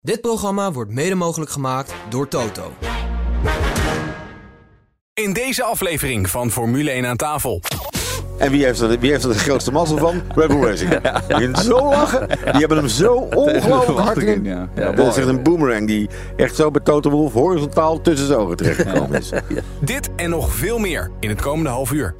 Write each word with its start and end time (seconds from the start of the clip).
Dit 0.00 0.20
programma 0.20 0.72
wordt 0.72 0.90
mede 0.90 1.14
mogelijk 1.14 1.50
gemaakt 1.50 1.94
door 2.08 2.28
Toto. 2.28 2.72
In 5.14 5.32
deze 5.32 5.62
aflevering 5.62 6.30
van 6.30 6.50
Formule 6.50 6.90
1 6.90 7.06
aan 7.06 7.16
tafel. 7.16 7.62
En 8.38 8.50
wie 8.50 8.64
heeft, 8.64 8.80
er, 8.80 8.98
wie 8.98 9.10
heeft 9.10 9.24
er 9.24 9.32
de 9.32 9.38
grootste 9.38 9.72
mazzel 9.72 9.98
van? 9.98 10.22
Red 10.36 10.48
Bull 10.48 10.62
Racing. 10.62 11.00
Die 11.38 11.62
zo 11.62 11.88
lachen. 11.88 12.28
Die 12.28 12.60
hebben 12.60 12.76
hem 12.76 12.88
zo 12.88 13.14
ongelooflijk 13.46 13.98
hard 13.98 14.22
in. 14.22 14.44
Ja. 14.44 14.68
Ja, 14.74 14.92
dat 14.92 15.06
is 15.06 15.16
echt 15.16 15.26
een 15.26 15.42
boomerang 15.42 15.86
die 15.86 16.08
echt 16.36 16.56
zo 16.56 16.70
bij 16.70 16.82
Toto 16.82 17.10
Wolff 17.10 17.34
horizontaal 17.34 18.00
tussen 18.00 18.26
zijn 18.26 18.38
ogen 18.38 18.56
terechtgekomen 18.56 19.18
is. 19.18 19.30
Dit 19.80 20.08
en 20.16 20.30
nog 20.30 20.54
veel 20.54 20.78
meer 20.78 21.10
in 21.20 21.28
het 21.28 21.40
komende 21.40 21.70
half 21.70 21.92
uur. 21.92 22.14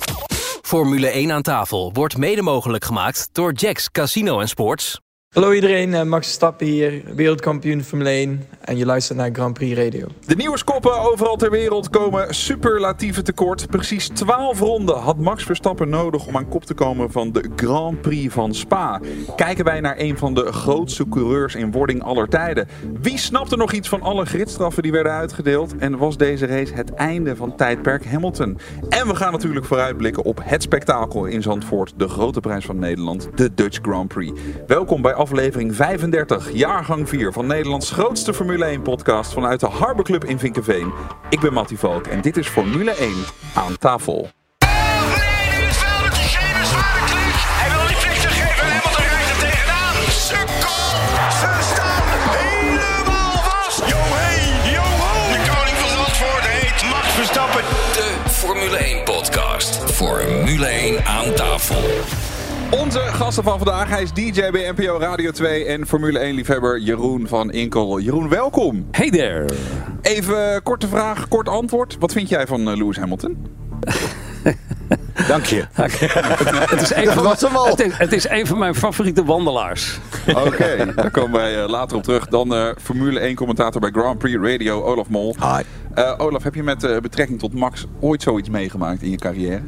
Formule 0.63 1.09
1 1.09 1.33
aan 1.33 1.43
tafel 1.43 1.91
wordt 1.93 2.17
mede 2.17 2.43
mogelijk 2.43 2.85
gemaakt 2.85 3.29
door 3.33 3.53
Jacks 3.53 3.91
Casino 3.91 4.41
en 4.41 4.49
Sports. 4.49 5.01
Hallo 5.39 5.53
iedereen, 5.53 5.95
eh, 5.95 6.03
Max 6.03 6.27
Verstappen 6.27 6.67
hier, 6.67 7.03
wereldkampioen 7.15 7.85
Formule 7.85 8.11
1 8.11 8.43
en 8.61 8.77
je 8.77 8.87
luistert 8.87 9.19
naar 9.19 9.31
Grand 9.33 9.55
Prix 9.55 9.79
Radio. 9.79 10.07
De 10.27 10.37
nieuwskoppen 10.37 11.01
overal 11.01 11.37
ter 11.37 11.51
wereld 11.51 11.91
komen 11.91 12.35
superlatieve 12.35 13.23
tekort. 13.23 13.67
Precies 13.67 14.09
12 14.09 14.61
ronden 14.61 14.97
had 14.97 15.19
Max 15.19 15.45
Verstappen 15.45 15.89
nodig 15.89 16.27
om 16.27 16.37
aan 16.37 16.49
kop 16.49 16.65
te 16.65 16.75
komen 16.75 17.11
van 17.11 17.33
de 17.33 17.51
Grand 17.57 18.01
Prix 18.01 18.35
van 18.35 18.55
Spa. 18.55 19.01
Kijken 19.37 19.65
wij 19.65 19.81
naar 19.81 19.95
een 19.99 20.19
van 20.19 20.35
de 20.35 20.53
grootste 20.53 21.09
coureurs 21.09 21.55
in 21.55 21.73
wording 21.73 22.03
aller 22.03 22.29
tijden. 22.29 22.69
Wie 23.01 23.19
snapte 23.19 23.57
nog 23.57 23.73
iets 23.73 23.89
van 23.89 24.03
alle 24.03 24.25
gridstraffen 24.25 24.83
die 24.83 24.93
werden 24.93 25.13
uitgedeeld? 25.13 25.77
En 25.77 25.99
was 25.99 26.17
deze 26.17 26.47
race 26.47 26.75
het 26.75 26.95
einde 26.95 27.37
van 27.37 27.57
tijdperk 27.57 28.07
Hamilton? 28.07 28.59
En 28.89 29.07
we 29.07 29.15
gaan 29.15 29.33
natuurlijk 29.33 29.67
vooruitblikken 29.67 30.25
op 30.25 30.41
het 30.43 30.63
spektakel 30.63 31.25
in 31.25 31.43
Zandvoort, 31.43 31.93
de 31.97 32.09
grote 32.09 32.41
prijs 32.41 32.65
van 32.65 32.79
Nederland, 32.79 33.29
de 33.35 33.55
Dutch 33.55 33.79
Grand 33.83 34.09
Prix. 34.09 34.41
Welkom 34.67 35.03
bij 35.03 35.15
aflevering 35.29 35.75
35, 35.75 36.51
jaargang 36.53 37.09
4 37.09 37.33
van 37.33 37.47
Nederlands 37.47 37.91
grootste 37.91 38.35
Formule 38.35 38.65
1 38.65 38.83
podcast 38.83 39.33
vanuit 39.33 39.61
de 39.61 39.67
Harbor 39.67 40.05
Club 40.05 40.25
in 40.25 40.39
Vinkenveen. 40.39 40.93
Ik 41.31 41.41
ben 41.41 41.53
Mattie 41.53 41.79
Valk 41.79 42.07
en 42.07 42.21
dit 42.21 42.37
is 42.37 42.49
Formule 42.49 42.91
1 42.91 43.13
aan 43.55 43.79
tafel. 43.79 44.21
De 44.21 44.65
er 55.33 55.51
koning 55.51 55.77
van 55.77 55.89
Zandvoort 55.89 56.47
heet 56.47 56.91
Max 56.91 57.07
Verstappen. 57.07 57.63
De 57.93 58.31
Formule 58.31 58.77
1 58.77 59.05
podcast. 59.05 59.93
Formule 59.93 60.67
1 60.67 61.05
aan 61.05 61.35
tafel. 61.35 62.28
Onze 62.71 62.99
gasten 62.99 63.45
van 63.45 63.59
vandaag, 63.59 63.89
hij 63.89 64.03
is 64.03 64.13
DJ 64.13 64.51
bij 64.51 64.73
NPO 64.77 64.99
Radio 64.99 65.31
2 65.31 65.65
en 65.65 65.87
Formule 65.87 66.19
1 66.19 66.35
liefhebber 66.35 66.79
Jeroen 66.81 67.29
van 67.29 67.51
Inkel. 67.51 68.01
Jeroen, 68.01 68.29
welkom. 68.29 68.87
Hey 68.91 69.11
there. 69.11 69.49
Even 70.03 70.63
korte 70.63 70.89
vraag, 70.89 71.29
kort 71.29 71.49
antwoord. 71.49 71.97
Wat 71.99 72.13
vind 72.13 72.29
jij 72.29 72.47
van 72.47 72.71
eh, 72.71 72.77
Lewis 72.77 72.97
Hamilton? 72.97 73.47
Dank 75.29 75.45
je. 75.45 75.65
Het 75.73 76.81
is, 76.81 76.95
een 76.95 77.13
van 77.13 77.23
mijn, 77.23 77.69
het, 77.69 77.81
is, 77.81 77.93
het 77.99 78.13
is 78.13 78.29
een 78.29 78.47
van 78.47 78.59
mijn 78.59 78.75
favoriete 78.75 79.25
wandelaars. 79.25 79.99
Oké, 80.35 80.93
daar 80.95 81.11
komen 81.11 81.41
wij 81.41 81.63
eh, 81.63 81.69
later 81.69 81.97
op 81.97 82.03
terug. 82.03 82.27
Dan 82.27 82.55
eh, 82.55 82.69
Formule 82.83 83.21
1 83.21 83.35
commentator 83.35 83.81
bij 83.81 83.91
Grand 83.91 84.19
Prix 84.19 84.39
Radio, 84.43 84.83
Olaf 84.83 85.09
Mol. 85.09 85.37
Hi. 85.41 85.63
Eh, 85.95 86.15
Olaf, 86.19 86.43
heb 86.43 86.55
je 86.55 86.63
met 86.63 86.85
eh, 86.85 86.99
betrekking 86.99 87.39
tot 87.39 87.55
Max 87.55 87.87
ooit 88.01 88.23
zoiets 88.23 88.49
meegemaakt 88.49 89.03
in 89.03 89.11
je 89.11 89.17
carrière? 89.17 89.63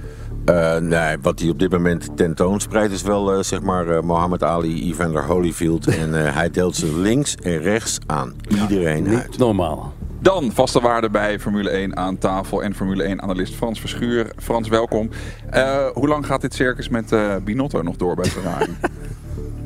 Eh, 0.50 0.76
nee, 0.76 1.16
wat 1.22 1.40
hij 1.40 1.48
op 1.48 1.58
dit 1.58 1.70
moment 1.70 2.16
tentoonspreidt 2.16 2.92
is 2.92 3.02
wel 3.02 3.32
eh, 3.32 3.42
zeg 3.42 3.62
maar 3.62 3.88
eh, 3.88 4.02
Mohammed 4.02 4.42
Ali, 4.42 4.90
Evander 4.90 5.24
Holyfield. 5.24 5.86
En 6.00 6.26
eh, 6.26 6.34
hij 6.34 6.50
deelt 6.50 6.76
ze 6.76 6.96
links 6.96 7.34
en 7.34 7.58
rechts 7.58 7.98
aan 8.06 8.34
iedereen 8.48 9.08
uit. 9.08 9.28
Niet 9.28 9.38
normaal. 9.38 9.92
Dan 10.22 10.52
vaste 10.52 10.80
waarde 10.80 11.10
bij 11.10 11.38
Formule 11.38 11.70
1 11.70 11.96
aan 11.96 12.18
tafel 12.18 12.62
en 12.62 12.74
Formule 12.74 13.02
1 13.02 13.22
analist 13.22 13.54
Frans 13.54 13.80
Verschuur. 13.80 14.32
Frans, 14.36 14.68
welkom. 14.68 15.10
Eh, 15.50 15.86
hoe 15.92 16.08
lang 16.08 16.26
gaat 16.26 16.40
dit 16.40 16.54
circus 16.54 16.88
met 16.88 17.12
eh, 17.12 17.36
Binotto 17.44 17.82
nog 17.82 17.96
door 17.96 18.14
bij 18.14 18.30
Ferrari? 18.30 18.76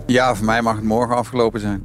Ja, 0.07 0.35
voor 0.35 0.47
mij 0.47 0.63
mag 0.63 0.75
het 0.75 0.85
morgen 0.85 1.17
afgelopen 1.17 1.61
zijn. 1.61 1.83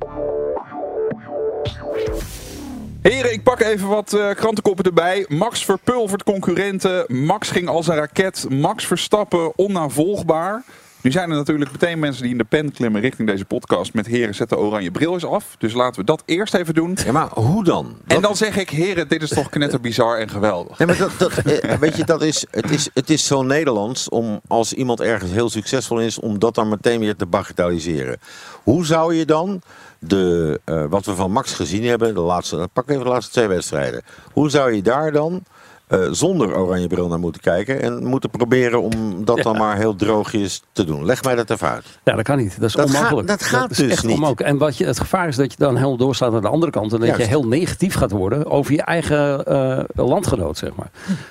Heren, 3.02 3.34
ik 3.34 3.44
pak 3.44 3.60
even 3.60 3.88
wat 3.88 4.14
eh, 4.14 4.30
krantenkoppen 4.30 4.86
erbij. 4.86 5.26
Max 5.28 5.66
verpulvert 5.66 6.24
concurrenten. 6.24 7.06
Max 7.08 7.50
ging 7.50 7.68
als 7.68 7.88
een 7.88 7.96
raket. 7.96 8.46
Max 8.50 8.86
Verstappen 8.86 9.58
onnavolgbaar. 9.58 10.64
Nu 11.02 11.12
zijn 11.12 11.30
er 11.30 11.36
natuurlijk 11.36 11.72
meteen 11.72 12.00
mensen 12.00 12.24
die 12.24 12.32
in 12.32 12.38
de 12.38 12.44
pen 12.44 12.72
klimmen 12.72 13.02
richting 13.02 13.28
deze 13.28 13.46
podcast. 13.46 13.94
Met 13.94 14.06
heren, 14.06 14.36
zet 14.36 14.50
de 14.50 14.58
oranje 14.58 14.92
bril 14.92 15.14
eens 15.14 15.26
af. 15.26 15.56
Dus 15.58 15.74
laten 15.74 16.00
we 16.00 16.06
dat 16.06 16.24
eerst 16.26 16.54
even 16.54 16.74
doen. 16.74 16.98
Ja, 17.06 17.12
maar 17.12 17.30
hoe 17.34 17.64
dan? 17.64 17.98
En 18.08 18.22
dan 18.22 18.36
zeg 18.36 18.58
ik, 18.58 18.70
heren, 18.70 19.08
dit 19.08 19.22
is 19.22 19.30
toch 19.30 19.50
knetterbizar 19.50 20.18
en 20.18 20.30
geweldig. 20.30 20.78
Nee, 20.78 20.88
maar 20.88 20.98
dat, 20.98 21.12
dat, 21.18 21.38
eh, 21.38 21.78
weet 21.78 21.96
je, 21.96 22.04
dat 22.04 22.22
is, 22.22 22.46
het, 22.52 22.70
is, 22.70 22.90
het 22.94 23.10
is 23.10 23.26
zo 23.26 23.42
Nederlands 23.42 24.10
om 24.10 24.42
als 24.48 24.74
iemand 24.74 25.02
ergens 25.02 25.32
heel 25.32 25.50
succesvol 25.50 26.00
is, 26.00 26.20
om 26.20 26.40
dat 26.40 26.56
dan 26.56 26.70
meteen 26.70 27.00
weer 27.00 27.16
te 27.16 27.26
bagatelliseren. 27.26 28.20
Hoe 28.64 28.86
zou 28.86 29.16
je 29.16 29.26
dan 29.26 29.62
de, 30.00 30.60
eh, 30.64 30.86
wat 30.90 31.06
we 31.06 31.16
van 31.16 31.32
Max 31.32 31.54
gezien 31.54 31.84
hebben, 31.84 32.14
de 32.14 32.20
laatste, 32.20 32.70
pak 32.74 32.90
even 32.90 33.04
de 33.04 33.10
laatste 33.10 33.32
twee 33.32 33.48
wedstrijden. 33.48 34.02
Hoe 34.34 34.50
zou 34.50 34.74
je 34.74 34.82
daar 34.82 35.12
dan 35.12 35.44
eh, 35.90 36.00
zonder 36.12 36.58
oranje 36.58 36.88
bril 36.88 37.08
naar 37.08 37.20
moeten 37.20 37.42
kijken 37.42 37.82
en 37.82 38.06
moeten 38.06 38.30
proberen 38.30 38.82
om 38.82 39.26
dat 39.26 39.38
dan 39.42 39.58
maar 39.58 39.78
heel 39.78 39.96
droogjes 39.96 40.62
te 40.72 40.84
doen? 40.86 41.06
Leg 41.06 41.24
mij 41.24 41.36
dat 41.36 41.50
even 41.50 41.70
uit. 41.70 41.86
Ja, 42.04 42.16
dat 42.16 42.24
kan 42.24 42.38
niet. 42.38 42.56
Dat 42.60 42.70
is 42.70 42.76
Dat 42.76 42.86
onmogelijk. 42.86 43.30
gaat- 43.30 43.40
dat 43.40 43.48
gaat 43.48 43.78
dus 43.78 43.90
echt 43.90 44.04
niet. 44.04 44.14
onmogelijk. 44.14 44.42
En 44.50 44.58
wat 44.58 44.78
je, 44.78 44.86
het 44.86 45.00
gevaar 45.00 45.28
is 45.28 45.36
dat 45.36 45.52
je 45.52 45.58
dan 45.58 45.76
helemaal 45.76 45.98
doorslaat 45.98 46.32
naar 46.32 46.42
de 46.42 46.48
andere 46.48 46.72
kant. 46.72 46.94
En 46.94 46.98
dat 47.00 47.08
Juist. 47.08 47.22
je 47.24 47.28
heel 47.28 47.48
negatief 47.48 47.94
gaat 47.94 48.12
worden 48.12 48.46
over 48.52 48.74
je 48.74 48.82
eigen 48.82 49.46
eh, 49.46 49.80
landgenoot, 49.94 50.58
zeg 50.58 50.76
maar. 50.76 50.90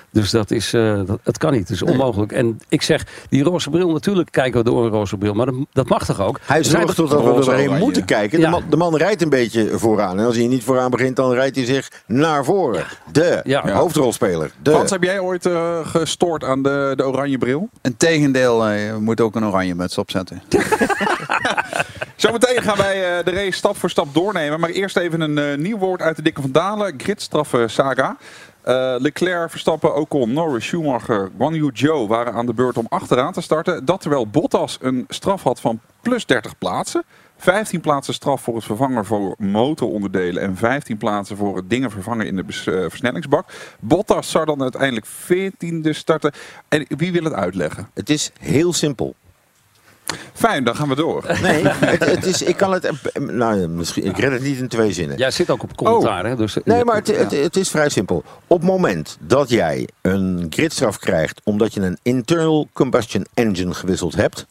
Dus 0.09 0.31
dat 0.31 0.51
is, 0.51 0.73
eh, 0.73 0.99
dat, 1.05 1.19
het 1.23 1.37
kan 1.37 1.51
niet. 1.51 1.61
Het 1.61 1.69
is 1.69 1.81
onmogelijk. 1.83 2.31
En 2.31 2.59
ik 2.69 2.81
zeg, 2.81 3.05
die 3.29 3.43
roze 3.43 3.69
bril, 3.69 3.89
natuurlijk 3.91 4.31
kijken 4.31 4.63
we 4.63 4.69
door 4.69 4.83
een 4.85 4.91
roze 4.91 5.17
bril. 5.17 5.33
Maar 5.33 5.45
dat, 5.45 5.55
dat 5.71 5.87
mag 5.89 6.05
toch 6.05 6.21
ook? 6.21 6.39
Hij 6.43 6.63
zorgt 6.63 6.95
toch- 6.95 7.13
ervoor 7.13 7.35
dat 7.35 7.45
we 7.45 7.51
erheen 7.51 7.77
moeten 7.77 8.05
kijken. 8.05 8.39
De, 8.39 8.47
man, 8.47 8.63
de 8.69 8.77
man 8.77 8.95
rijdt 8.97 9.21
een 9.21 9.29
beetje 9.29 9.69
vooraan. 9.77 10.19
En 10.19 10.25
als 10.25 10.35
hij 10.35 10.47
niet 10.47 10.63
vooraan 10.63 10.91
begint, 10.91 11.15
dan 11.15 11.33
rijdt 11.33 11.55
hij 11.55 11.65
zich 11.65 11.91
naar 12.05 12.45
voren. 12.45 12.83
De 13.11 13.41
Ja. 13.43 13.63
De. 14.61 14.71
Frans, 14.71 14.91
heb 14.91 15.03
jij 15.03 15.19
ooit 15.19 15.45
eh, 15.45 15.87
gestoord 15.87 16.43
aan 16.43 16.63
de, 16.63 16.93
de 16.95 17.05
oranje 17.05 17.37
bril? 17.37 17.69
Integendeel, 17.81 18.65
eh, 18.65 18.85
je 18.85 18.93
moet 18.93 19.21
ook 19.21 19.35
een 19.35 19.45
oranje 19.45 19.75
muts 19.75 19.97
opzetten. 19.97 20.41
Zometeen 22.15 22.61
gaan 22.61 22.77
wij 22.77 23.17
eh, 23.17 23.25
de 23.25 23.31
race 23.31 23.51
stap 23.51 23.77
voor 23.77 23.89
stap 23.89 24.13
doornemen. 24.13 24.59
Maar 24.59 24.69
eerst 24.69 24.97
even 24.97 25.21
een 25.21 25.61
nieuw 25.61 25.77
woord 25.77 26.01
uit 26.01 26.15
de 26.15 26.21
Dikke 26.21 26.41
van 26.41 26.51
Dalen. 26.51 26.93
Gridstraffen 26.97 27.69
saga. 27.69 28.17
Leclerc, 28.97 29.49
Verstappen, 29.49 29.95
Ocon, 29.95 30.33
Norris, 30.33 30.65
Schumacher, 30.65 31.29
Guan 31.37 31.53
Yu 31.53 31.69
Zhou 31.73 32.07
waren 32.07 32.33
aan 32.33 32.45
de 32.45 32.53
beurt 32.53 32.77
om 32.77 32.85
achteraan 32.89 33.33
te 33.33 33.41
starten. 33.41 33.85
Dat 33.85 34.01
terwijl 34.01 34.27
Bottas 34.27 34.77
een 34.81 35.05
straf 35.07 35.43
had 35.43 35.59
van 35.59 35.79
plus 36.01 36.25
30 36.25 36.57
plaatsen. 36.57 37.03
15 37.41 37.81
plaatsen 37.81 38.13
straf 38.13 38.41
voor 38.41 38.55
het 38.55 38.63
vervangen 38.63 39.05
voor 39.05 39.35
motoronderdelen 39.37 40.43
en 40.43 40.55
15 40.57 40.97
plaatsen 40.97 41.37
voor 41.37 41.55
het 41.55 41.69
dingen 41.69 41.91
vervangen 41.91 42.25
in 42.25 42.35
de 42.35 42.43
bes- 42.43 42.67
eh, 42.67 42.79
versnellingsbak. 42.87 43.49
Bottas 43.79 44.31
zou 44.31 44.45
dan 44.45 44.61
uiteindelijk 44.61 45.05
14e 45.05 45.93
starten. 45.93 46.31
En 46.67 46.85
wie 46.87 47.11
wil 47.11 47.23
het 47.23 47.33
uitleggen? 47.33 47.89
Het 47.93 48.09
is 48.09 48.31
heel 48.39 48.73
simpel. 48.73 49.15
Fijn, 50.33 50.63
dan 50.63 50.75
gaan 50.75 50.89
we 50.89 50.95
door. 50.95 51.37
Nee, 51.41 51.63
het, 51.67 52.05
het 52.05 52.25
is, 52.25 52.41
ik 52.41 52.57
kan 52.57 52.71
het. 52.73 52.91
Nou, 53.19 53.67
misschien, 53.67 54.05
ik 54.05 54.17
red 54.17 54.31
het 54.31 54.41
niet 54.41 54.59
in 54.59 54.67
twee 54.67 54.93
zinnen. 54.93 55.17
Jij 55.17 55.31
zit 55.31 55.49
ook 55.49 55.63
op 55.63 55.75
commentaar, 55.75 56.25
hè? 56.25 56.35
Dus, 56.35 56.57
Nee, 56.63 56.85
maar 56.85 56.95
het, 56.95 57.07
het, 57.07 57.31
het 57.31 57.55
is 57.55 57.69
vrij 57.69 57.89
simpel. 57.89 58.23
Op 58.47 58.59
het 58.59 58.69
moment 58.69 59.17
dat 59.19 59.49
jij 59.49 59.87
een 60.01 60.47
gridstraf 60.49 60.97
krijgt 60.97 61.41
omdat 61.43 61.73
je 61.73 61.81
een 61.81 61.97
internal 62.01 62.67
combustion 62.73 63.25
engine 63.33 63.73
gewisseld 63.73 64.15
hebt. 64.15 64.45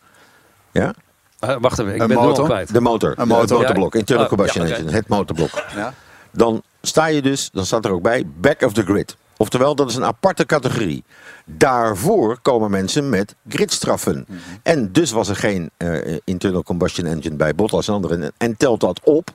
Ja? 0.72 0.94
Eh, 1.38 1.56
wacht 1.60 1.78
even, 1.78 1.94
ik 1.94 2.00
Een 2.00 2.08
ben 2.08 2.16
motor? 2.16 2.44
kwijt. 2.44 2.72
De 2.72 2.80
motor. 2.80 3.14
Een 3.16 3.28
motor. 3.28 3.40
Het 3.42 3.50
motorblok. 3.58 3.94
Internal 3.94 4.24
Oh, 4.24 4.30
combustion 4.30 4.66
engine. 4.66 4.90
Het 4.90 5.08
motorblok. 5.08 5.64
Ja? 5.74 5.94
Dan 6.30 6.62
sta 6.82 7.06
je 7.06 7.22
dus, 7.22 7.50
dan 7.52 7.66
staat 7.66 7.84
er 7.84 7.90
ook 7.90 8.02
bij, 8.02 8.24
back 8.40 8.62
of 8.62 8.72
the 8.72 8.82
grid. 8.82 9.16
Oftewel, 9.36 9.74
dat 9.74 9.88
is 9.88 9.94
een 9.96 10.04
aparte 10.04 10.46
categorie. 10.46 11.04
Daarvoor 11.44 12.38
komen 12.42 12.70
mensen 12.70 13.08
met 13.08 13.34
gridstraffen. 13.48 14.26
En 14.62 14.92
dus 14.92 15.10
was 15.10 15.28
er 15.28 15.36
geen 15.36 15.70
eh, 15.76 16.16
internal 16.24 16.62
combustion 16.62 17.06
engine 17.06 17.36
bij 17.36 17.54
Bottas 17.54 17.88
en 17.88 17.94
anderen. 17.94 18.32
En 18.36 18.56
telt 18.56 18.80
dat 18.80 19.00
op. 19.04 19.30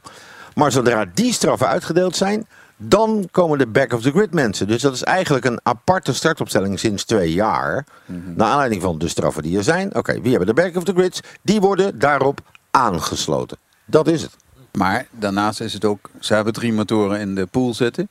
Maar 0.55 0.71
zodra 0.71 1.05
die 1.13 1.33
straffen 1.33 1.67
uitgedeeld 1.67 2.15
zijn, 2.15 2.47
dan 2.87 3.27
komen 3.31 3.57
de 3.57 3.67
back 3.67 3.93
of 3.93 4.01
the 4.01 4.11
grid 4.11 4.33
mensen. 4.33 4.67
Dus 4.67 4.81
dat 4.81 4.93
is 4.93 5.03
eigenlijk 5.03 5.45
een 5.45 5.59
aparte 5.63 6.13
startopstelling 6.13 6.79
sinds 6.79 7.03
twee 7.03 7.33
jaar. 7.33 7.85
Naar 8.35 8.47
aanleiding 8.47 8.81
van 8.81 8.97
de 8.97 9.07
straffen 9.07 9.43
die 9.43 9.57
er 9.57 9.63
zijn. 9.63 9.95
Oké, 9.95 10.21
wie 10.21 10.29
hebben 10.29 10.55
de 10.55 10.61
back 10.61 10.75
of 10.75 10.83
the 10.83 10.93
grids? 10.93 11.21
Die 11.41 11.61
worden 11.61 11.99
daarop 11.99 12.39
aangesloten. 12.71 13.57
Dat 13.85 14.07
is 14.07 14.21
het. 14.21 14.35
Maar 14.71 15.07
daarnaast 15.11 15.61
is 15.61 15.73
het 15.73 15.85
ook, 15.85 16.09
ze 16.19 16.33
hebben 16.33 16.53
drie 16.53 16.73
motoren 16.73 17.19
in 17.19 17.35
de 17.35 17.45
pool 17.45 17.73
zitten. 17.73 18.09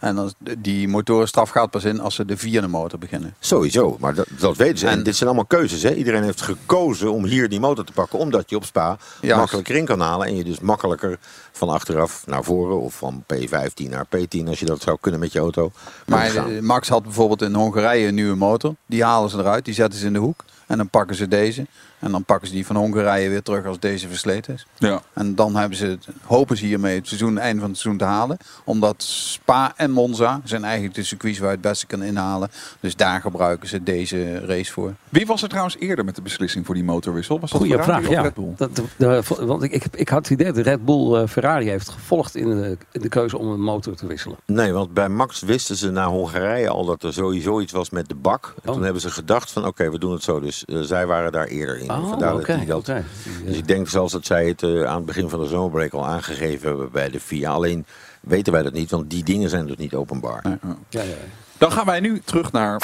En 0.00 0.14
dan, 0.14 0.32
die 0.58 0.88
motorenstraf 0.88 1.50
gaat 1.50 1.70
pas 1.70 1.84
in 1.84 2.00
als 2.00 2.14
ze 2.14 2.24
de 2.24 2.36
vierde 2.36 2.66
motor 2.68 2.98
beginnen. 2.98 3.34
Sowieso, 3.38 3.96
maar 4.00 4.14
dat, 4.14 4.26
dat 4.38 4.56
weten 4.56 4.78
ze. 4.78 4.86
En, 4.86 4.92
En- 4.92 5.02
dit 5.02 5.16
zijn 5.16 5.28
allemaal 5.28 5.46
keuzes. 5.46 5.82
Hè? 5.82 5.94
Iedereen 5.94 6.22
heeft 6.22 6.40
gekozen 6.40 7.12
om 7.12 7.24
hier 7.24 7.48
die 7.48 7.60
motor 7.60 7.84
te 7.84 7.92
pakken. 7.92 8.18
Omdat 8.18 8.50
je 8.50 8.56
op 8.56 8.64
Spa 8.64 8.98
makkelijker 9.36 9.76
in 9.76 9.84
kan 9.84 10.00
halen. 10.00 10.26
En 10.26 10.36
je 10.36 10.44
dus 10.44 10.60
makkelijker 10.60 11.18
van 11.52 11.68
achteraf 11.68 12.22
naar 12.26 12.44
voren. 12.44 12.80
Of 12.80 12.94
van 12.94 13.24
P15 13.34 13.88
naar 13.90 14.06
P10 14.06 14.44
als 14.48 14.58
je 14.60 14.66
dat 14.66 14.82
zou 14.82 14.98
kunnen 15.00 15.20
met 15.20 15.32
je 15.32 15.38
auto. 15.38 15.70
Maar 16.06 16.26
gaan. 16.30 16.50
eh, 16.50 16.60
Max 16.60 16.88
had 16.88 17.02
bijvoorbeeld 17.02 17.42
in 17.42 17.54
Hongarije 17.54 18.06
een 18.08 18.14
nieuwe 18.14 18.36
motor. 18.36 18.74
Die 18.86 19.04
halen 19.04 19.30
ze 19.30 19.38
eruit, 19.38 19.64
die 19.64 19.74
zetten 19.74 19.98
ze 20.00 20.06
in 20.06 20.12
de 20.12 20.18
hoek. 20.18 20.44
En 20.66 20.76
dan 20.76 20.88
pakken 20.88 21.16
ze 21.16 21.28
deze. 21.28 21.66
En 21.98 22.10
dan 22.12 22.24
pakken 22.24 22.48
ze 22.48 22.54
die 22.54 22.66
van 22.66 22.76
Hongarije 22.76 23.28
weer 23.28 23.42
terug 23.42 23.66
als 23.66 23.78
deze 23.78 24.08
versleten 24.08 24.54
is. 24.54 24.66
Ja. 24.78 25.02
En 25.12 25.34
dan 25.34 25.56
hebben 25.56 25.78
ze 25.78 25.98
hopen 26.24 26.56
ze 26.56 26.64
hiermee 26.66 26.96
het 26.96 27.06
seizoen, 27.06 27.34
het 27.34 27.38
einde 27.42 27.60
van 27.60 27.70
het 27.70 27.78
seizoen 27.78 28.00
te 28.06 28.08
halen. 28.08 28.36
Omdat 28.64 29.02
Spa 29.02 29.72
en 29.76 29.90
Monza 29.90 30.40
zijn 30.44 30.64
eigenlijk 30.64 30.94
de 30.94 31.02
circuits 31.02 31.38
waar 31.38 31.48
je 31.48 31.54
het 31.54 31.64
beste 31.64 31.86
kan 31.86 32.02
inhalen. 32.02 32.50
Dus 32.80 32.96
daar 32.96 33.20
gebruiken 33.20 33.68
ze 33.68 33.82
deze 33.82 34.38
race 34.46 34.72
voor. 34.72 34.94
Wie 35.08 35.26
was 35.26 35.42
er 35.42 35.48
trouwens 35.48 35.76
eerder 35.78 36.04
met 36.04 36.14
de 36.14 36.22
beslissing 36.22 36.66
voor 36.66 36.74
die 36.74 36.84
motorwissel? 36.84 37.40
Was 37.40 37.50
dat 37.50 37.60
Goeie 37.60 37.76
Ferrari 37.78 38.04
vraag, 38.04 38.08
of 38.10 38.16
ja. 38.16 38.22
Red 38.22 38.34
Bull? 38.34 38.52
Dat, 38.56 38.76
de- 38.76 38.82
de- 38.96 39.46
want 39.46 39.62
ik, 39.62 39.72
ik, 39.72 39.84
ik 39.94 40.08
had 40.08 40.28
het 40.28 40.40
idee 40.40 40.52
dat 40.52 40.64
Red 40.64 40.84
Bull 40.84 41.14
eh, 41.14 41.28
Ferrari 41.28 41.68
heeft 41.68 41.88
gevolgd 41.88 42.36
in 42.36 42.48
de, 42.50 42.76
in 42.92 43.00
de 43.00 43.08
keuze 43.08 43.38
om 43.38 43.48
een 43.48 43.60
motor 43.62 43.94
te 43.96 44.06
wisselen. 44.06 44.36
Nee, 44.46 44.72
want 44.72 44.94
bij 44.94 45.08
Max 45.08 45.40
wisten 45.40 45.76
ze 45.76 45.90
na 45.90 46.06
Hongarije 46.08 46.68
al 46.68 46.84
dat 46.84 47.02
er 47.02 47.12
sowieso 47.12 47.60
iets 47.60 47.72
was 47.72 47.90
met 47.90 48.08
de 48.08 48.14
bak. 48.14 48.54
En 48.62 48.68
Oh. 48.68 48.74
toen 48.74 48.82
hebben 48.84 49.02
ze 49.02 49.10
gedacht 49.10 49.50
van 49.50 49.66
oké, 49.66 49.90
we 49.90 49.98
doen 49.98 50.12
het 50.12 50.22
zo. 50.22 50.40
Dus 50.40 50.64
eh, 50.64 50.80
zij 50.80 51.06
waren 51.06 51.32
daar 51.32 51.46
eerder 51.46 51.78
in. 51.78 51.84
Oh, 52.02 52.08
Vandaar 52.08 52.32
dat 52.32 52.40
oké, 52.40 52.56
die 52.56 52.66
dat- 52.66 52.78
oké. 52.78 53.04
Dus 53.44 53.56
ik 53.56 53.68
denk 53.68 53.88
zelfs 53.88 54.12
dat 54.12 54.26
zij 54.26 54.46
het 54.48 54.62
eh, 54.62 54.82
aan 54.84 54.96
het 54.96 55.04
begin 55.06 55.28
van 55.28 55.40
de 55.40 55.46
zomerbreak 55.46 55.92
al 55.92 56.06
aangegeven 56.06 56.68
hebben 56.68 56.90
bij 56.90 57.10
de 57.10 57.20
FIA. 57.20 57.50
Alleen 57.50 57.86
weten 58.20 58.52
wij 58.52 58.62
dat 58.62 58.72
niet, 58.72 58.90
want 58.90 59.10
die 59.10 59.24
dingen 59.24 59.50
zijn 59.50 59.66
dus 59.66 59.76
niet 59.76 59.94
openbaar. 59.94 60.42
Ja, 60.88 61.02
ja. 61.02 61.14
Dan 61.58 61.72
gaan 61.72 61.86
wij 61.86 62.00
nu 62.00 62.20
terug 62.24 62.52
naar 62.52 62.80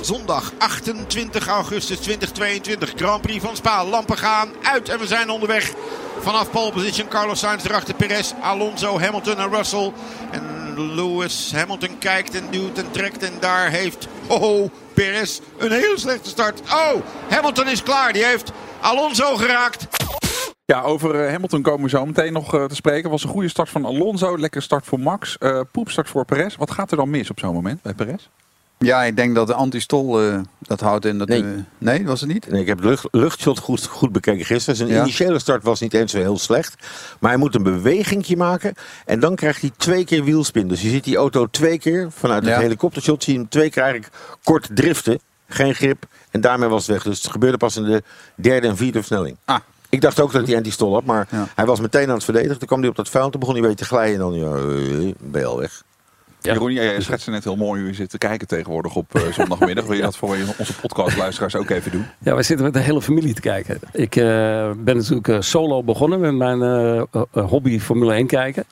Zondag 0.00 0.52
28 0.58 1.46
augustus 1.46 1.98
2022. 1.98 2.92
Grand 2.96 3.22
Prix 3.22 3.44
van 3.44 3.56
Spa. 3.56 3.84
Lampen 3.84 4.18
gaan 4.18 4.48
uit 4.62 4.88
en 4.88 4.98
we 4.98 5.06
zijn 5.06 5.30
onderweg. 5.30 5.72
Vanaf 6.20 6.50
pole 6.50 6.72
position 6.72 7.08
Carlos 7.08 7.38
Sainz 7.38 7.64
erachter 7.64 7.94
Perez, 7.94 8.32
Alonso, 8.40 9.00
Hamilton 9.00 9.36
en 9.36 9.50
Russell. 9.50 9.92
En 10.30 10.74
Lewis 10.94 11.52
Hamilton 11.54 11.98
kijkt 11.98 12.34
en 12.34 12.44
duwt 12.50 12.78
en 12.78 12.90
trekt 12.90 13.22
en 13.22 13.32
daar 13.40 13.70
heeft 13.70 14.08
oh, 14.26 14.70
Perez 14.94 15.40
een 15.58 15.72
hele 15.72 15.98
slechte 15.98 16.28
start. 16.28 16.60
Oh, 16.60 17.02
Hamilton 17.28 17.68
is 17.68 17.82
klaar. 17.82 18.12
Die 18.12 18.24
heeft 18.24 18.52
Alonso 18.80 19.36
geraakt. 19.36 19.86
Ja, 20.64 20.82
over 20.82 21.24
eh, 21.24 21.32
Hamilton 21.32 21.62
komen 21.62 21.82
we 21.82 21.88
zo 21.88 22.06
meteen 22.06 22.32
nog 22.32 22.54
eh, 22.54 22.64
te 22.64 22.74
spreken. 22.74 23.10
Was 23.10 23.22
een 23.22 23.30
goede 23.30 23.48
start 23.48 23.68
van 23.68 23.84
Alonso, 23.84 24.38
lekker 24.38 24.62
start 24.62 24.84
voor 24.86 25.00
Max, 25.00 25.38
eh 25.38 25.60
poepstart 25.72 26.08
voor 26.08 26.24
Perez. 26.24 26.56
Wat 26.56 26.70
gaat 26.70 26.90
er 26.90 26.96
dan 26.96 27.10
mis 27.10 27.30
op 27.30 27.38
zo'n 27.38 27.54
moment 27.54 27.82
bij 27.82 27.94
Perez? 27.94 28.28
Ja, 28.84 29.02
ik 29.04 29.16
denk 29.16 29.34
dat 29.34 29.46
de 29.46 29.54
antistol 29.54 30.20
eh, 30.22 30.38
dat 30.58 30.80
houdt 30.80 31.04
in 31.04 31.18
dat... 31.18 31.28
Nee. 31.28 31.44
nee, 31.78 32.06
was 32.06 32.20
het 32.20 32.28
niet? 32.32 32.50
Nee, 32.50 32.60
ik 32.60 32.66
heb 32.66 32.80
de 32.80 32.88
lucht, 32.88 33.06
luchtshot 33.10 33.58
goed, 33.58 33.86
goed 33.86 34.12
bekeken 34.12 34.44
gisteren. 34.44 34.76
Zijn 34.76 34.88
Ja. 34.88 35.00
initiële 35.02 35.38
start 35.38 35.62
was 35.62 35.80
niet 35.80 35.94
eens 35.94 36.12
zo 36.12 36.18
heel 36.18 36.38
slecht. 36.38 36.74
Maar 37.18 37.30
hij 37.30 37.38
moet 37.40 37.54
een 37.54 37.62
bewegingje 37.62 38.36
maken. 38.36 38.74
En 39.06 39.20
dan 39.20 39.34
krijgt 39.34 39.60
hij 39.60 39.70
twee 39.76 40.04
keer 40.04 40.24
wielspin. 40.24 40.68
Dus 40.68 40.82
je 40.82 40.88
ziet 40.88 41.04
die 41.04 41.16
auto 41.16 41.46
twee 41.46 41.78
keer 41.78 42.08
vanuit 42.12 42.44
het 42.44 42.54
Ja. 42.54 42.60
helikoptershot. 42.60 43.24
Zie 43.24 43.32
je 43.32 43.38
hem 43.38 43.48
twee 43.48 43.70
keer 43.70 43.82
eigenlijk 43.82 44.12
kort 44.42 44.68
driften. 44.74 45.18
Geen 45.48 45.74
grip. 45.74 46.04
En 46.30 46.40
daarmee 46.40 46.68
was 46.68 46.86
het 46.86 46.94
weg. 46.96 47.02
Dus 47.02 47.22
het 47.22 47.32
gebeurde 47.32 47.56
pas 47.56 47.76
in 47.76 47.84
de 47.84 48.02
derde 48.34 48.66
en 48.68 48.76
vierde 48.76 48.98
versnelling. 48.98 49.36
Ah. 49.44 49.58
Ik 49.88 50.00
dacht 50.00 50.20
ook 50.20 50.32
dat 50.32 50.46
hij 50.46 50.56
anti-stol 50.56 50.92
had. 50.94 51.04
Maar 51.04 51.26
Ja. 51.30 51.46
hij 51.54 51.66
was 51.66 51.80
meteen 51.80 52.08
aan 52.08 52.14
het 52.14 52.24
verdedigen. 52.24 52.58
Toen 52.58 52.66
kwam 52.66 52.80
hij 52.80 52.88
op 52.88 52.96
dat 52.96 53.08
vuil. 53.08 53.30
Toen 53.30 53.40
begon 53.40 53.54
hij 53.54 53.64
een 53.64 53.70
beetje 53.70 53.84
te 53.84 53.90
glijden. 53.94 54.14
En 54.14 54.20
dan 54.20 54.32
ja, 54.34 54.54
eh, 55.06 55.14
ben 55.20 55.40
je 55.40 55.46
al 55.46 55.58
weg. 55.58 55.82
Ja. 56.42 56.52
Jeroen, 56.52 56.72
jij 56.72 57.00
schetste 57.00 57.30
net 57.30 57.44
heel 57.44 57.56
mooi 57.56 57.80
hoe 57.80 57.90
je 57.90 57.94
zit 57.94 58.10
te 58.10 58.18
kijken 58.18 58.46
tegenwoordig 58.46 58.94
op 58.94 59.14
eh, 59.14 59.22
zondagmiddag. 59.32 59.84
Wil 59.84 59.96
je 59.96 60.02
dat 60.10 60.16
voor 60.16 60.36
onze 60.56 60.74
podcastluisteraars 60.80 61.56
ook 61.56 61.70
even 61.70 61.90
doen? 61.90 62.06
Ja, 62.18 62.34
wij 62.34 62.42
zitten 62.42 62.64
met 62.64 62.74
de 62.74 62.80
hele 62.80 63.02
familie 63.02 63.34
te 63.34 63.40
kijken. 63.40 63.80
Ik 63.92 64.16
eh, 64.16 64.24
ben 64.76 64.96
natuurlijk 64.96 65.28
eh, 65.28 65.40
solo 65.40 65.82
begonnen 65.82 66.20
met 66.20 66.34
mijn 66.34 66.60
hobby 67.32 67.80
Formule 67.80 68.12
1 68.12 68.26
kijken. 68.26 68.64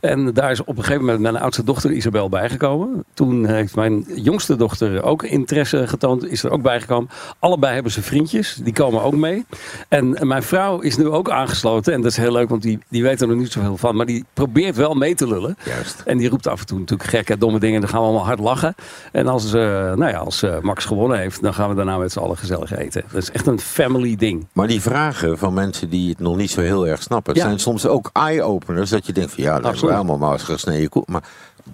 En 0.00 0.32
daar 0.34 0.50
is 0.50 0.60
op 0.60 0.76
een 0.76 0.84
gegeven 0.84 1.04
moment 1.04 1.20
mijn 1.20 1.36
oudste 1.36 1.64
dochter 1.64 1.92
Isabel 1.92 2.28
bijgekomen. 2.28 3.04
Toen 3.14 3.46
heeft 3.46 3.74
mijn 3.74 4.04
jongste 4.14 4.56
dochter 4.56 5.02
ook 5.02 5.22
interesse 5.22 5.86
getoond, 5.86 6.26
is 6.26 6.42
er 6.42 6.50
ook 6.50 6.62
bijgekomen. 6.62 7.10
Allebei 7.38 7.74
hebben 7.74 7.92
ze 7.92 8.02
vriendjes, 8.02 8.54
die 8.54 8.72
komen 8.72 9.02
ook 9.02 9.14
mee. 9.14 9.44
En 9.88 10.26
mijn 10.26 10.42
vrouw 10.42 10.80
is 10.80 10.96
nu 10.96 11.08
ook 11.08 11.30
aangesloten. 11.30 11.92
En 11.92 12.00
dat 12.00 12.10
is 12.10 12.16
heel 12.16 12.32
leuk, 12.32 12.48
want 12.48 12.62
die, 12.62 12.78
die 12.88 13.02
weet 13.02 13.20
er 13.20 13.28
nog 13.28 13.36
niet 13.36 13.52
zoveel 13.52 13.76
van. 13.76 13.96
Maar 13.96 14.06
die 14.06 14.24
probeert 14.32 14.76
wel 14.76 14.94
mee 14.94 15.14
te 15.14 15.28
lullen. 15.28 15.56
Juist. 15.64 16.02
En 16.04 16.18
die 16.18 16.28
roept 16.28 16.46
af 16.46 16.60
en 16.60 16.66
toe 16.66 16.78
natuurlijk 16.78 17.10
gekke, 17.16 17.38
domme 17.38 17.58
dingen. 17.58 17.80
Dan 17.80 17.90
gaan 17.90 18.00
we 18.00 18.06
allemaal 18.06 18.24
hard 18.26 18.38
lachen. 18.38 18.74
En 19.12 19.26
als, 19.26 19.52
eh, 19.52 19.60
nou 19.62 20.06
ja, 20.08 20.18
als 20.18 20.42
eh, 20.42 20.58
Max 20.60 20.84
gewonnen 20.84 21.18
heeft, 21.18 21.42
dan 21.42 21.54
gaan 21.54 21.68
we 21.68 21.74
daarna 21.74 21.96
met 21.96 22.12
z'n 22.12 22.18
allen 22.18 22.36
gezellig 22.36 22.76
eten. 22.76 23.04
Dat 23.12 23.22
is 23.22 23.30
echt 23.30 23.46
een 23.46 23.60
family 23.60 24.16
ding. 24.16 24.46
Maar 24.52 24.66
die 24.66 24.80
vragen 24.80 25.38
van 25.38 25.54
mensen 25.54 25.88
die 25.90 26.08
het 26.08 26.18
nog 26.18 26.36
niet 26.36 26.50
zo 26.50 26.60
heel 26.60 26.86
erg 26.86 27.02
snappen, 27.02 27.34
Ja. 27.34 27.42
zijn 27.42 27.58
soms 27.60 27.86
ook 27.86 28.10
eye-openers. 28.12 28.90
Dat 28.90 29.06
je 29.06 29.12
denkt 29.12 29.32
van 29.32 29.42
ja, 29.44 29.52
dat 29.54 29.60
is 29.64 29.66
Absoluut. 29.68 29.94
allemaal 29.94 30.18
maar 30.18 30.30
als 30.32 30.42
gesneden 30.42 30.88
koe. 30.88 31.02
Maar 31.06 31.22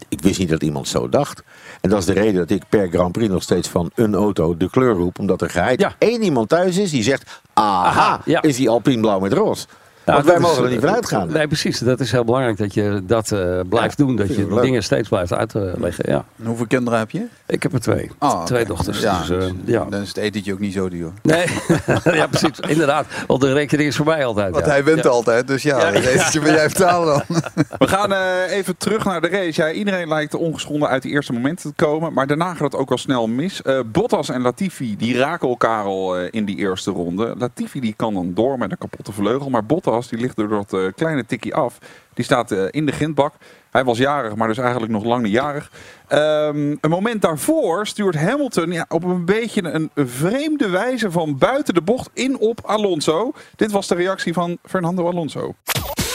ik 0.09 0.21
wist 0.23 0.39
niet 0.39 0.49
dat 0.49 0.63
iemand 0.63 0.89
zo 0.89 1.09
dacht. 1.09 1.43
En 1.81 1.91
dat 1.91 1.99
is 1.99 2.05
de 2.05 2.13
reden 2.13 2.35
dat 2.35 2.51
ik 2.51 2.63
per 2.69 2.89
Grand 2.89 3.13
Prix 3.13 3.29
nog 3.33 3.43
steeds 3.43 3.69
van 3.69 3.91
een 3.95 4.15
auto 4.15 4.57
de 4.57 4.71
kleur 4.71 4.95
roep. 4.95 5.19
Omdat 5.19 5.43
er 5.43 5.51
geheid 5.51 5.81
Ja. 5.81 5.93
één 5.99 6.23
iemand 6.23 6.49
thuis 6.49 6.77
is 6.77 6.91
die 6.91 7.03
zegt, 7.03 7.41
aha, 7.55 7.87
Aha, 7.89 8.21
ja. 8.25 8.43
is 8.43 8.57
die 8.57 8.69
Alpine 8.71 9.01
blauw 9.01 9.19
met 9.21 9.33
roze. 9.33 9.67
Want 10.15 10.27
wij 10.27 10.35
is- 10.35 10.41
mogen 10.41 10.65
er 10.65 10.71
niet 10.71 10.81
van 10.81 10.89
uitgaan. 10.95 11.33
Nee, 11.33 11.47
precies. 11.47 11.79
Dat 11.79 12.01
is 12.01 12.13
heel 12.13 12.25
belangrijk 12.25 12.57
dat 12.57 12.75
je 12.75 13.03
dat 13.05 13.33
eh, 13.33 13.61
blijft 13.69 13.97
doen. 13.99 14.17
Dat 14.17 14.29
je 14.29 14.35
de 14.47 14.55
leuk. 14.55 14.63
dingen 14.63 14.83
steeds 14.83 15.09
blijft 15.09 15.33
uitleggen. 15.33 16.05
Ja. 16.11 16.25
En 16.41 16.47
hoeveel 16.47 16.67
kinderen 16.67 16.99
heb 16.99 17.11
je? 17.11 17.27
Ik 17.47 17.63
heb 17.63 17.73
er 17.73 17.81
twee. 17.81 18.11
Ah, 18.19 18.45
twee 18.45 18.65
dochters. 18.65 19.01
Ja, 19.01 19.19
dus, 19.27 19.31
eh, 19.47 19.53
ja. 19.65 19.85
Dan 19.91 20.01
is 20.01 20.09
het 20.09 20.17
etentje 20.17 20.53
ook 20.53 20.59
niet 20.59 20.73
zo 20.73 20.89
duur. 20.89 21.11
Nee, 21.23 21.47
ja, 22.21 22.27
precies. 22.27 22.61
Inderdaad. 22.69 23.07
Want 23.27 23.41
de 23.41 23.53
rekening 23.53 23.89
is 23.89 23.97
voorbij 23.97 24.25
altijd. 24.25 24.53
Want 24.53 24.65
ja. 24.65 24.71
hij 24.71 24.85
wint 24.85 25.03
Ja. 25.05 25.11
altijd, 25.11 25.47
dus 25.47 25.63
ja, 25.63 25.79
Ja. 25.79 25.93
het 25.93 26.05
etentje 26.05 26.41
wil 26.41 26.53
jij 26.53 26.71
vertalen 26.71 27.07
dan. 27.29 27.43
We 27.79 27.89
gaan 27.89 28.13
eh, 28.13 28.51
even 28.57 28.77
terug 28.77 29.05
naar 29.05 29.21
de 29.21 29.29
race. 29.29 29.63
Ja, 29.63 29.71
iedereen 29.73 30.09
lijkt 30.09 30.35
ongeschonden 30.35 30.89
uit 30.89 31.03
die 31.03 31.13
eerste 31.13 31.33
momenten 31.33 31.75
te 31.75 31.85
komen. 31.85 32.13
Maar 32.13 32.27
daarna 32.27 32.51
gaat 32.55 32.73
het 32.73 32.77
ook 32.77 32.91
al 32.91 32.99
snel 32.99 33.27
mis. 33.27 33.63
Eh, 33.63 33.81
Bottas 33.93 34.29
en 34.29 34.41
Latifi 34.43 34.97
die 34.97 35.17
raken 35.17 35.49
elkaar 35.49 35.85
al 35.85 36.17
eh, 36.17 36.29
in 36.31 36.45
die 36.45 36.57
eerste 36.57 36.91
ronde. 36.91 37.35
Latifi 37.39 37.81
die 37.81 37.95
kan 37.97 38.15
dan 38.15 38.31
door 38.35 38.59
met 38.59 38.71
een 38.71 38.79
kapotte 38.79 39.13
vleugel. 39.13 39.51
Maar 39.51 39.65
Bottas 39.65 39.98
die 40.07 40.19
ligt 40.19 40.37
door 40.37 40.49
dat 40.49 40.73
eh, 40.73 40.81
kleine 40.97 41.27
tikkie 41.27 41.55
af. 41.55 41.79
Die 42.15 42.25
staat 42.25 42.51
eh, 42.51 42.65
in 42.71 42.87
de 42.87 42.93
grindbak. 42.93 43.35
Hij 43.71 43.85
was 43.85 43.99
jarig, 43.99 44.35
maar 44.35 44.49
dus 44.49 44.59
eigenlijk 44.59 44.93
nog 44.93 45.05
lang 45.05 45.23
niet 45.23 45.33
jarig. 45.33 45.71
Ehm, 46.09 46.77
een 46.81 46.91
moment 46.91 47.23
daarvoor 47.23 47.87
stuurt 47.87 48.15
Hamilton 48.15 48.73
ja, 48.73 48.85
op 48.89 49.05
een 49.05 49.25
beetje 49.25 49.63
een 49.63 49.91
vreemde 49.95 50.69
wijze 50.69 51.11
van 51.11 51.39
buiten 51.39 51.75
de 51.75 51.83
bocht 51.83 52.11
in 52.13 52.39
op 52.39 52.61
Alonso. 52.65 53.33
Dit 53.57 53.71
was 53.71 53.87
de 53.87 53.95
reactie 53.95 54.33
van 54.33 54.59
Fernando 54.65 55.09
Alonso. 55.09 55.55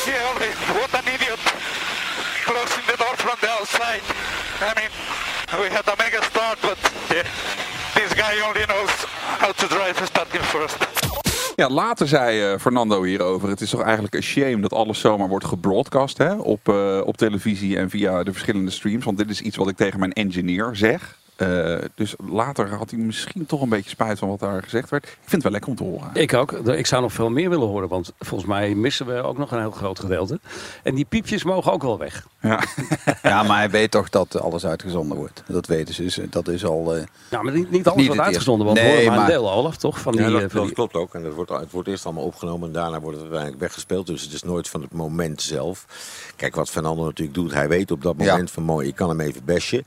Yeah. 0.06 0.24
What 0.74 0.94
an 0.94 1.07
idiot. 1.13 1.39
Closing 2.45 2.85
the 2.85 2.95
door 2.97 3.15
from 3.18 3.38
the 3.39 3.50
outside. 3.50 4.03
I 4.61 4.73
mean, 4.75 4.92
we 5.61 5.69
had 5.69 5.87
a 5.87 5.95
mega 5.97 6.21
start, 6.23 6.59
but 6.61 6.78
yeah, 7.09 7.23
this 7.95 8.13
guy 8.13 8.40
only 8.47 8.66
knows 8.66 8.92
how 9.40 9.52
to 9.52 9.68
drive 9.68 9.97
starting 10.06 10.42
first. 10.42 10.93
Ja, 11.56 11.69
later 11.69 12.07
zei 12.07 12.42
eh, 12.42 12.60
Fernando 12.60 13.04
hierover. 13.04 13.50
Het 13.50 13.62
is 13.62 13.69
toch 13.69 13.81
eigenlijk 13.81 14.16
een 14.16 14.24
shame 14.24 14.60
dat 14.60 14.74
alles 14.74 15.00
zomaar 15.00 15.28
wordt 15.28 15.45
gebroadcast 15.45 16.18
hè? 16.18 16.33
Op, 16.36 16.69
eh, 16.69 17.02
op 17.06 17.18
televisie 17.18 17.78
en 17.78 17.90
via 17.90 18.24
de 18.24 18.31
verschillende 18.31 18.72
streams. 18.72 19.06
Want 19.06 19.18
dit 19.18 19.30
is 19.30 19.42
iets 19.42 19.57
wat 19.57 19.68
ik 19.68 19.76
tegen 19.76 20.00
mijn 20.00 20.14
engineer 20.14 20.69
zeg. 20.74 21.18
Eh, 21.44 21.85
dus 21.95 22.14
later 22.30 22.69
had 22.73 22.90
hij 22.90 23.00
misschien 23.00 23.45
toch 23.45 23.62
een 23.62 23.69
beetje 23.69 23.90
spijt 23.90 24.19
van 24.19 24.30
wat 24.30 24.40
daar 24.40 24.64
gezegd 24.64 24.90
werd. 24.90 25.04
Ik 25.04 25.09
vind 25.19 25.31
het 25.31 25.44
wel 25.44 25.52
lekker 25.52 25.69
om 25.69 25.76
te 25.76 25.83
horen. 25.83 26.09
Ik 26.14 26.33
ook. 26.33 26.52
Ik 26.52 26.85
zou 26.85 27.02
nog 27.02 27.14
veel 27.14 27.30
meer 27.30 27.50
willen 27.50 27.68
horen. 27.68 27.88
Want 27.90 28.12
volgens 28.19 28.50
mij 28.50 28.76
missen 28.76 29.06
we 29.06 29.14
ook 29.21 29.38
nog 29.38 29.52
een 29.52 29.59
heel 29.59 29.71
groot 29.71 30.00
gedeelte. 30.00 30.40
En 30.83 30.95
die 30.95 31.06
piepjes 31.06 31.44
mogen 31.44 31.71
ook 31.71 31.81
wel 31.81 31.97
weg. 31.97 32.28
Ja. 32.42 32.64
Ja, 33.23 33.44
maar 33.44 33.57
hij 33.57 33.69
weet 33.69 33.92
toch 33.92 34.09
dat 34.09 34.40
alles 34.42 34.66
uitgezonden 34.66 35.18
wordt. 35.18 35.44
Dat 35.47 35.66
weten 35.68 35.94
ze. 35.94 36.02
Dus 36.04 36.19
dat 36.30 36.47
is 36.47 36.66
al... 36.66 36.95
eh, 36.95 37.04
Nou, 37.31 37.44
maar 37.44 37.54
niet, 37.54 37.71
niet 37.71 37.85
alles 37.88 37.97
Niet 38.00 38.07
wordt 38.07 38.21
uitgezonden. 38.21 38.66
Want 38.66 38.78
we 38.80 38.83
horen 38.83 38.97
Nee, 39.00 39.09
maar 39.09 39.19
een 39.19 39.26
deel, 39.26 39.52
Olaf, 39.52 39.78
toch? 39.78 40.00
Van 40.00 40.12
die, 40.12 40.21
Ja, 40.21 40.28
eh, 40.28 40.33
dat, 40.33 40.42
van 40.42 40.52
dat 40.56 40.66
die- 40.66 40.76
klopt 40.76 40.95
ook. 40.95 41.14
En 41.16 41.23
dat 41.23 41.33
wordt, 41.33 41.50
het 41.52 41.71
wordt 41.71 41.88
eerst 41.88 42.06
allemaal 42.06 42.23
opgenomen 42.23 42.68
en 42.68 42.73
daarna 42.73 43.00
wordt 43.00 43.16
het 43.18 43.21
uiteindelijk 43.21 43.62
weggespeeld. 43.62 44.07
Dus 44.07 44.21
het 44.21 44.33
is 44.33 44.44
nooit 44.44 44.69
van 44.69 44.81
het 44.81 44.92
moment 44.94 45.42
zelf. 45.42 45.85
Kijk, 46.35 46.56
wat 46.56 46.69
Fernando 46.69 47.04
natuurlijk 47.04 47.38
doet, 47.38 47.54
hij 47.54 47.68
weet 47.68 47.92
op 47.92 48.02
dat 48.02 48.16
Ja. 48.18 48.31
moment 48.31 48.52
van 48.52 48.64
mooi, 48.64 48.88
ik 48.88 48.95
kan 48.95 49.09
hem 49.09 49.19
even 49.19 49.45
bestje. 49.45 49.83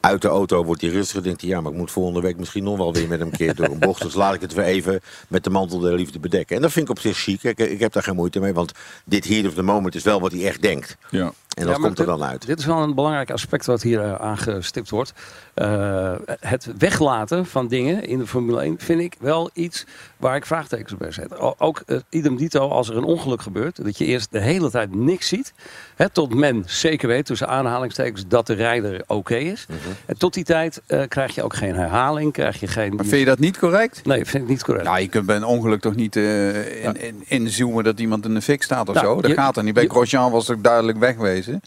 Uit 0.00 0.22
de 0.22 0.28
auto 0.28 0.64
wordt 0.64 0.80
hij 0.80 0.90
rustiger. 0.90 1.22
Denkt 1.22 1.40
hij, 1.40 1.50
ja, 1.50 1.60
maar 1.60 1.72
ik 1.72 1.78
moet 1.78 1.90
volgende 1.90 2.20
week 2.20 2.36
misschien 2.36 2.64
nog 2.64 2.76
wel 2.76 2.92
weer 2.92 3.08
met 3.08 3.18
hem 3.18 3.30
keer 3.30 3.54
door 3.54 3.66
een 3.66 3.78
bocht. 3.78 4.02
Dus 4.02 4.14
laat 4.14 4.34
ik 4.34 4.40
het 4.40 4.54
weer 4.54 4.64
even 4.64 5.00
met 5.28 5.44
de 5.44 5.50
mantel 5.50 5.78
der 5.78 5.94
liefde 5.94 6.18
bedekken. 6.18 6.56
En 6.56 6.62
dat 6.62 6.72
vind 6.72 6.84
ik 6.84 6.90
op 6.90 7.00
zich 7.00 7.18
chic. 7.18 7.42
Ik, 7.42 7.58
ik 7.58 7.80
heb 7.80 7.92
daar 7.92 8.02
geen 8.02 8.14
moeite 8.14 8.40
mee, 8.40 8.52
want 8.52 8.72
dit 9.04 9.28
here 9.28 9.48
of 9.48 9.54
the 9.54 9.62
moment 9.62 9.94
is 9.94 10.02
wel 10.02 10.20
wat 10.20 10.32
hij 10.32 10.46
echt 10.46 10.62
denkt. 10.62 10.96
Ja. 11.10 11.32
En 11.50 11.66
dat 11.66 11.76
Ja, 11.76 11.82
komt 11.82 11.98
er 11.98 12.06
dit- 12.06 12.18
dan 12.18 12.28
uit. 12.28 12.46
Dit 12.46 12.58
is 12.58 12.64
wel 12.66 12.78
een 12.82 12.94
belangrijk 12.94 13.30
aspect 13.30 13.66
wat 13.66 13.82
hier 13.82 14.00
eh, 14.02 14.14
aangestipt 14.14 14.90
wordt. 14.90 15.12
Eh, 15.54 16.12
het 16.40 16.68
weglaten 16.78 17.46
van 17.46 17.68
dingen 17.68 18.04
in 18.06 18.18
de 18.18 18.26
Formule 18.26 18.60
1 18.62 18.74
vind 18.78 19.00
ik 19.00 19.14
wel 19.20 19.50
iets 19.52 19.86
waar 20.16 20.36
ik 20.36 20.46
vraagtekens 20.46 20.96
bij 20.96 21.10
zet. 21.12 21.38
O- 21.38 21.54
Ook 21.58 21.82
eh, 21.86 21.96
idem 22.10 22.36
dito 22.36 22.68
als 22.68 22.88
er 22.88 22.96
een 22.96 23.04
ongeluk 23.04 23.42
gebeurt. 23.42 23.84
Dat 23.84 23.98
je 23.98 24.04
eerst 24.04 24.32
de 24.32 24.40
hele 24.40 24.70
tijd 24.70 24.94
niks 24.94 25.28
ziet. 25.28 25.52
Hè, 25.96 26.08
tot 26.08 26.34
men 26.34 26.62
zeker 26.66 27.08
weet, 27.08 27.26
tussen 27.26 27.48
aanhalingstekens, 27.48 28.24
dat 28.28 28.46
de 28.46 28.54
rijder 28.54 29.02
oké 29.06 29.36
is. 29.36 29.66
Mhm. 29.68 29.78
En 30.06 30.18
tot 30.18 30.34
die 30.34 30.44
tijd 30.44 30.82
eh, 30.86 31.02
krijg 31.08 31.34
je 31.34 31.42
ook 31.42 31.54
geen 31.54 31.74
herhaling. 31.74 32.32
Krijg 32.32 32.60
je 32.60 32.66
geen... 32.66 32.94
Maar 32.94 33.04
vind 33.04 33.20
je 33.20 33.26
dat 33.26 33.38
niet 33.38 33.58
correct? 33.58 34.04
Nee, 34.04 34.24
vind 34.24 34.42
ik 34.42 34.48
niet 34.48 34.64
correct. 34.64 34.84
Nou, 34.86 35.00
je 35.00 35.08
kunt 35.08 35.26
bij 35.26 35.36
een 35.36 35.44
ongeluk 35.44 35.80
toch 35.80 35.94
niet 35.94 36.16
eh, 36.16 36.84
in, 36.84 37.00
in, 37.00 37.24
inzoomen 37.26 37.84
dat 37.84 38.00
iemand 38.00 38.24
in 38.24 38.34
de 38.34 38.42
fik 38.42 38.62
staat 38.62 38.88
of 38.88 38.94
Nou, 38.94 39.06
zo? 39.06 39.20
Dat 39.20 39.30
je- 39.30 39.36
gaat 39.36 39.56
er 39.56 39.62
niet. 39.62 39.74
Bij 39.74 39.82
je- 39.82 39.88
Grosjean 39.88 40.30
was 40.30 40.46
het 40.48 40.56
ook 40.56 40.62
duidelijk 40.64 40.98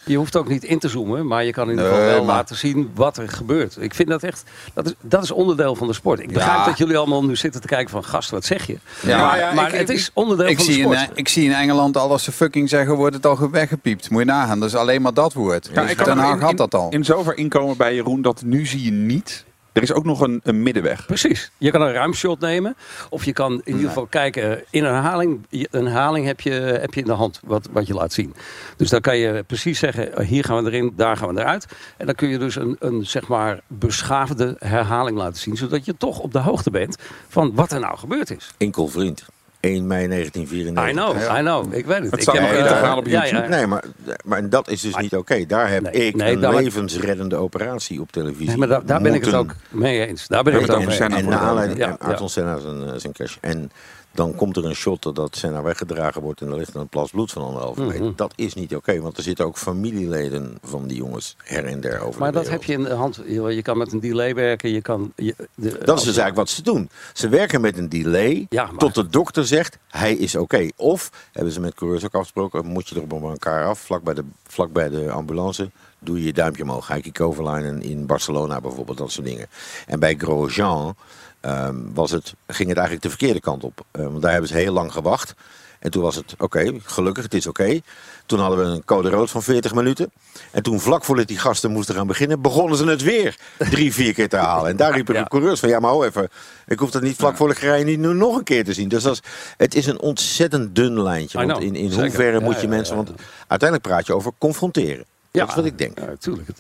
Je 0.06 0.16
hoeft 0.18 0.36
ook 0.36 0.48
niet 0.48 0.64
in 0.64 0.80
te 0.80 0.90
zoomen, 0.90 1.28
maar 1.28 1.44
je 1.44 1.52
kan 1.52 1.64
in 1.64 1.70
ieder 1.70 1.86
Nee, 1.86 1.94
geval 1.94 2.10
wel 2.14 2.24
maar- 2.26 2.36
laten 2.36 2.56
zien 2.56 2.92
wat 2.96 3.18
er 3.18 3.30
gebeurt. 3.30 3.78
Ik 3.80 3.94
vind 3.94 4.10
dat 4.10 4.24
echt, 4.24 4.44
dat 4.74 4.86
is, 4.86 4.94
dat 5.02 5.24
is 5.24 5.32
onderdeel 5.32 5.76
van 5.76 5.88
de 5.88 5.94
sport. 5.94 6.20
Ik 6.20 6.28
begrijp 6.34 6.58
Ja. 6.58 6.66
dat 6.66 6.78
jullie 6.78 6.98
allemaal 6.98 7.24
nu 7.26 7.36
zitten 7.36 7.62
te 7.62 7.68
kijken 7.68 7.90
van, 7.90 8.04
gast, 8.04 8.30
wat 8.30 8.46
zeg 8.46 8.68
je? 8.68 8.78
Ja. 9.02 9.18
maar 9.18 9.26
Maar 9.28 9.38
ja, 9.38 9.54
maar 9.54 9.68
ik- 9.74 9.80
het 9.80 9.90
ik- 9.90 9.96
is 9.98 10.12
onderdeel 10.14 10.48
Ik 10.48 10.58
van 10.58 10.66
de 10.66 10.72
zie, 10.72 10.82
in, 10.88 10.94
sport. 10.98 11.10
ik 11.18 11.28
zie 11.30 11.46
in 11.46 11.54
Engeland 11.54 11.98
al 11.98 12.10
als 12.12 12.24
ze 12.24 12.32
fucking 12.32 12.70
zeggen, 12.70 12.96
wordt 12.96 13.16
het 13.16 13.26
al 13.26 13.50
weggepiept. 13.50 14.10
Moet 14.10 14.20
je 14.20 14.26
nagaan, 14.28 14.60
dat 14.60 14.70
is 14.70 14.76
alleen 14.76 15.02
maar 15.02 15.14
dat 15.14 15.34
woord. 15.34 15.70
Ja, 15.74 15.82
Dus 15.82 15.92
ik 15.92 15.98
kan 15.98 16.06
Den 16.06 16.18
Haag 16.18 16.36
in- 16.36 16.42
had 16.42 16.58
dat 16.58 16.76
al. 16.76 16.90
In 16.90 17.06
zover 17.06 17.38
inkomen 17.38 17.78
bij 17.78 17.96
Jeroen 17.96 18.22
dat 18.22 18.42
nu 18.46 18.66
zie 18.66 18.84
je 18.84 18.92
niet. 18.92 19.46
Er 19.74 19.82
is 19.82 19.94
ook 19.94 20.06
nog 20.06 20.20
een, 20.20 20.40
een 20.44 20.64
middenweg. 20.64 21.06
Precies. 21.06 21.52
Je 21.58 21.72
kan 21.72 21.82
een 21.82 21.94
ruimshot 21.94 22.40
nemen. 22.40 22.76
Of 23.10 23.26
je 23.26 23.34
kan 23.34 23.52
in 23.64 23.74
ieder 23.74 23.88
geval 23.88 24.06
kijken. 24.06 24.64
In 24.70 24.84
een 24.84 24.94
herhaling, 24.94 25.46
een 25.50 25.86
herhaling 25.86 26.26
heb, 26.26 26.42
je, 26.42 26.52
heb 26.52 26.94
je 26.94 27.00
in 27.00 27.06
de 27.06 27.14
hand 27.14 27.40
wat, 27.44 27.70
wat 27.72 27.88
je 27.88 27.94
laat 27.94 28.14
zien. 28.14 28.36
Dus 28.78 28.90
dan 28.90 29.02
kan 29.02 29.18
je 29.18 29.44
precies 29.44 29.80
zeggen, 29.80 30.16
eh, 30.16 30.28
hier 30.28 30.44
gaan 30.44 30.64
we 30.64 30.72
erin, 30.72 30.94
daar 30.96 31.18
gaan 31.18 31.34
we 31.34 31.42
eruit. 31.42 31.68
En 31.98 32.06
dan 32.06 32.16
kun 32.16 32.30
je 32.30 32.38
dus 32.38 32.56
een, 32.56 32.76
een 32.80 33.06
zeg 33.06 33.28
maar 33.28 33.60
beschaafde 33.68 34.56
herhaling 34.60 35.18
laten 35.18 35.42
zien. 35.42 35.58
Zodat 35.58 35.86
je 35.86 35.98
toch 35.98 36.20
op 36.20 36.32
de 36.32 36.40
hoogte 36.40 36.72
bent 36.72 36.98
van 37.28 37.56
wat 37.56 37.72
er 37.72 37.80
nou 37.80 37.98
gebeurd 37.98 38.32
is. 38.32 38.52
Enkel 38.58 38.88
vriend. 38.88 39.26
1 39.64 39.88
mei 39.88 40.08
1994. 40.08 40.90
I 40.90 40.92
know, 40.92 41.38
I 41.38 41.42
know. 41.42 41.74
Ik 41.74 41.86
weet 41.86 41.98
het. 41.98 42.06
Het 42.06 42.14
ik 42.14 42.22
staat 42.22 42.36
nog 42.40 42.50
eh, 42.52 42.58
integraal 42.58 42.98
op 42.98 43.06
ja, 43.08 43.22
YouTube. 43.22 43.42
ja. 43.44 43.48
Nee, 43.50 43.68
maar, 43.68 43.84
maar 44.26 44.50
dat 44.50 44.70
is 44.70 44.82
dus 44.82 44.96
niet 44.96 45.16
oké. 45.16 45.46
Daar 45.46 45.70
heb 45.70 45.84
Nee, 45.84 45.92
ik 45.94 46.16
nee, 46.16 46.36
een 46.36 46.56
levensreddende 46.56 47.36
operatie 47.36 48.02
op 48.02 48.12
televisie. 48.12 48.48
Nee, 48.48 48.58
maar 48.58 48.68
daar, 48.68 48.86
daar 48.86 49.02
ben 49.02 49.14
ik 49.14 49.26
het 49.26 49.34
ook 49.34 49.56
mee 49.70 50.08
eens. 50.08 50.28
Daar 50.28 50.44
ben 50.44 50.54
ik 50.54 50.60
het 50.62 50.70
ook 50.70 50.78
mee 50.78 50.88
over 50.88 51.02
eens. 51.04 51.14
En 51.16 51.22
voor 51.22 51.30
naar 51.32 51.40
de- 51.40 51.46
aanleiding 51.46 51.80
Ja, 51.80 51.98
van. 52.00 52.30
Senna 52.30 52.60
zijn, 52.60 52.84
eh, 52.88 52.94
zijn 52.98 53.14
crash. 53.14 53.36
En 53.42 53.72
dan 54.14 54.36
komt 54.36 54.58
er 54.58 54.66
een 54.66 54.76
shot 54.76 55.16
dat 55.16 55.36
Senna 55.36 55.62
weggedragen 55.62 56.22
wordt 56.22 56.42
en 56.42 56.48
er 56.48 56.58
ligt 56.58 56.76
een 56.76 56.88
plas 56.88 57.12
bloed 57.12 57.32
van 57.32 57.44
anderhalve 57.44 57.82
Mhm. 57.82 57.90
meter. 57.92 58.16
Dat 58.16 58.34
is 58.36 58.54
niet 58.54 58.76
oké, 58.76 59.02
want 59.02 59.18
er 59.18 59.24
zitten 59.24 59.46
ook 59.46 59.58
familieleden 59.58 60.58
van 60.64 60.88
die 60.88 60.98
jongens 60.98 61.36
her 61.44 61.66
en 61.66 61.82
der 61.82 62.00
over 62.02 62.20
Maar 62.20 62.32
de 62.32 62.38
dat 62.38 62.50
heb 62.50 62.64
je 62.64 62.74
in 62.74 62.84
de 62.84 62.94
hand. 62.94 63.22
Je 63.28 63.62
kan 63.62 63.78
met 63.78 63.92
een 63.92 64.00
delay 64.00 64.36
werken. 64.36 64.70
Je 64.72 64.82
kan, 64.82 65.14
je, 65.16 65.36
de, 65.56 65.70
Dat 65.70 65.98
is 65.98 66.04
dus 66.04 66.18
eigenlijk 66.18 66.36
wat 66.36 66.50
ze 66.50 66.62
doen. 66.62 66.90
Ze 67.14 67.30
werken 67.30 67.62
met 67.62 67.78
een 67.78 67.90
delay 67.90 68.46
Ja, 68.50 68.66
maar- 68.66 68.78
tot 68.78 68.96
de 68.96 69.08
dokter 69.08 69.48
zegt 69.48 69.78
hij 69.90 70.14
is 70.14 70.36
oké. 70.36 70.68
Of 70.76 71.10
hebben 71.32 71.54
ze 71.54 71.60
met 71.60 71.74
coureurs 71.74 72.06
ook 72.06 72.14
afgesproken, 72.16 72.66
moet 72.66 72.88
je 72.90 72.96
er 72.96 73.02
op 73.02 73.12
elkaar 73.24 73.66
af, 73.66 73.80
vlak 73.80 74.04
bij 74.04 74.14
de, 74.14 74.24
vlak 74.48 74.72
bij 74.74 74.90
de 74.90 75.12
ambulance, 75.12 75.72
doe 76.00 76.18
je 76.20 76.24
je 76.26 76.34
duimpje 76.34 76.64
omhoog. 76.64 76.88
Heike 76.88 77.12
Kovalainen 77.12 77.82
in 77.82 78.06
Barcelona 78.06 78.62
bijvoorbeeld, 78.62 78.98
dat 78.98 79.12
soort 79.12 79.28
dingen. 79.28 79.48
En 79.88 80.00
bij 80.00 80.16
Grosjean 80.18 80.96
ehm, 81.44 81.76
was 81.94 82.12
het, 82.12 82.34
ging 82.48 82.68
het 82.70 82.78
eigenlijk 82.78 83.02
de 83.02 83.10
verkeerde 83.10 83.40
kant 83.40 83.64
op. 83.64 83.86
Eh, 83.92 84.04
want 84.04 84.22
daar 84.22 84.32
hebben 84.32 84.50
ze 84.50 84.56
heel 84.56 84.74
lang 84.74 84.92
gewacht. 84.92 85.34
En 85.80 85.92
toen 85.92 86.02
was 86.02 86.16
het 86.16 86.36
oké, 86.38 86.74
gelukkig, 86.84 87.24
het 87.24 87.34
is 87.34 87.48
oké. 87.48 87.80
Toen 88.26 88.40
hadden 88.40 88.60
we 88.60 88.66
een 88.66 88.86
code 88.86 89.10
rood 89.10 89.30
van 89.30 89.44
40 89.44 89.74
minuten. 89.74 90.12
En 90.52 90.64
toen 90.64 90.80
vlak 90.80 91.04
voordat 91.04 91.28
die 91.28 91.38
gasten 91.38 91.72
moesten 91.72 91.96
gaan 91.96 92.08
beginnen, 92.08 92.42
begonnen 92.42 92.78
ze 92.78 92.86
het 92.86 93.02
weer 93.02 93.38
drie, 93.58 93.94
vier 93.94 94.14
keer 94.14 94.30
te 94.30 94.38
halen. 94.38 94.70
En 94.70 94.78
daar 94.78 94.94
riepen 94.96 95.14
de 95.14 95.20
Ja. 95.20 95.26
coureurs 95.28 95.60
van, 95.60 95.70
ja 95.70 95.80
maar 95.80 95.92
ho 95.92 96.04
even, 96.04 96.30
ik 96.68 96.80
hoef 96.80 96.92
dat 96.92 97.02
niet 97.02 97.16
vlak 97.16 97.38
voor 97.38 97.48
de 97.48 97.56
gerij 97.56 97.84
niet 97.84 98.00
nu 98.00 98.14
nog 98.14 98.38
een 98.38 98.44
keer 98.44 98.64
te 98.64 98.74
zien. 98.74 98.88
Dus 98.88 99.04
dat 99.04 99.14
is, 99.14 99.22
het 99.58 99.76
is 99.76 99.86
een 99.86 100.00
ontzettend 100.00 100.76
dun 100.76 101.02
lijntje. 101.02 101.46
Want 101.46 101.64
in, 101.64 101.76
in 101.76 101.92
hoeverre 101.94 102.40
Ja, 102.40 102.44
moet 102.44 102.62
je 102.62 102.68
mensen, 102.68 102.96
want 102.96 103.12
uiteindelijk 103.48 103.90
praat 103.90 104.08
je 104.08 104.14
over 104.14 104.32
confronteren. 104.38 105.06
Dat 105.40 105.50
is 105.50 105.56
wat 105.56 105.66
ik 105.66 105.78
denk. 105.78 106.00
Ja, 106.00 106.06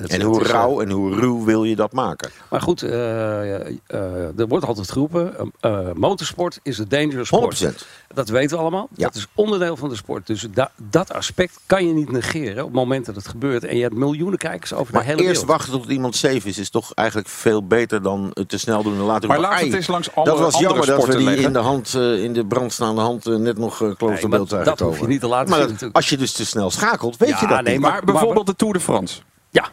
En 0.07 0.21
hoe 0.21 0.41
is, 0.41 0.45
eh, 0.47 0.51
rauw 0.53 0.81
en 0.81 0.89
hoe 0.89 1.15
ruw 1.15 1.43
wil 1.43 1.63
je 1.63 1.75
dat 1.75 1.91
maken? 1.93 2.29
Maar 2.49 2.61
goed, 2.61 2.81
eh, 2.81 3.55
eh, 3.67 3.69
er 4.39 4.47
wordt 4.47 4.65
altijd 4.65 4.91
geroepen, 4.91 5.33
motorsport 5.95 6.59
is 6.63 6.77
een 6.77 6.87
dangerous 6.89 7.27
sport. 7.27 7.41
100%. 7.59 7.85
Dat 8.13 8.29
weten 8.29 8.55
we 8.57 8.61
allemaal. 8.61 8.87
Ja. 8.95 9.03
Dat 9.05 9.15
is 9.15 9.27
onderdeel 9.35 9.77
van 9.77 9.89
de 9.89 9.95
sport. 9.95 10.27
Dus 10.27 10.47
da- 10.53 10.71
dat 10.89 11.13
aspect 11.13 11.59
kan 11.65 11.87
je 11.87 11.93
niet 11.93 12.11
negeren 12.11 12.57
op 12.59 12.65
het 12.69 12.73
moment 12.75 13.05
dat 13.05 13.15
het 13.15 13.27
gebeurt. 13.27 13.63
En 13.63 13.75
je 13.75 13.81
hebt 13.81 13.95
miljoenen 13.95 14.37
kijkers 14.39 14.73
over 14.73 14.93
Maar 14.93 15.01
de 15.03 15.07
hele 15.07 15.21
eerst 15.21 15.41
wereld. 15.41 15.57
wachten 15.57 15.81
tot 15.81 15.91
iemand 15.91 16.15
safe 16.15 16.47
is, 16.47 16.57
is 16.57 16.69
toch 16.69 16.93
eigenlijk 16.93 17.27
veel 17.29 17.67
beter 17.67 18.01
dan 18.01 18.31
het 18.33 18.49
te 18.49 18.57
snel 18.57 18.83
doen 18.83 18.93
en 18.93 18.99
later 19.01 19.27
Maar 19.29 19.39
laat 19.39 19.51
het 19.53 19.61
"Ai, 19.61 19.73
eens 19.75 19.87
langs 19.87 20.15
alle 20.15 20.25
Dat 20.25 20.39
was 20.39 20.53
andere 20.53 20.67
jammer 20.73 20.85
dat 20.87 21.05
we 21.05 21.15
die 21.15 21.25
leggen." 21.25 21.43
in 21.43 21.53
de, 21.53 21.59
hand, 21.59 21.93
eh, 21.93 22.23
in 22.23 22.33
de 22.33 22.45
brandstaande 22.45 23.01
hand 23.01 23.25
net 23.25 23.57
nog 23.57 23.73
uh, 23.81 23.87
Nee, 23.87 23.95
kloosterbeeld 23.95 24.51
maar 24.51 24.63
zagen 24.63 24.77
dat 24.77 24.87
hoef 24.87 24.99
je 24.99 25.07
niet 25.07 25.19
te 25.21 25.27
laten 25.27 25.49
maar 25.49 25.89
als 25.91 26.09
je 26.09 26.17
dus 26.17 26.31
te 26.31 26.45
snel 26.45 26.71
schakelt, 26.71 27.17
weet 27.17 27.29
Ja, 27.29 27.37
je 27.39 27.47
dat 27.47 27.61
nee, 27.61 27.71
niet. 27.73 27.81
maar- 27.81 27.91
Maar 27.91 28.03
bijvoorbeeld 28.03 28.45
de 28.45 28.55
Tour 28.63 28.77
de 28.77 28.83
France. 28.83 29.21
Ja. 29.49 29.63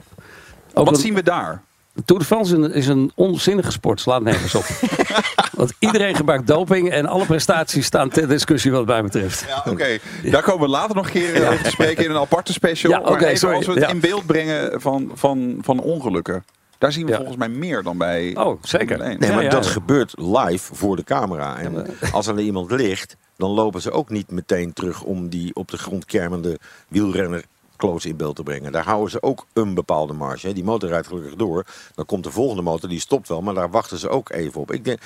Ook 0.75 0.85
Wat 0.85 0.95
een- 0.95 1.01
zien 1.01 1.15
we 1.15 1.23
daar? 1.23 1.63
De 1.93 2.03
Tour 2.05 2.21
de 2.23 2.27
France 2.29 2.57
is 2.57 2.63
een, 2.65 2.73
is 2.73 2.87
een 2.87 3.13
onzinnige 3.15 3.71
sport. 3.71 4.01
Slaat 4.01 4.23
nergens 4.23 4.55
op. 4.55 4.65
Want 5.59 5.73
iedereen 5.79 6.15
gebruikt 6.15 6.47
doping 6.47 6.91
en 6.91 7.07
alle 7.07 7.25
prestaties 7.27 7.87
staan 7.87 8.09
ter 8.09 8.29
discussie 8.29 8.71
wat 8.71 8.87
mij 8.87 9.03
betreft. 9.03 9.45
Ja, 9.49 9.63
oké. 9.73 9.99
Daar 10.31 10.43
komen 10.43 10.61
we 10.61 10.69
later 10.69 10.95
nog 10.97 11.05
een 11.07 11.13
keer 11.13 11.49
over 11.49 11.63
te 11.63 11.71
spreken 11.71 12.05
in 12.05 12.11
een 12.11 12.17
aparte 12.17 12.53
special. 12.53 12.93
Ja, 12.93 12.99
maar 13.01 13.11
oké, 13.13 13.25
even 13.25 13.39
sorry. 13.39 13.57
als 13.57 13.67
we 13.67 13.73
het 13.73 13.81
Ja. 13.83 13.89
in 13.89 14.01
beeld 14.01 14.27
brengen 14.27 14.81
van, 14.81 15.11
van, 15.15 15.59
van 15.61 15.81
ongelukken. 15.81 16.45
Daar 16.79 16.93
zien 16.93 17.05
we 17.05 17.11
Ja. 17.11 17.17
volgens 17.17 17.37
mij 17.39 17.49
meer 17.49 17.83
dan 17.83 17.99
bij 17.99 18.37
Oh, 18.37 18.63
zeker. 18.63 18.87
Formule 18.89 19.11
1. 19.11 19.21
Nee, 19.21 19.33
maar 19.33 19.43
ja, 19.43 19.51
dat 19.51 19.67
gebeurt 19.67 20.13
live 20.17 20.75
voor 20.75 20.97
de 20.97 21.05
camera. 21.05 21.59
En 21.59 21.87
als 22.13 22.27
er 22.27 22.39
iemand 22.39 22.71
ligt, 22.71 23.17
dan 23.37 23.51
lopen 23.51 23.81
ze 23.81 23.91
ook 23.91 24.09
niet 24.11 24.31
meteen 24.31 24.73
terug 24.73 25.03
om 25.03 25.29
die 25.29 25.55
op 25.55 25.71
de 25.71 25.79
grond 25.79 26.05
kermende 26.05 26.59
wielrenner 26.89 27.45
close 27.81 28.09
in 28.09 28.17
beeld 28.17 28.37
te 28.37 28.43
brengen. 28.43 28.73
Daar 28.73 28.85
houden 28.85 29.11
ze 29.11 29.23
ook 29.23 29.47
een 29.53 29.75
bepaalde 29.75 30.13
marge. 30.13 30.47
hè. 30.47 30.53
Die 30.53 30.65
motor 30.65 30.89
rijdt 30.89 31.07
gelukkig 31.07 31.35
door. 31.35 31.65
Dan 31.95 32.07
komt 32.07 32.25
de 32.25 32.31
volgende 32.31 32.63
motor, 32.63 32.89
die 32.89 33.01
stopt 33.01 33.29
wel, 33.29 33.43
maar 33.43 33.55
daar 33.55 33.71
wachten 33.71 33.99
ze 33.99 34.09
ook 34.09 34.31
even 34.31 34.61
op. 34.61 34.73
Ik 34.73 34.85
denk, 34.85 35.01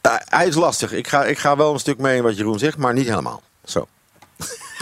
Ah, 0.00 0.16
hij 0.24 0.46
is 0.46 0.54
lastig. 0.54 0.92
Ik 0.92 1.08
ga, 1.08 1.24
ik 1.24 1.38
ga 1.38 1.56
wel 1.56 1.72
een 1.72 1.78
stuk 1.78 1.98
mee 1.98 2.16
in 2.16 2.22
wat 2.22 2.36
Jeroen 2.36 2.58
zegt, 2.58 2.76
maar 2.78 2.92
niet 2.92 3.08
helemaal. 3.08 3.42
Zo. 3.64 3.86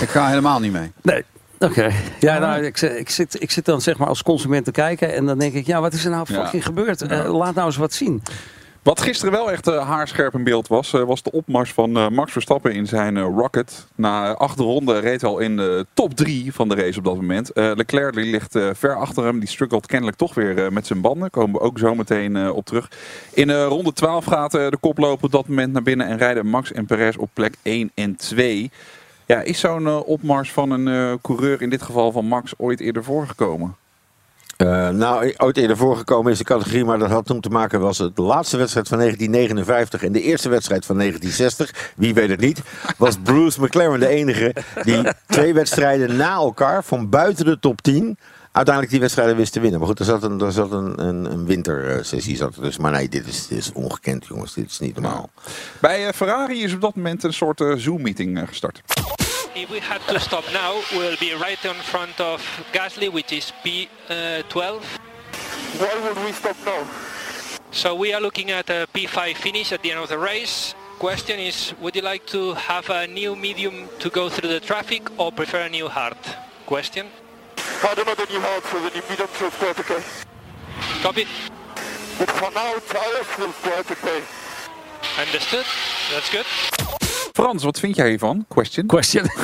Ik 0.00 0.08
ga 0.08 0.28
helemaal 0.28 0.60
niet 0.60 0.72
mee. 0.72 0.92
Nee. 1.02 1.24
Oké. 1.58 1.92
Ja, 2.20 2.38
nou, 2.38 2.62
ik, 2.64 2.80
ik, 2.80 3.10
zit, 3.10 3.42
ik 3.42 3.50
zit 3.50 3.64
dan 3.64 3.80
zeg 3.80 3.98
maar 3.98 4.08
als 4.08 4.22
consument 4.22 4.64
te 4.64 4.70
kijken 4.70 5.14
en 5.14 5.26
dan 5.26 5.38
denk 5.38 5.54
ik, 5.54 5.66
ja, 5.66 5.80
wat 5.80 5.92
is 5.92 6.04
er 6.04 6.10
nou 6.10 6.26
Ja. 6.32 6.42
fucking 6.42 6.64
gebeurd? 6.64 7.02
Eh, 7.02 7.34
laat 7.34 7.54
nou 7.54 7.66
eens 7.66 7.76
wat 7.76 7.92
zien. 7.92 8.22
Wat 8.82 9.00
gisteren 9.00 9.32
wel 9.32 9.50
echt 9.50 9.66
eh, 9.66 9.88
haarscherp 9.88 10.34
in 10.34 10.44
beeld 10.44 10.68
was, 10.68 10.92
eh, 10.92 11.02
was 11.02 11.22
de 11.22 11.32
opmars 11.32 11.72
van 11.72 11.96
eh, 11.96 12.08
Max 12.08 12.32
Verstappen 12.32 12.72
in 12.72 12.86
zijn 12.86 13.18
Rocket. 13.18 13.86
Na 13.94 14.34
acht 14.34 14.58
ronden 14.58 15.00
reed 15.00 15.20
hij 15.20 15.30
al 15.30 15.38
in 15.38 15.56
de 15.56 15.86
top 15.94 16.14
drie 16.14 16.54
van 16.54 16.68
de 16.68 16.74
race 16.74 16.98
op 16.98 17.04
dat 17.04 17.16
moment. 17.16 17.50
Leclerc 17.54 18.14
die 18.14 18.30
ligt 18.30 18.58
ver 18.72 18.96
achter 18.96 19.24
hem. 19.24 19.38
Die 19.38 19.48
struggelt 19.48 19.86
kennelijk 19.86 20.16
toch 20.16 20.34
weer 20.34 20.72
met 20.72 20.86
zijn 20.86 21.00
banden. 21.00 21.30
Komen 21.30 21.60
we 21.60 21.66
ook 21.66 21.78
zo 21.78 21.94
meteen 21.94 22.50
op 22.50 22.64
terug. 22.64 22.90
In 23.32 23.50
ronde 23.52 23.92
12 23.92 24.24
gaat 24.24 24.50
de 24.50 24.78
koploper 24.80 25.24
op 25.24 25.32
dat 25.32 25.48
moment 25.48 25.72
naar 25.72 25.82
binnen 25.82 26.06
en 26.06 26.18
rijden 26.18 26.46
Max 26.46 26.72
en 26.72 26.86
Perez 26.86 27.16
op 27.16 27.30
plek 27.32 27.54
1 27.62 27.90
en 27.94 28.16
2. 28.16 28.70
Ja, 29.26 29.40
is 29.40 29.60
zo'n 29.60 30.04
opmars 30.04 30.52
van 30.52 30.70
een 30.70 31.18
coureur, 31.20 31.62
in 31.62 31.70
dit 31.70 31.82
geval 31.82 32.12
van 32.12 32.24
Max, 32.24 32.52
ooit 32.56 32.80
eerder 32.80 33.04
voorgekomen? 33.04 33.76
Eh, 34.62 34.88
nou, 34.88 35.34
ooit 35.36 35.56
eerder 35.56 35.76
voorgekomen 35.76 36.32
is 36.32 36.38
de 36.38 36.44
categorie, 36.44 36.84
maar 36.84 36.98
dat 36.98 37.10
had 37.10 37.26
toen 37.26 37.40
te 37.40 37.48
maken 37.48 37.80
was 37.80 37.98
het 37.98 38.16
de 38.16 38.22
laatste 38.22 38.56
wedstrijd 38.56 38.88
van 38.88 38.98
1959 38.98 40.04
en 40.04 40.12
de 40.12 40.22
eerste 40.22 40.48
wedstrijd 40.48 40.86
van 40.86 40.96
1960. 40.96 41.92
Wie 41.96 42.14
weet 42.14 42.28
het 42.28 42.40
niet. 42.40 42.62
Was 42.98 43.16
Bruce 43.22 43.60
McLaren 43.60 44.00
de 44.00 44.08
enige 44.08 44.54
die 44.82 45.02
twee 45.26 45.54
wedstrijden 45.54 46.16
na 46.16 46.32
elkaar 46.32 46.84
van 46.84 47.08
buiten 47.08 47.44
de 47.44 47.58
top 47.58 47.80
10 47.80 48.18
uiteindelijk 48.52 48.90
die 48.90 49.00
wedstrijden 49.00 49.36
wist 49.36 49.52
te 49.52 49.60
winnen. 49.60 49.78
Maar 49.78 49.88
goed, 49.88 49.98
er 49.98 50.04
zat 50.04 50.22
een, 50.22 50.40
er 50.40 50.52
zat 50.52 50.72
een, 50.72 51.06
een, 51.06 51.24
een 51.24 51.46
wintersessie. 51.46 52.36
Zat 52.36 52.54
dus. 52.60 52.78
Maar 52.78 52.92
nee, 52.92 53.08
dit 53.08 53.26
is, 53.26 53.46
dit 53.46 53.58
is 53.58 53.72
ongekend, 53.72 54.26
jongens. 54.26 54.54
Dit 54.54 54.70
is 54.70 54.78
niet 54.78 54.94
normaal. 54.94 55.30
Bij 55.80 56.06
eh, 56.06 56.12
Ferrari 56.12 56.62
is 56.62 56.74
op 56.74 56.80
dat 56.80 56.96
moment 56.96 57.24
een 57.24 57.32
soort 57.32 57.60
eh, 57.60 57.72
Zoom-meeting 57.76 58.42
gestart. 58.48 58.82
If 59.54 59.68
we 59.68 59.80
had 59.80 60.00
to 60.08 60.18
stop 60.18 60.44
now, 60.54 60.82
we'll 60.92 61.16
be 61.18 61.34
right 61.34 61.62
in 61.62 61.74
front 61.74 62.18
of 62.18 62.40
Gasly, 62.72 63.12
which 63.12 63.32
is 63.34 63.52
P12. 63.62 64.00
Uh, 64.08 64.80
Why 65.76 66.00
would 66.08 66.24
we 66.24 66.32
stop 66.32 66.56
now? 66.64 66.86
So 67.70 67.94
we 67.94 68.14
are 68.14 68.20
looking 68.20 68.50
at 68.50 68.70
a 68.70 68.88
P5 68.94 69.36
finish 69.36 69.72
at 69.72 69.82
the 69.82 69.90
end 69.90 70.00
of 70.00 70.08
the 70.08 70.18
race. 70.18 70.74
Question 70.98 71.38
is, 71.38 71.74
would 71.82 71.94
you 71.94 72.00
like 72.00 72.24
to 72.28 72.54
have 72.54 72.88
a 72.88 73.06
new 73.06 73.36
medium 73.36 73.90
to 73.98 74.08
go 74.08 74.30
through 74.30 74.48
the 74.48 74.60
traffic 74.60 75.02
or 75.20 75.30
prefer 75.30 75.60
a 75.60 75.68
new 75.68 75.86
hard? 75.86 76.16
Question. 76.64 77.08
I 77.58 77.94
don't 77.94 78.06
know 78.06 78.14
the 78.14 78.32
new 78.32 78.40
hard, 78.40 78.62
so 78.64 78.80
the 78.80 78.94
new 78.94 79.02
medium 79.10 79.28
feels 79.28 79.54
quite 79.54 79.78
okay. 79.78 80.02
Copy. 81.02 81.26
But 82.18 82.30
for 82.30 82.50
now, 82.52 82.78
tires 82.88 83.26
feels 83.26 83.54
quite 83.56 83.90
okay. 83.90 84.22
Understood. 85.18 85.66
That's 86.10 86.30
good. 86.30 86.81
Frans, 87.32 87.64
wat 87.64 87.78
vind 87.78 87.96
jij 87.96 88.08
hiervan? 88.08 88.44
Question. 88.48 88.86
Question. 88.86 89.24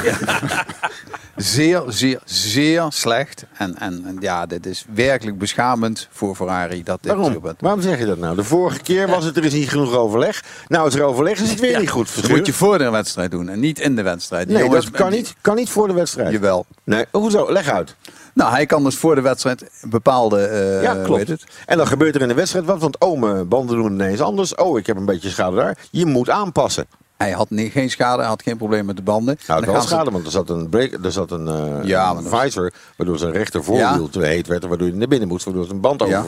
Zeer, 1.36 1.82
zeer, 1.88 2.20
zeer 2.24 2.86
slecht. 2.88 3.44
En, 3.56 3.78
en, 3.78 4.02
en 4.06 4.16
ja, 4.20 4.46
dit 4.46 4.66
is 4.66 4.84
werkelijk 4.94 5.38
beschamend 5.38 6.08
voor 6.10 6.34
Ferrari. 6.34 6.82
Dat 6.82 6.98
dit 7.02 7.12
Waarom? 7.12 7.32
gebeurt. 7.32 7.60
Waarom 7.60 7.80
zeg 7.80 7.98
je 7.98 8.06
dat 8.06 8.18
nou? 8.18 8.36
De 8.36 8.44
vorige 8.44 8.80
keer 8.80 9.08
was 9.08 9.24
het 9.24 9.36
er 9.36 9.44
is 9.44 9.52
niet 9.52 9.68
genoeg 9.68 9.94
overleg. 9.94 10.42
Nou 10.68 10.86
is 10.88 10.94
er 10.94 11.02
overleg, 11.02 11.40
is 11.40 11.50
het 11.50 11.60
weer 11.60 11.78
niet 11.80 11.90
goed. 11.90 12.14
Dat 12.22 12.30
moet 12.30 12.46
je 12.46 12.52
voor 12.52 12.78
de 12.78 12.90
wedstrijd 12.90 13.30
doen 13.30 13.48
en 13.48 13.60
niet 13.60 13.78
in 13.80 13.96
de 13.96 14.02
wedstrijd. 14.02 14.46
Die 14.46 14.56
Nee, 14.56 14.64
jongens- 14.66 14.84
dat 14.84 14.94
kan 14.94 15.10
niet, 15.10 15.34
kan 15.40 15.56
niet 15.56 15.70
voor 15.70 15.86
de 15.88 15.94
wedstrijd. 15.94 16.32
Jawel. 16.32 16.66
Nee, 16.84 17.04
hoezo? 17.10 17.52
Leg 17.52 17.68
uit. 17.68 17.96
Nou, 18.34 18.50
hij 18.50 18.66
kan 18.66 18.84
dus 18.84 18.96
voor 18.96 19.14
de 19.14 19.20
wedstrijd 19.20 19.70
bepaalde... 19.82 20.40
eh, 20.46 20.82
ja, 20.82 20.94
klopt. 20.94 21.18
heet 21.18 21.28
het? 21.28 21.44
En 21.66 21.76
dan 21.76 21.86
gebeurt 21.86 22.14
er 22.14 22.22
in 22.22 22.28
de 22.28 22.34
wedstrijd 22.34 22.64
wat. 22.64 22.80
Want 22.80 22.98
oh, 22.98 23.20
mijn 23.20 23.48
banden 23.48 23.76
doen 23.76 23.92
ineens 23.92 24.20
anders. 24.20 24.54
Oh, 24.54 24.78
ik 24.78 24.86
heb 24.86 24.96
een 24.96 25.04
beetje 25.04 25.28
schade 25.30 25.56
daar. 25.56 25.76
Je 25.90 26.06
moet 26.06 26.30
aanpassen. 26.30 26.86
Hij 27.18 27.30
had 27.30 27.46
geen 27.70 27.90
schade, 27.90 28.18
hij 28.20 28.28
had 28.30 28.42
geen 28.42 28.56
probleem 28.56 28.86
met 28.86 28.96
de 28.96 29.02
banden. 29.02 29.38
Nou, 29.46 29.60
het 29.60 29.82
ze- 29.82 29.88
schade, 29.88 30.10
want 30.10 30.24
er 30.24 30.30
zat 30.30 30.50
een, 30.50 30.68
break, 30.68 30.92
er 31.04 31.12
zat 31.12 31.30
een, 31.30 31.48
eh 31.48 31.84
Ja, 31.84 32.10
een 32.10 32.24
visor, 32.24 32.72
waardoor 32.96 33.18
zijn 33.18 33.32
rechter 33.32 33.64
voorwiel 33.64 34.08
te 34.08 34.22
heet 34.22 34.46
werd. 34.46 34.62
en 34.62 34.68
Waardoor 34.68 34.88
hij 34.88 34.96
naar 34.96 35.08
binnen 35.08 35.28
moest, 35.28 35.44
waardoor 35.44 35.64
zijn 35.66 35.80
band 35.80 36.02
Ja. 36.08 36.24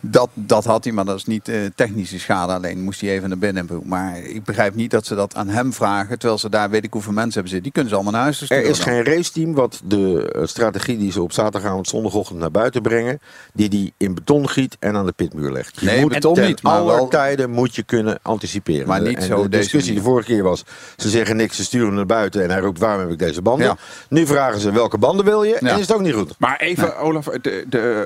Dat, 0.00 0.28
dat 0.34 0.64
had 0.64 0.84
hij, 0.84 0.92
maar 0.92 1.04
dat 1.04 1.16
is 1.16 1.24
niet 1.24 1.48
eh, 1.48 1.56
technische 1.74 2.18
schade. 2.18 2.52
Alleen 2.52 2.82
moest 2.82 3.00
hij 3.00 3.10
even 3.10 3.28
naar 3.28 3.38
binnen. 3.38 3.68
Maar 3.84 4.18
ik 4.18 4.44
begrijp 4.44 4.74
niet 4.74 4.90
dat 4.90 5.06
ze 5.06 5.14
dat 5.14 5.34
aan 5.34 5.48
hem 5.48 5.72
vragen. 5.72 6.18
Terwijl 6.18 6.38
ze 6.38 6.48
daar 6.48 6.70
weet 6.70 6.84
ik 6.84 6.92
hoeveel 6.92 7.12
mensen 7.12 7.32
hebben 7.32 7.50
zitten. 7.52 7.62
Die 7.62 7.72
kunnen 7.72 7.90
ze 7.90 7.94
allemaal 7.94 8.12
naar 8.14 8.22
huis 8.22 8.40
Er 8.40 8.46
sturen. 8.46 8.64
is 8.70 8.76
dan. 8.78 8.86
geen 8.86 9.04
raceteam 9.04 9.54
wat 9.54 9.80
de 9.84 10.32
eh, 10.34 10.46
strategie 10.46 10.98
die 10.98 11.12
ze 11.12 11.22
op 11.22 11.32
zaterdagavond, 11.32 11.88
zondagochtend 11.88 12.38
naar 12.38 12.50
buiten 12.50 12.82
brengen, 12.82 13.20
die 13.52 13.68
die 13.68 13.92
in 13.96 14.14
beton 14.14 14.48
giet 14.48 14.76
en 14.78 14.96
aan 14.96 15.06
de 15.06 15.12
pitmuur 15.12 15.52
legt. 15.52 15.80
Je 15.80 15.86
Nee, 15.86 16.00
moet 16.00 16.12
beton 16.12 16.40
niet, 16.40 16.62
maar 16.62 16.72
aller 16.72 16.94
wel- 16.96 17.08
tijden 17.08 17.50
moet 17.50 17.74
je 17.74 17.82
kunnen 17.82 18.18
anticiperen. 18.22 18.88
Maar 18.88 19.02
niet 19.02 19.16
en 19.16 19.22
zo 19.22 19.42
de 19.42 19.48
deze 19.48 19.62
discussie 19.62 19.94
de 19.94 20.02
vorige 20.02 20.32
keer 20.32 20.42
was, 20.42 20.64
ze 20.96 21.08
zeggen 21.08 21.36
niks, 21.36 21.56
ze 21.56 21.64
sturen 21.64 21.86
hem 21.86 21.96
naar 21.96 22.06
buiten 22.06 22.42
en 22.42 22.50
hij 22.50 22.60
roept 22.60 22.78
waarom 22.78 23.00
heb 23.00 23.10
ik 23.10 23.18
deze 23.18 23.42
banden? 23.42 23.66
Ja. 23.66 23.76
Nu 24.08 24.26
vragen 24.26 24.60
ze 24.60 24.72
welke 24.72 24.98
banden 24.98 25.24
wil 25.24 25.42
je 25.42 25.56
Ja. 25.60 25.68
en 25.68 25.74
is 25.74 25.80
het 25.80 25.92
ook 25.94 26.00
niet 26.00 26.14
goed. 26.14 26.34
Maar 26.38 26.56
even, 26.60 26.96
Olaf, 26.98 27.28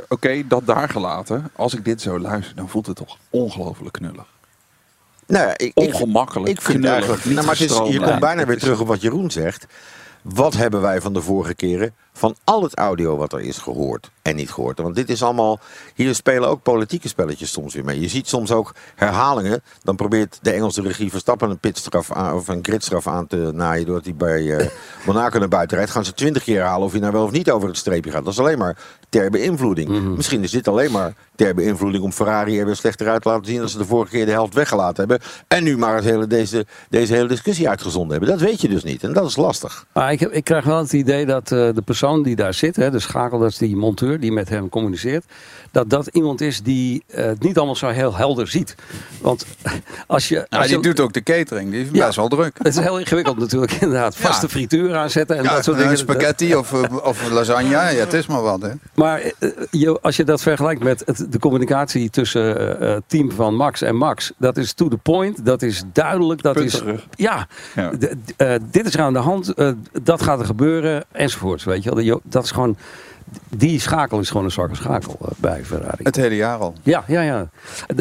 oké, 0.09 0.43
dat 0.49 0.67
daar 0.67 0.89
gelaten. 0.89 1.51
Als 1.57 1.75
ik 1.75 1.84
dit 1.85 2.01
zo 2.01 2.19
luister, 2.19 2.57
dan 2.57 2.69
voelt 2.69 2.87
het 2.87 2.97
toch 2.97 3.19
ongelooflijk 3.31 3.93
knullig. 3.93 4.27
Nou, 5.27 5.47
ja, 5.47 5.53
ik, 5.53 5.61
ik, 5.61 5.73
Ongemakkelijk, 5.75 6.51
ik 6.51 6.61
vind 6.61 6.79
knullig, 6.79 6.95
eigenlijk, 6.95 7.25
niet 7.25 7.35
nou, 7.35 7.47
maar 7.47 7.59
het 7.59 7.71
is, 7.71 7.93
je 7.93 8.01
komt 8.01 8.21
bijna 8.21 8.47
weer 8.47 8.59
terug 8.59 8.81
op 8.81 8.87
wat 8.87 9.01
Jeroen 9.01 9.31
zegt. 9.31 9.67
Wat 10.23 10.55
hebben 10.55 10.81
wij 10.81 11.01
van 11.01 11.13
de 11.13 11.23
vorige 11.23 11.55
keren 11.55 11.95
van 12.17 12.37
al 12.45 12.63
het 12.63 12.77
audio 12.77 13.17
wat 13.17 13.33
er 13.33 13.41
is 13.41 13.59
gehoord 13.59 14.11
en 14.23 14.37
niet 14.37 14.51
gehoord? 14.51 14.79
Want 14.79 14.95
dit 14.95 15.09
is 15.09 15.23
allemaal, 15.23 15.61
hier 15.95 16.15
spelen 16.15 16.49
ook 16.49 16.63
politieke 16.63 17.09
spelletjes 17.09 17.53
soms 17.53 17.75
weer 17.75 17.85
mee. 17.85 18.01
Je 18.01 18.09
ziet 18.09 18.29
soms 18.29 18.51
ook 18.51 18.75
herhalingen. 18.95 19.63
Dan 19.83 19.97
probeert 19.97 20.39
de 20.43 20.51
Engelse 20.51 20.83
regie 20.83 21.11
Verstappen 21.11 21.51
een 21.51 21.59
pitstraf 21.59 22.13
aan, 22.13 22.35
of 22.35 22.49
een 22.49 22.59
gridstraf 22.63 23.07
aan 23.07 23.27
te 23.27 23.51
naaien 23.55 23.87
doordat 23.87 24.05
hij 24.05 24.15
bij 24.15 24.57
eh, 24.57 24.67
Monaco 25.07 25.39
naar 25.39 25.49
buiten 25.49 25.77
rijdt. 25.77 25.93
Gaan 25.93 26.05
ze 26.05 26.15
twintig 26.15 26.43
keer 26.43 26.57
herhalen 26.57 26.87
of 26.87 26.93
hij 26.93 27.01
nou 27.01 27.13
wel 27.13 27.25
of 27.25 27.31
niet 27.31 27.51
over 27.51 27.69
het 27.69 27.77
streepje 27.77 28.11
gaat. 28.11 28.25
Dat 28.25 28.33
is 28.33 28.39
alleen 28.39 28.59
maar 28.59 28.79
ter 29.09 29.31
beïnvloeding. 29.31 30.17
Misschien 30.17 30.43
is 30.43 30.51
dit 30.51 30.69
alleen 30.69 30.93
maar 30.93 31.15
ter 31.35 31.55
beïnvloeding 31.55 32.05
om 32.05 32.13
Ferrari 32.13 32.59
er 32.59 32.67
weer 32.67 32.77
slechter 32.77 33.09
uit 33.09 33.23
te 33.23 33.29
laten 33.29 33.47
zien 33.47 33.61
als 33.61 33.73
ze 33.73 33.79
de 33.79 33.85
vorige 33.85 34.11
keer 34.11 34.27
de 34.27 34.33
helft 34.33 34.55
weggelaten 34.55 34.97
hebben. 34.97 35.29
En 35.49 35.65
nu 35.65 35.79
maar 35.79 35.95
het 35.95 36.05
hele, 36.05 36.27
deze, 36.27 36.67
deze 36.89 37.15
hele 37.15 37.29
discussie 37.29 37.69
uitgezonden 37.69 38.11
hebben. 38.11 38.39
Dat 38.39 38.49
weet 38.49 38.61
je 38.61 38.69
dus 38.69 38.85
niet. 38.85 39.03
En 39.03 39.13
dat 39.13 39.29
is 39.29 39.37
lastig. 39.37 39.87
Maar 39.93 40.13
ik, 40.13 40.21
heb, 40.21 40.33
ik 40.33 40.45
krijg 40.45 40.65
wel 40.65 40.79
het 40.79 40.93
idee 40.93 41.27
dat 41.27 41.53
eh, 41.53 41.69
de 41.75 41.83
persoon 41.85 42.04
die 42.23 42.37
daar 42.37 42.55
zit, 42.55 42.77
hè, 42.77 42.91
de 42.91 42.99
schakel, 42.99 43.39
dat 43.39 43.51
is 43.51 43.59
die 43.59 43.77
monteur 43.77 44.21
die 44.21 44.33
met 44.33 44.49
hem 44.49 44.69
communiceert, 44.69 45.25
dat 45.71 45.91
dat 45.91 46.07
iemand 46.07 46.41
is 46.41 46.63
die 46.63 47.05
eh, 47.07 47.25
het 47.25 47.43
niet 47.43 47.57
allemaal 47.57 47.77
zo 47.77 47.89
heel 47.89 48.17
helder 48.17 48.49
ziet. 48.49 48.75
Want 49.21 49.47
als 50.07 50.29
je. 50.29 50.35
Nou, 50.35 50.47
als 50.49 50.67
die 50.67 50.77
je- 50.77 50.83
doet 50.83 51.01
ook 51.01 51.13
de 51.13 51.23
catering. 51.23 51.71
Die 51.71 51.81
is 51.83 51.89
Ja. 51.93 52.05
best 52.07 52.17
wel 52.17 52.29
druk. 52.29 52.59
Het 52.59 52.67
is 52.67 52.79
heel 52.79 52.99
ingewikkeld 52.99 53.39
natuurlijk, 53.39 53.73
inderdaad. 53.81 54.17
Ja. 54.17 54.27
Vaste 54.27 54.49
frituur 54.49 54.97
aanzetten 54.97 55.37
en 55.37 55.43
Ja, 55.43 55.55
dat 55.55 55.65
soort 55.65 55.77
een 55.77 55.83
dingen. 55.83 55.99
spaghetti 55.99 56.55
of, 56.55 56.73
eh, 56.73 56.97
of 57.05 57.31
lasagne. 57.31 57.69
Ja, 57.69 57.81
het 57.85 58.13
is 58.13 58.27
maar 58.27 58.43
wat. 58.43 58.63
Hè. 58.63 58.71
Maar 58.95 59.21
eh, 59.21 59.51
je, 59.71 59.99
als 60.01 60.17
je 60.17 60.25
dat 60.25 60.43
vergelijkt 60.43 60.83
met 60.83 61.03
het, 61.07 61.27
de 61.33 61.39
communicatie 61.39 62.11
tussen 62.11 62.79
eh, 62.81 62.89
het 62.95 63.03
team 63.07 63.31
van 63.33 63.55
Max 63.57 63.83
en 63.83 63.97
Max, 63.97 64.33
dat 64.39 64.57
is 64.57 64.73
to 64.73 64.89
the 64.89 64.97
point, 64.97 65.45
dat 65.47 65.63
is 65.63 65.83
duidelijk, 65.93 66.43
dat 66.43 66.57
is 66.57 66.73
Punterig. 66.77 67.07
ja, 67.17 67.47
Ja. 67.75 67.91
d- 67.91 68.01
d- 68.01 68.33
eh, 68.37 68.55
dit 68.71 68.87
is 68.87 68.95
er 68.95 69.01
aan 69.01 69.13
de 69.13 69.19
hand, 69.19 69.55
eh, 69.55 69.69
dat 70.03 70.23
gaat 70.23 70.39
er 70.41 70.47
gebeuren 70.47 71.05
enzovoorts, 71.13 71.65
weet 71.65 71.83
je 71.83 71.91
Dat 72.23 72.45
is 72.45 72.51
gewoon, 72.51 72.77
die 73.49 73.81
schakel 73.81 74.19
is 74.19 74.29
gewoon 74.29 74.45
een 74.45 74.51
zwakke 74.51 74.75
schakel 74.77 75.17
eh, 75.23 75.29
bij 75.37 75.65
Ferrari. 75.65 76.03
Het 76.05 76.17
hele 76.17 76.37
jaar 76.37 76.59
al. 76.59 76.75
Ja, 76.83 77.05
ja, 77.07 77.21
ja. 77.23 77.49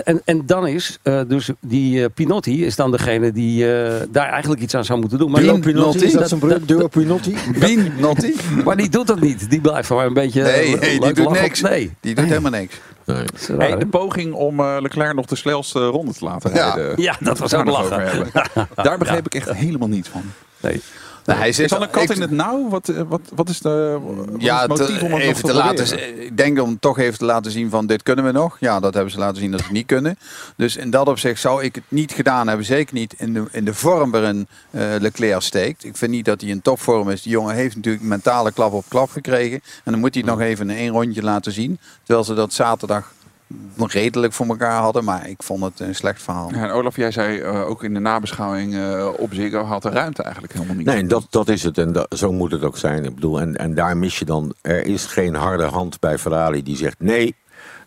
En, 0.04 0.22
en 0.26 0.46
dan 0.46 0.68
is 0.68 1.00
eh, 1.04 1.22
dus 1.28 1.50
die 1.60 2.04
eh, 2.04 2.10
Pinotti 2.14 2.66
is 2.66 2.76
dan 2.76 2.92
degene 2.92 3.32
die 3.32 3.74
eh, 3.76 4.02
daar 4.10 4.30
eigenlijk 4.30 4.62
iets 4.62 4.76
aan 4.76 4.86
zou 4.86 5.00
moeten 5.00 5.18
doen. 5.18 5.32
Maar 5.32 5.42
die- 5.42 5.60
Pinotti, 5.60 6.06
is 6.06 6.14
dat 6.14 6.28
zijn 6.28 6.40
broer? 6.40 6.66
Duo 6.66 6.88
Pinotti? 6.88 7.36
Bien, 7.60 7.94
Notti? 8.00 8.36
maar 8.66 8.78
die 8.78 8.90
doet 8.90 9.08
dat 9.08 9.20
niet. 9.20 9.50
Die 9.50 9.62
blijft 9.62 9.90
maar 9.90 10.06
een 10.06 10.14
beetje. 10.14 10.42
Nee, 10.44 10.80
die 11.00 11.14
doet 11.14 11.30
niks. 11.42 11.62
Nee. 11.62 11.92
Die 12.00 12.16
doet 12.16 12.26
helemaal 12.26 12.52
niks. 12.52 12.80
Nee. 13.06 13.26
Raar, 13.48 13.58
Hey, 13.68 13.78
de 13.78 13.86
poging 13.88 14.34
om 14.34 14.62
Leclerc 14.62 15.14
nog 15.16 15.26
de 15.26 15.36
snelste 15.36 15.86
ronde 15.86 16.14
te 16.14 16.24
laten 16.26 16.54
Ja. 16.54 16.74
rijden. 16.74 17.02
Ja, 17.02 17.16
dat 17.20 17.38
was 17.40 17.54
ook 17.54 17.66
lachen. 17.66 18.28
Daar 18.84 18.98
begreep 18.98 19.26
ik 19.26 19.36
echt 19.36 19.54
helemaal 19.54 19.88
niet 19.88 20.08
van. 20.08 20.22
Nee. 20.60 20.82
Nou, 21.26 21.40
hij 21.40 21.52
zit 21.52 21.66
Is 21.66 21.72
dan 21.72 21.82
een 21.82 21.90
kat 21.90 22.04
ik- 22.04 22.10
in 22.16 22.22
het 22.22 22.32
nauw? 22.32 22.70
Wat, 22.70 22.90
eh, 22.90 23.02
wat, 23.08 23.22
wat 23.36 23.50
is 23.50 23.60
de 23.60 24.00
wat 24.04 24.28
is 24.38 24.44
Ja, 24.44 24.60
het 24.60 24.68
motief 24.68 24.98
te- 25.00 25.06
om 25.06 25.12
het 25.14 25.22
even 25.22 25.36
te 25.36 25.42
te 25.48 25.54
laten, 25.54 26.22
ik 26.24 26.38
denk 26.38 26.62
om 26.62 26.80
toch 26.80 27.00
even 27.00 27.18
te 27.20 27.26
laten 27.26 27.52
zien 27.52 27.70
van 27.70 27.86
dit 27.88 28.04
kunnen 28.04 28.26
we 28.26 28.32
nog. 28.32 28.58
Ja, 28.60 28.80
dat 28.80 28.94
hebben 28.94 29.12
ze 29.12 29.18
laten 29.20 29.38
zien 29.42 29.52
dat 29.52 29.62
ze 29.62 29.72
niet 29.72 29.86
kunnen. 29.86 30.18
Dus 30.58 30.76
in 30.76 30.90
dat 30.90 31.08
opzicht 31.08 31.42
zou 31.42 31.64
ik 31.64 31.76
het 31.76 31.84
niet 31.88 32.12
gedaan 32.12 32.48
hebben. 32.48 32.66
Zeker 32.66 32.94
niet 32.94 33.14
in 33.18 33.34
de, 33.34 33.44
in 33.52 33.66
de 33.66 33.74
vorm 33.74 34.12
waarin 34.12 34.48
eh, 34.72 34.82
Leclerc 35.00 35.42
steekt. 35.42 35.84
Ik 35.86 35.98
vind 35.98 36.12
niet 36.12 36.26
dat 36.26 36.42
hij 36.42 36.50
in 36.50 36.62
topvorm 36.62 37.10
is. 37.10 37.22
Die 37.22 37.32
jongen 37.32 37.56
heeft 37.56 37.76
natuurlijk 37.76 38.04
mentale 38.04 38.52
klap 38.52 38.74
op 38.74 38.86
klap 38.88 39.10
gekregen. 39.10 39.62
En 39.84 39.92
dan 39.92 40.00
moet 40.00 40.14
hij 40.14 40.24
het 40.26 40.32
nog 40.32 40.42
even 40.42 40.70
in 40.70 40.78
één 40.78 40.92
rondje 40.92 41.24
laten 41.24 41.52
zien. 41.52 41.80
Terwijl 42.04 42.26
ze 42.26 42.34
dat 42.34 42.54
zaterdag 42.54 43.12
redelijk 43.78 44.34
voor 44.34 44.46
elkaar 44.46 44.82
hadden. 44.82 45.04
Maar 45.04 45.30
ik 45.30 45.44
vond 45.44 45.64
het 45.64 45.80
een 45.80 45.96
slecht 45.96 46.22
verhaal. 46.22 46.50
Ja, 46.54 46.64
en 46.64 46.70
Olaf, 46.70 46.96
jij 46.96 47.12
zei 47.12 47.40
eh, 47.40 47.70
ook 47.70 47.84
in 47.84 47.94
de 47.94 48.00
nabeschouwing 48.00 48.76
eh, 48.76 49.10
op 49.18 49.34
Ziggo 49.34 49.64
had 49.64 49.82
de 49.82 49.90
ruimte 49.90 50.24
eigenlijk 50.24 50.54
helemaal 50.54 50.76
niet. 50.76 50.86
Nee, 50.86 51.06
dat, 51.06 51.28
dat 51.30 51.50
is 51.50 51.64
het. 51.64 51.78
En 51.78 51.92
dat, 51.92 52.16
zo 52.18 52.32
moet 52.32 52.52
het 52.52 52.64
ook 52.64 52.78
zijn. 52.78 53.06
Ik 53.06 53.16
bedoel, 53.16 53.40
en, 53.40 53.56
en 53.56 53.76
daar 53.76 53.98
mis 53.98 54.20
je 54.20 54.26
dan. 54.26 54.54
Er 54.62 54.86
is 54.86 55.06
geen 55.06 55.36
harde 55.36 55.66
hand 55.66 56.00
bij 56.00 56.18
Ferrari 56.18 56.64
die 56.64 56.78
zegt 56.78 57.00
nee. 57.00 57.36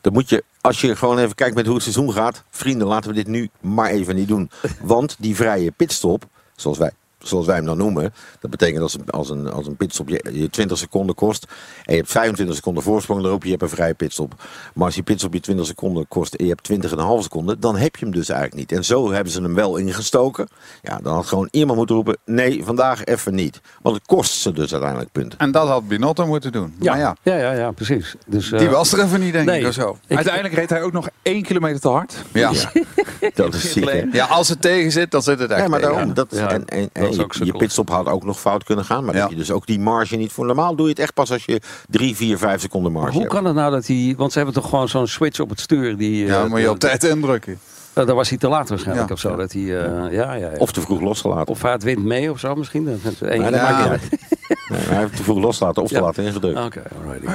Dan 0.01 0.13
moet 0.13 0.29
je, 0.29 0.45
als 0.61 0.81
je 0.81 0.97
gewoon 0.97 1.19
even 1.19 1.35
kijkt 1.35 1.55
met 1.55 1.65
hoe 1.65 1.75
het 1.75 1.83
seizoen 1.83 2.13
gaat. 2.13 2.43
Vrienden, 2.51 2.87
laten 2.87 3.11
we 3.11 3.17
dit 3.17 3.27
nu 3.27 3.49
maar 3.61 3.91
even 3.91 4.15
niet 4.15 4.29
doen. 4.29 4.51
Want 4.81 5.17
die 5.19 5.37
vrije 5.37 5.71
pitstop, 5.71 6.25
zoals 6.57 6.79
wij, 6.79 6.91
zoals 7.27 7.47
wij 7.47 7.57
hem 7.57 7.65
dan 7.65 7.77
noemen. 7.77 8.15
Dat 8.41 8.51
betekent 8.51 8.83
als 8.83 8.95
een, 8.95 9.11
als 9.11 9.31
een, 9.31 9.51
als 9.51 9.67
een 9.67 9.77
pitstop 9.77 10.09
je, 10.09 10.25
je 10.33 10.51
20 10.51 10.79
seconden 10.79 11.15
kost. 11.15 11.47
En 11.85 11.93
je 11.93 11.99
hebt 11.99 12.11
25 12.11 12.57
seconden 12.57 12.83
voorsprong 12.83 13.25
erop. 13.25 13.45
Je 13.45 13.51
hebt 13.51 13.63
een 13.63 13.69
vrije 13.69 13.95
pitstop. 13.95 14.35
Maar 14.75 14.85
als 14.85 14.95
die 14.95 15.03
pitstop 15.03 15.33
je 15.33 15.41
20 15.41 15.67
seconden 15.67 16.09
kost 16.09 16.35
en 16.35 16.47
je 16.47 16.55
hebt 16.57 16.87
20,5 16.95 16.99
seconden. 17.19 17.61
Dan 17.61 17.77
heb 17.77 17.97
je 17.97 18.05
hem 18.05 18.15
dus 18.15 18.29
eigenlijk 18.29 18.61
niet. 18.61 18.79
En 18.79 18.85
zo 18.85 19.13
hebben 19.13 19.33
ze 19.33 19.43
hem 19.43 19.55
wel 19.55 19.77
ingestoken. 19.77 20.49
Ja, 20.83 20.99
dan 21.03 21.15
had 21.15 21.27
gewoon 21.27 21.49
iemand 21.51 21.79
moeten 21.79 21.97
roepen. 21.97 22.17
Nee, 22.25 22.65
vandaag 22.65 23.05
even 23.05 23.35
niet. 23.35 23.61
Want 23.83 23.97
het 23.97 24.07
kost 24.07 24.33
ze 24.33 24.53
dus 24.53 24.73
uiteindelijk 24.73 25.13
punten. 25.13 25.39
En 25.39 25.51
dat 25.51 25.69
had 25.69 25.89
Binotto 25.89 26.27
moeten 26.27 26.53
doen. 26.53 26.75
Ja, 26.81 26.91
Maar 26.91 27.01
ja, 27.01 27.17
ja, 27.23 27.37
ja, 27.37 27.53
ja, 27.53 27.71
precies. 27.71 28.15
Dus, 28.27 28.53
eh, 28.53 28.59
die 28.59 28.69
was 28.69 28.93
er 28.93 29.05
even 29.05 29.21
niet 29.21 29.33
denk 29.33 29.47
nee. 29.47 29.61
ik 29.61 29.67
of 29.67 29.75
zo. 29.75 29.99
Uiteindelijk 30.09 30.55
reed 30.55 30.71
hij 30.71 30.83
ook 30.83 30.93
nog 30.93 31.09
één 31.23 31.43
kilometer 31.43 31.81
te 31.81 31.89
hard. 31.89 32.15
Ja. 32.33 32.53
Dat 33.35 33.55
is 33.55 33.73
ziek, 33.73 33.91
hè? 33.91 34.05
ja, 34.13 34.27
als 34.27 34.49
het 34.49 34.61
tegen 34.61 34.93
zit, 34.93 35.11
dan 35.11 35.23
zit 35.23 35.39
het 35.39 35.51
echt 35.51 35.61
Ja, 35.61 35.69
maar 35.69 35.81
daarom. 35.81 36.15
Dat, 36.15 36.27
Ja, 36.31 36.51
en 36.51 36.65
en, 36.65 36.91
en 36.93 37.03
dat 37.03 37.15
je, 37.17 37.45
je 37.45 37.53
pitstop 37.53 37.89
had 37.91 38.07
ook 38.07 38.25
nog 38.25 38.41
fout 38.41 38.65
kunnen 38.65 38.85
gaan. 38.85 39.05
Maar 39.05 39.15
Ja. 39.15 39.21
dat 39.21 39.31
je 39.31 39.37
dus 39.37 39.51
ook 39.51 39.67
die 39.67 39.81
marge 39.81 40.17
niet 40.17 40.33
voor. 40.33 40.47
Normaal 40.47 40.75
doe 40.77 40.85
je 40.85 40.91
het 40.91 41.01
echt 41.01 41.15
pas 41.15 41.33
als 41.33 41.45
je 41.45 41.61
3, 41.91 42.17
4, 42.17 42.39
5 42.39 42.61
seconden 42.61 42.93
marge 42.93 43.11
hoe 43.13 43.21
hebt. 43.21 43.33
kan 43.33 43.45
het 43.45 43.55
nou 43.55 43.71
dat 43.71 43.87
hij. 43.87 44.15
Want 44.17 44.33
ze 44.33 44.39
hebben 44.39 44.55
toch 44.57 44.69
gewoon 44.69 44.89
zo'n 44.89 45.07
switch 45.07 45.41
op 45.41 45.49
het 45.51 45.61
stuur. 45.61 45.97
Die, 45.97 46.27
Ja, 46.27 46.43
eh, 46.43 46.49
moet 46.51 46.61
je 46.61 46.71
op 46.71 46.79
tijd 46.79 47.05
indrukken. 47.05 47.59
eh, 47.93 48.07
daar 48.07 48.15
was 48.15 48.29
hij 48.29 48.39
te 48.39 48.49
laat 48.49 48.69
waarschijnlijk 48.69 49.09
Ja. 49.09 49.15
of 49.15 49.21
zo. 49.21 49.37
Dat 49.37 49.53
hij, 49.53 49.63
eh, 49.63 50.13
ja, 50.13 50.35
ja, 50.35 50.35
ja. 50.35 50.51
Of 50.59 50.73
te 50.73 50.81
vroeg 50.81 51.01
losgelaten. 51.01 51.47
Of 51.49 51.63
hij 51.63 51.73
het 51.73 51.83
wind 51.83 52.05
mee 52.05 52.31
of 52.31 52.39
zo 52.39 52.55
misschien. 52.55 52.85
Dat 52.85 53.21
maakt 53.21 53.51
niet 53.51 53.61
uit. 53.89 54.09
Nee, 54.69 54.81
hij 54.81 54.99
heeft 54.99 55.17
te 55.17 55.23
vroeg 55.23 55.39
losgelaten 55.39 55.83
of 55.83 55.89
te 55.89 55.95
Ja. 55.95 56.01
laat 56.01 56.19
ingedrukt. 56.19 56.59
Oké, 56.65 56.83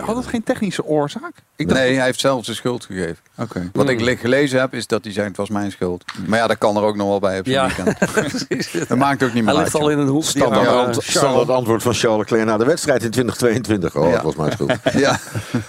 had 0.02 0.16
het 0.16 0.28
geen 0.28 0.44
technische 0.44 0.86
oorzaak? 0.86 1.32
Ik 1.56 1.68
dacht, 1.68 1.80
Nee, 1.80 1.96
hij 1.96 2.06
heeft 2.06 2.20
zelf 2.20 2.46
zijn 2.46 2.56
schuld 2.58 2.86
gegeven. 2.86 3.18
Oké. 3.38 3.70
Wat 3.74 3.90
ik 3.90 4.02
le- 4.02 4.16
gelezen 4.16 4.60
heb, 4.60 4.74
is 4.74 4.88
dat 4.88 5.04
hij 5.04 5.14
zegt, 5.14 5.28
het 5.28 5.38
was 5.38 5.50
mijn 5.50 5.72
schuld. 5.72 6.04
Maar 6.28 6.40
ja, 6.40 6.48
dat 6.48 6.58
kan 6.58 6.78
er 6.78 6.84
ook 6.84 6.96
nog 6.96 7.08
wel 7.08 7.20
bij 7.20 7.40
op 7.40 7.46
zo'n 7.46 7.54
Ja, 7.54 7.68
weekend. 7.76 8.90
Dat 8.90 8.98
maakt 8.98 9.24
ook 9.24 9.34
niet 9.34 9.44
meer 9.44 9.54
Hij 9.54 9.64
uit. 9.64 9.74
ligt 9.74 9.84
al 9.84 9.90
in 9.90 10.00
een 10.00 10.08
hoek. 10.08 10.24
Standaard, 10.24 10.68
ant- 10.68 10.86
Charles. 10.86 11.10
standaard 11.12 11.50
antwoord 11.50 11.84
van 11.84 11.94
Charles 11.94 12.20
Leclerc 12.20 12.46
na 12.46 12.58
de 12.58 12.66
wedstrijd 12.66 13.04
in 13.04 13.12
2022. 13.12 13.96
Oh, 13.96 14.06
Ja. 14.10 14.12
dat 14.16 14.24
was 14.24 14.36
mijn 14.36 14.52
schuld. 14.52 14.72
Ja. 15.02 15.20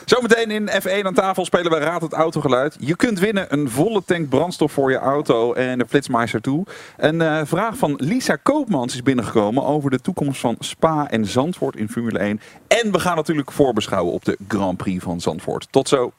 Zometeen 0.04 0.50
in 0.50 0.68
F1 0.82 1.06
aan 1.06 1.14
tafel 1.14 1.44
spelen 1.44 1.70
we 1.72 1.78
Raad 1.78 2.02
het 2.02 2.12
Autogeluid. 2.12 2.76
Je 2.78 2.96
kunt 2.96 3.18
winnen 3.18 3.46
een 3.52 3.70
volle 3.70 4.02
tank 4.04 4.28
brandstof 4.28 4.72
voor 4.72 4.90
je 4.90 4.98
auto 4.98 5.52
en 5.52 5.78
de 5.78 5.84
Flitsmeister 5.88 6.40
toe. 6.40 6.64
Een 6.96 7.20
eh, 7.20 7.40
vraag 7.44 7.76
van 7.76 7.94
Lisa 7.96 8.36
Koopmans 8.42 8.94
is 8.94 9.02
binnengekomen 9.02 9.64
over 9.64 9.90
de 9.90 10.00
toekomst 10.00 10.40
van 10.40 10.56
Spa 10.58 11.10
en 11.10 11.26
Zandvoort 11.52 11.76
in 11.76 11.88
Formule 11.88 12.18
1. 12.18 12.40
En 12.68 12.92
we 12.92 13.00
gaan 13.00 13.16
natuurlijk 13.16 13.52
voorbeschouwen 13.52 14.12
op 14.12 14.24
de 14.24 14.38
Grand 14.48 14.76
Prix 14.76 15.04
van 15.04 15.20
Zandvoort. 15.20 15.66
Tot 15.70 15.88
zo. 15.88 16.12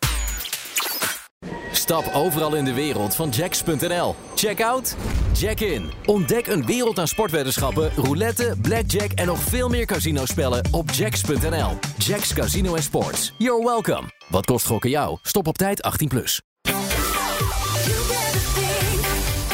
Stap 1.72 2.10
overal 2.14 2.56
in 2.56 2.66
de 2.66 2.74
wereld 2.74 3.16
van 3.16 3.30
jacks.nl. 3.30 4.16
Check 4.36 4.62
out, 4.62 4.96
check 5.34 5.60
in. 5.60 5.92
Ontdek 6.06 6.48
een 6.48 6.66
wereld 6.66 7.00
aan 7.00 7.08
sportweddenschappen, 7.08 7.92
roulette, 7.96 8.56
blackjack 8.62 9.12
en 9.12 9.26
nog 9.26 9.40
veel 9.40 9.70
meer 9.70 9.86
casinospellen 9.86 10.68
op 10.72 10.92
jacks.nl. 10.92 11.78
Jacks 11.98 12.34
Casino 12.34 12.76
en 12.76 12.84
Sports. 12.84 13.34
You're 13.38 13.64
welcome. 13.64 14.10
Wat 14.30 14.46
kost 14.46 14.66
gokken 14.66 14.90
jou? 14.90 15.18
Stop 15.22 15.48
op 15.48 15.58
tijd 15.58 16.04
18+. 16.04 16.08
Plus. 16.08 16.42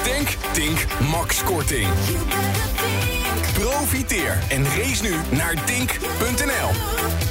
Denk, 0.04 0.28
Tink, 0.54 0.86
Max 1.12 1.44
Korting. 1.44 1.90
Profiteer 3.60 4.38
en 4.50 4.66
race 4.66 5.04
nu 5.04 5.16
naar 5.38 5.66
Dink.nl. 5.66 7.29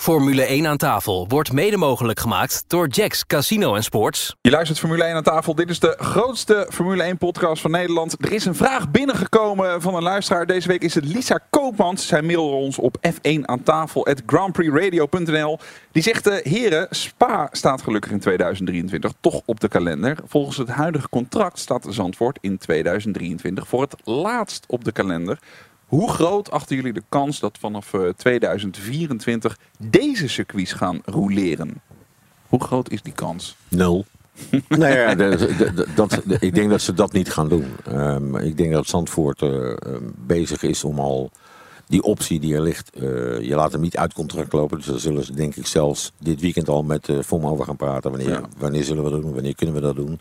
Formule 0.00 0.42
1 0.42 0.66
aan 0.66 0.76
tafel 0.76 1.24
wordt 1.28 1.52
mede 1.52 1.76
mogelijk 1.76 2.20
gemaakt 2.20 2.64
door 2.66 2.88
Jacks 2.88 3.26
Casino 3.26 3.74
en 3.74 3.82
Sports. 3.82 4.36
Je 4.40 4.50
luistert 4.50 4.78
Formule 4.78 5.04
1 5.04 5.14
aan 5.14 5.22
tafel. 5.22 5.54
Dit 5.54 5.70
is 5.70 5.80
de 5.80 5.96
grootste 5.98 6.66
Formule 6.72 7.02
1 7.02 7.18
podcast 7.18 7.62
van 7.62 7.70
Nederland. 7.70 8.24
Er 8.24 8.32
is 8.32 8.44
een 8.44 8.54
vraag 8.54 8.90
binnengekomen 8.90 9.82
van 9.82 9.94
een 9.94 10.02
luisteraar. 10.02 10.46
Deze 10.46 10.68
week 10.68 10.82
is 10.82 10.94
het 10.94 11.04
Lisa 11.04 11.40
Koopmans. 11.50 12.06
Zij 12.06 12.22
mailde 12.22 12.54
ons 12.54 12.78
op 12.78 12.96
f1 13.08 13.40
aan 13.42 13.62
tafel 13.62 14.06
grandprixradio.nl. 14.26 15.58
Die 15.92 16.02
zegt, 16.02 16.26
eh, 16.26 16.52
heren, 16.52 16.86
Spa 16.90 17.48
staat 17.52 17.82
gelukkig 17.82 18.10
in 18.10 18.20
2023 18.20 19.12
toch 19.20 19.40
op 19.44 19.60
de 19.60 19.68
kalender. 19.68 20.16
Volgens 20.26 20.56
het 20.56 20.68
huidige 20.68 21.08
contract 21.08 21.58
staat 21.58 21.86
Zandvoort 21.88 22.38
in 22.40 22.58
2023 22.58 23.68
voor 23.68 23.80
het 23.80 23.94
laatst 24.04 24.64
op 24.68 24.84
de 24.84 24.92
kalender. 24.92 25.38
Hoe 25.90 26.10
groot 26.10 26.50
achten 26.50 26.76
jullie 26.76 26.92
de 26.92 27.02
kans 27.08 27.40
dat 27.40 27.58
vanaf 27.60 27.94
eh, 27.94 28.08
2024 28.08 29.58
deze 29.78 30.28
circuits 30.28 30.72
gaan 30.72 31.00
roleren? 31.04 31.80
Hoe 32.48 32.62
groot 32.62 32.90
is 32.90 33.02
die 33.02 33.12
kans? 33.12 33.56
Nul. 33.68 34.04
nou 34.68 34.86
ja, 34.92 35.14
de- 35.14 35.54
de- 35.56 35.74
de- 35.74 35.86
dat, 35.94 36.20
de- 36.24 36.36
ik 36.40 36.54
denk 36.54 36.70
dat 36.70 36.80
ze 36.80 36.92
dat 36.94 37.12
niet 37.12 37.32
gaan 37.32 37.48
doen. 37.48 37.64
Ehm, 37.84 38.36
ik 38.36 38.56
denk 38.56 38.72
dat 38.72 38.86
Zandvoort 38.86 39.42
eh, 39.42 39.70
ehm, 39.70 40.02
bezig 40.16 40.62
is 40.62 40.84
om 40.84 40.98
al 40.98 41.30
die 41.90 42.02
optie 42.02 42.40
die 42.40 42.54
er 42.54 42.60
ligt, 42.60 42.90
eh, 42.94 43.02
je 43.40 43.54
laat 43.54 43.72
hem 43.72 43.80
niet 43.80 43.96
uit 43.96 44.12
contract 44.12 44.52
lopen. 44.52 44.76
Dus 44.76 44.86
daar 44.86 44.98
zullen 44.98 45.24
ze 45.24 45.32
denk 45.34 45.56
ik 45.56 45.66
zelfs 45.66 46.12
dit 46.18 46.40
weekend 46.40 46.68
al 46.68 46.82
met 46.82 47.08
uh, 47.08 47.18
FOM 47.24 47.46
over 47.46 47.64
gaan 47.64 47.76
praten. 47.76 48.10
Wanneer, 48.10 48.28
Ja. 48.28 48.40
wanneer 48.58 48.84
zullen 48.84 49.04
we 49.04 49.10
dat 49.10 49.22
doen? 49.22 49.32
Wanneer 49.34 49.54
kunnen 49.54 49.74
we 49.74 49.80
dat 49.80 49.96
doen? 49.96 50.20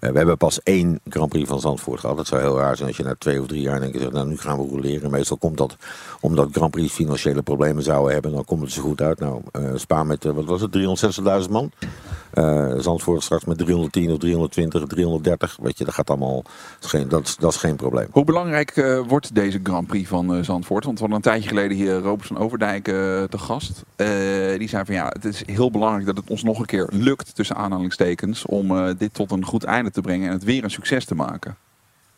Eh, 0.00 0.10
we 0.10 0.16
hebben 0.16 0.36
pas 0.36 0.62
één 0.62 1.00
Grand 1.08 1.28
Prix 1.28 1.48
van 1.48 1.60
Zandvoort 1.60 2.00
gehad. 2.00 2.18
Het 2.18 2.26
zou 2.26 2.40
heel 2.40 2.58
raar 2.58 2.76
zijn 2.76 2.88
als 2.88 2.96
je 2.96 3.02
na 3.02 3.14
twee 3.18 3.40
of 3.40 3.46
drie 3.46 3.60
jaar 3.62 3.80
denkt, 3.80 4.12
nou 4.12 4.28
nu 4.28 4.36
gaan 4.38 4.58
we 4.58 4.68
roleren. 4.68 5.10
Meestal 5.10 5.36
komt 5.36 5.56
dat 5.56 5.76
omdat 6.20 6.48
Grand 6.52 6.70
Prix 6.70 6.92
financiële 6.92 7.42
problemen 7.42 7.82
zouden 7.82 8.12
hebben. 8.12 8.32
Dan 8.32 8.44
komt 8.44 8.62
het 8.62 8.72
zo 8.72 8.82
goed 8.82 9.00
uit. 9.00 9.18
Nou, 9.18 9.40
eh 9.52 9.62
Spa 9.74 10.04
met, 10.04 10.24
wat 10.24 10.44
was 10.44 10.60
het, 10.60 10.72
360.000 11.44 11.50
man? 11.50 11.70
Eh, 12.38 12.72
Zandvoort 12.78 13.22
straks 13.22 13.44
met 13.44 13.58
310 13.58 14.10
of 14.10 14.18
320, 14.18 14.86
330. 14.88 15.56
Weet 15.62 15.78
je, 15.78 15.84
dat 15.84 15.94
gaat 15.94 16.08
allemaal. 16.10 16.42
Dat 16.42 16.84
is 16.84 16.90
geen, 16.90 17.08
dat, 17.08 17.26
is- 17.26 17.36
dat 17.36 17.52
is 17.52 17.58
geen 17.58 17.76
probleem. 17.76 18.06
Hoe 18.10 18.24
belangrijk 18.24 18.70
eh, 18.70 19.00
wordt 19.08 19.34
deze 19.34 19.60
Grand 19.62 19.86
Prix 19.86 20.08
van 20.08 20.34
eh, 20.34 20.42
Zandvoort? 20.42 20.84
Want 20.84 20.98
we 20.98 21.04
hadden 21.04 21.16
een 21.24 21.30
tijdje 21.32 21.48
geleden 21.48 21.76
hier 21.76 21.98
Robert 21.98 22.26
van 22.28 22.38
Overdijk 22.38 22.84
te 22.84 23.38
gast. 23.38 23.82
Eh, 23.96 24.06
die 24.58 24.68
zei 24.68 24.84
van 24.84 24.94
ja, 24.94 25.06
het 25.08 25.24
is 25.24 25.42
heel 25.46 25.70
belangrijk 25.70 26.06
dat 26.06 26.16
het 26.16 26.30
ons 26.30 26.42
nog 26.42 26.58
een 26.58 26.66
keer 26.66 26.88
lukt, 26.90 27.34
tussen 27.34 27.56
aanhalingstekens, 27.56 28.46
om 28.46 28.76
eh, 28.76 28.90
dit 28.98 29.14
tot 29.14 29.30
een 29.30 29.44
goed 29.44 29.64
einde 29.64 29.90
te 29.90 30.00
brengen 30.00 30.26
en 30.26 30.32
het 30.34 30.44
weer 30.44 30.64
een 30.64 30.70
succes 30.70 31.04
te 31.04 31.14
maken. 31.14 31.56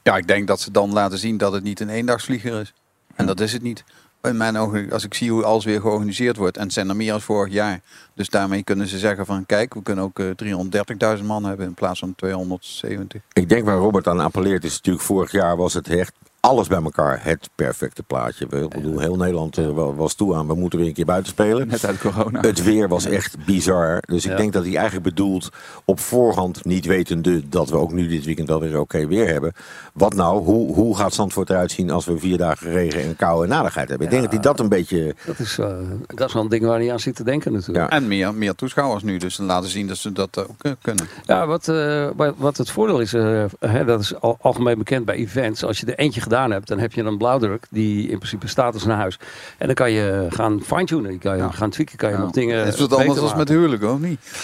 Ja, 0.02 0.16
ik 0.16 0.26
denk 0.28 0.46
dat 0.46 0.60
ze 0.60 0.70
dan 0.70 0.92
laten 0.92 1.18
zien 1.18 1.36
dat 1.36 1.52
het 1.52 1.62
niet 1.62 1.80
een 1.80 1.88
eendagsvlieger 1.88 2.60
is. 2.60 2.72
En 3.14 3.26
dat 3.26 3.40
is 3.40 3.52
het 3.52 3.62
niet. 3.62 3.84
In 4.22 4.36
mijn 4.36 4.56
ogen, 4.56 4.92
als 4.92 5.04
ik 5.04 5.14
zie 5.14 5.30
hoe 5.30 5.44
alles 5.44 5.64
weer 5.64 5.80
georganiseerd 5.80 6.36
wordt, 6.36 6.56
en 6.56 6.62
het 6.62 6.72
zijn 6.72 6.88
er 6.88 6.96
meer 6.96 7.10
dan 7.10 7.20
vorig 7.20 7.52
jaar. 7.52 7.80
Dus 8.14 8.28
daarmee 8.28 8.62
kunnen 8.62 8.86
ze 8.86 8.98
zeggen 8.98 9.26
van 9.26 9.46
kijk, 9.46 9.74
we 9.74 9.82
kunnen 9.82 10.04
ook 10.04 10.18
eh, 10.18 11.16
330.000 11.18 11.24
man 11.24 11.44
hebben 11.44 11.66
in 11.66 11.74
plaats 11.74 11.98
van 11.98 12.14
270. 12.14 13.22
Ik 13.32 13.48
denk 13.48 13.64
waar 13.64 13.76
Robert 13.76 14.06
aan 14.06 14.20
appelleert 14.20 14.64
is 14.64 14.74
natuurlijk 14.74 15.04
vorig 15.04 15.32
jaar 15.32 15.56
was 15.56 15.74
het 15.74 15.88
echt 15.88 16.12
alles 16.40 16.68
bij 16.68 16.82
elkaar 16.82 17.18
het 17.22 17.48
perfecte 17.54 18.02
plaatje. 18.02 18.46
We, 18.48 18.56
ik 18.60 18.68
bedoel, 18.68 18.98
heel 18.98 19.16
Nederland 19.16 19.58
eh, 19.58 19.66
wa- 19.70 19.92
was 19.94 20.14
toe 20.14 20.34
aan, 20.34 20.46
we 20.46 20.54
moeten 20.54 20.78
weer 20.78 20.88
een 20.88 20.94
keer 20.94 21.04
buiten 21.04 21.32
spelen. 21.32 21.68
Net 21.68 21.84
uit 21.86 21.98
corona. 21.98 22.40
Het 22.40 22.62
weer 22.62 22.88
was 22.88 23.04
echt 23.04 23.44
bizar. 23.44 23.98
Dus 24.06 24.24
ik 24.24 24.30
Ja. 24.30 24.36
denk 24.36 24.52
dat 24.52 24.64
hij 24.64 24.74
eigenlijk 24.74 25.04
bedoelt 25.04 25.48
op 25.84 26.00
voorhand, 26.00 26.64
niet 26.64 26.86
wetende 26.86 27.48
dat 27.48 27.68
we 27.70 27.76
ook 27.76 27.92
nu 27.92 28.08
dit 28.08 28.24
weekend 28.24 28.48
wel 28.48 28.60
weer 28.60 28.80
oké 28.80 29.06
weer 29.06 29.26
hebben. 29.28 29.52
Wat 29.92 30.14
nou, 30.14 30.42
hoe, 30.44 30.74
hoe 30.74 30.96
gaat 30.96 31.14
Zandvoort 31.14 31.50
eruit 31.50 31.70
zien 31.70 31.90
als 31.90 32.04
we 32.04 32.18
vier 32.18 32.38
dagen 32.38 32.70
regen 32.70 33.02
en 33.02 33.16
kou 33.16 33.42
en 33.42 33.48
nadigheid 33.48 33.88
hebben? 33.88 34.06
Ik 34.06 34.12
denk 34.12 34.22
dat 34.24 34.32
hij 34.32 34.42
dat 34.42 34.60
een 34.60 34.68
beetje... 34.68 35.14
Dat 35.26 35.38
is, 35.38 35.58
eh, 35.58 35.76
dat 36.06 36.28
is 36.28 36.34
wel 36.34 36.42
een 36.42 36.48
ding 36.48 36.64
waar 36.64 36.78
hij 36.78 36.92
aan 36.92 37.00
zit 37.00 37.16
te 37.16 37.24
denken 37.24 37.52
natuurlijk. 37.52 37.90
Ja. 37.90 37.96
En 37.96 38.08
meer, 38.08 38.34
meer 38.34 38.54
toeschouwers 38.54 39.02
nu, 39.02 39.16
dus 39.16 39.38
laten 39.38 39.70
zien 39.70 39.86
dat 39.86 39.96
ze 39.96 40.12
dat 40.12 40.38
ook 40.48 40.56
eh, 40.62 40.72
kunnen. 40.82 41.08
Ja, 41.26 41.46
wat, 41.46 41.68
eh, 41.68 42.08
wat, 42.16 42.34
wat 42.36 42.56
het 42.56 42.70
voordeel 42.70 43.00
is, 43.00 43.12
hè, 43.12 43.84
dat 43.84 44.00
is 44.00 44.20
al, 44.20 44.36
algemeen 44.40 44.78
bekend 44.78 45.04
bij 45.04 45.14
events. 45.16 45.64
Als 45.64 45.80
je 45.80 45.86
er 45.86 45.98
eentje 45.98 46.20
gedaan 46.30 46.50
hebt, 46.50 46.68
dan 46.68 46.78
heb 46.78 46.92
je 46.92 47.02
een 47.02 47.18
blauwdruk 47.18 47.66
die 47.70 48.08
in 48.08 48.16
principe 48.16 48.48
staat 48.48 48.74
als 48.74 48.84
een 48.84 48.90
huis. 48.90 49.18
En 49.58 49.66
dan 49.66 49.74
kan 49.74 49.90
je 49.90 50.26
gaan 50.28 50.60
fine-tunen, 50.64 51.12
je 51.12 51.18
kan 51.18 51.36
je 51.36 51.52
gaan 51.52 51.70
tweaken, 51.70 51.96
kan 51.96 52.10
je 52.10 52.16
nog 52.16 52.30
dingen. 52.30 52.58
het 52.58 52.74
is 52.74 52.80
wat 52.80 52.88
beter 52.88 53.04
anders 53.04 53.20
als 53.20 53.34
met 53.34 53.48
huwelijk, 53.48 53.82
of 53.82 53.98
niet? 53.98 54.20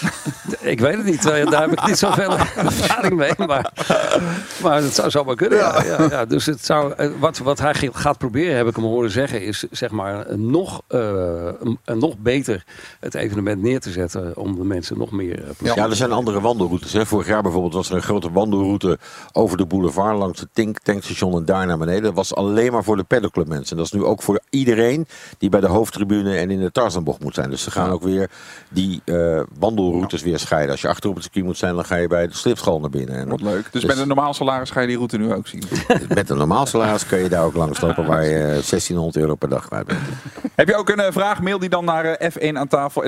Ik 0.60 0.80
weet 0.80 0.96
het 0.96 1.04
niet, 1.04 1.24
eh, 1.26 1.50
daar 1.50 1.60
heb 1.60 1.72
ik 1.72 1.86
niet 1.86 1.98
zoveel 1.98 2.30
ervaring 2.56 3.14
mee. 3.14 3.32
Maar, 3.46 3.72
maar 4.62 4.82
het 4.82 4.94
zou 4.94 5.10
zomaar 5.10 5.34
kunnen. 5.34 5.58
Ja. 5.58 5.84
Ja, 5.84 6.06
ja, 6.10 6.24
dus 6.24 6.46
het 6.46 6.64
zou, 6.64 6.92
eh, 6.92 7.08
wat, 7.18 7.38
wat 7.38 7.58
hij 7.58 7.74
gaat 7.92 8.18
proberen, 8.18 8.56
heb 8.56 8.66
ik 8.66 8.76
hem 8.76 8.84
horen 8.84 9.10
zeggen, 9.10 9.42
is 9.42 9.64
zeg 9.70 9.90
maar 9.90 10.38
nog, 10.38 10.82
eh, 10.88 11.00
een, 11.60 11.78
een 11.84 11.98
nog 11.98 12.18
beter 12.18 12.64
het 13.00 13.14
evenement 13.14 13.62
neer 13.62 13.80
te 13.80 13.90
zetten 13.90 14.36
om 14.36 14.56
de 14.56 14.64
mensen 14.64 14.98
nog 14.98 15.10
meer 15.10 15.42
plezier 15.56 15.76
Ja, 15.76 15.88
er 15.88 15.96
zijn 15.96 16.12
andere 16.12 16.40
wandelroutes. 16.40 16.92
Hè. 16.92 17.06
Vorig 17.06 17.26
jaar 17.26 17.42
bijvoorbeeld 17.42 17.74
was 17.74 17.90
er 17.90 17.96
een 17.96 18.02
grote 18.02 18.32
wandelroute 18.32 18.98
over 19.32 19.56
de 19.56 19.66
boulevard 19.66 20.18
langs 20.18 20.40
het 20.40 20.48
tank, 20.52 20.78
tankstation 20.78 21.36
en 21.36 21.44
daar 21.44 21.66
naar 21.76 21.86
beneden. 21.86 22.02
Dat 22.02 22.14
was 22.14 22.34
alleen 22.34 22.72
maar 22.72 22.84
voor 22.84 22.96
de 22.96 23.04
pedalclub 23.04 23.48
mensen. 23.48 23.70
En 23.70 23.76
dat 23.76 23.86
is 23.86 23.92
nu 23.92 24.04
ook 24.04 24.22
voor 24.22 24.40
iedereen 24.50 25.06
die 25.38 25.48
bij 25.48 25.60
de 25.60 25.66
hoofdtribune 25.66 26.36
en 26.36 26.50
in 26.50 26.60
de 26.60 26.72
Tarzanbocht 26.72 27.22
moet 27.22 27.34
zijn. 27.34 27.50
Dus 27.50 27.62
ze 27.62 27.70
gaan 27.70 27.90
ook 27.90 28.02
weer 28.02 28.30
die 28.68 29.02
eh, 29.04 29.40
wandelroutes 29.58 30.22
weer 30.22 30.38
scheiden. 30.38 30.70
Als 30.70 30.80
je 30.80 30.88
achter 30.88 31.08
op 31.08 31.14
het 31.14 31.24
circuit 31.24 31.44
moet 31.44 31.58
zijn, 31.58 31.74
dan 31.74 31.84
ga 31.84 31.96
je 31.96 32.08
bij 32.08 32.26
de 32.26 32.34
slipschool 32.34 32.80
naar 32.80 32.90
binnen. 32.90 33.16
En 33.16 33.28
Wat 33.28 33.40
leuk. 33.40 33.72
Dus 33.72 33.84
met 33.84 33.98
een 33.98 34.08
normaal 34.08 34.34
salaris 34.34 34.70
ga 34.70 34.80
je 34.80 34.86
die 34.86 34.96
route 34.96 35.18
nu 35.18 35.32
ook 35.32 35.46
zien. 35.46 35.62
met 36.08 36.30
een 36.30 36.36
normaal 36.36 36.66
salaris 36.66 37.06
kun 37.06 37.18
je 37.18 37.28
daar 37.28 37.44
ook 37.44 37.54
langs 37.54 37.80
lopen 37.80 38.06
waar 38.06 38.24
je 38.24 38.38
eh, 38.38 38.44
1600 38.44 39.16
euro 39.16 39.34
per 39.34 39.48
dag 39.48 39.66
kwijt 39.66 39.86
bent. 39.86 40.00
Heb 40.54 40.68
je 40.68 40.74
ook 40.76 40.88
een 40.88 41.00
eh, 41.00 41.12
vraag? 41.12 41.42
Mail 41.42 41.58
die 41.58 41.68
dan 41.68 41.84
naar 41.84 42.04
eh, 42.04 42.30
f1 42.30 42.56
aan 42.56 42.68
tafel. 42.68 43.02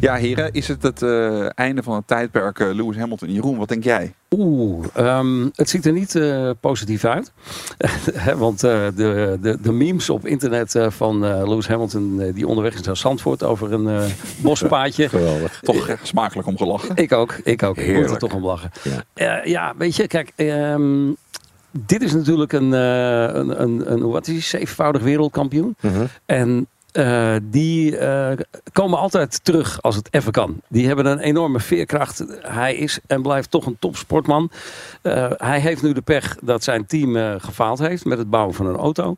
Ja, 0.00 0.14
heren, 0.14 0.52
is 0.52 0.68
het 0.68 0.82
het 0.82 1.02
eh, 1.02 1.58
einde 1.58 1.82
van 1.82 1.94
het 1.94 2.06
tijdperk 2.06 2.58
eh, 2.60 2.74
Lewis 2.74 2.96
Hamilton? 2.96 3.32
Jeroen, 3.32 3.58
wat 3.58 3.68
denk 3.68 3.84
jij? 3.84 4.12
Oeh, 4.30 4.86
ehm, 4.94 5.48
het 5.54 5.68
ziet 5.70 5.86
er 5.86 5.92
niet 5.92 6.14
eh, 6.14 6.50
positief 6.60 7.04
uit. 7.04 7.32
Hè, 8.14 8.36
Want 8.36 8.64
eh, 8.64 8.86
de, 8.96 9.38
de, 9.40 9.58
de 9.62 9.72
memes 9.72 10.10
op 10.10 10.26
internet 10.26 10.74
eh, 10.74 10.90
van 10.90 11.24
eh, 11.24 11.48
Lewis 11.48 11.68
Hamilton 11.68 12.32
die 12.34 12.46
onderweg 12.46 12.74
is 12.74 12.80
naar 12.80 12.96
Zandvoort 12.96 13.42
over 13.42 13.72
een 13.72 13.88
eh, 13.88 14.04
bospaadje. 14.36 15.08
Geweldig. 15.18 15.60
Toch 15.62 15.96
smakelijk 16.02 16.48
om 16.48 16.56
gelachen. 16.56 16.96
Ik 16.96 17.12
ook, 17.12 17.32
ik 17.44 17.62
ook. 17.62 17.76
Ik 17.76 17.86
moet 17.86 17.94
er 17.94 18.00
Heerlijk. 18.00 18.18
toch 18.18 18.34
om 18.34 18.44
lachen. 18.44 18.70
Ja. 18.82 19.04
Ja, 19.14 19.40
ja 19.44 19.74
weet 19.78 19.96
je, 19.96 20.06
kijk, 20.06 20.32
ehm, 20.36 21.10
dit 21.70 22.02
is 22.02 22.12
natuurlijk 22.12 22.52
een, 22.52 22.74
eh, 22.74 23.22
een, 23.22 23.62
een, 23.62 23.92
een 23.92 24.08
wat 24.08 24.26
is 24.26 24.32
hij, 24.32 24.60
zevenvoudig 24.60 25.02
wereldkampioen. 25.02 25.76
Mhm. 25.80 26.04
En 26.26 26.66
eh, 26.92 27.36
die 27.42 27.98
eh, 27.98 28.38
komen 28.72 28.98
altijd 28.98 29.44
terug 29.44 29.82
als 29.82 29.96
het 29.96 30.08
even 30.10 30.32
kan. 30.32 30.60
Die 30.68 30.86
hebben 30.86 31.06
een 31.06 31.18
enorme 31.18 31.60
veerkracht. 31.60 32.24
Hij 32.40 32.74
is 32.74 32.98
en 33.06 33.22
blijft 33.22 33.50
toch 33.50 33.66
een 33.66 33.76
topsportman. 33.78 34.50
Eh, 35.02 35.30
hij 35.36 35.60
heeft 35.60 35.82
nu 35.82 35.92
de 35.92 36.00
pech 36.00 36.36
dat 36.42 36.64
zijn 36.64 36.86
team 36.86 37.40
gefaald 37.40 37.78
heeft 37.78 38.04
met 38.04 38.18
het 38.18 38.30
bouwen 38.30 38.54
van 38.54 38.66
een 38.66 38.76
auto. 38.76 39.16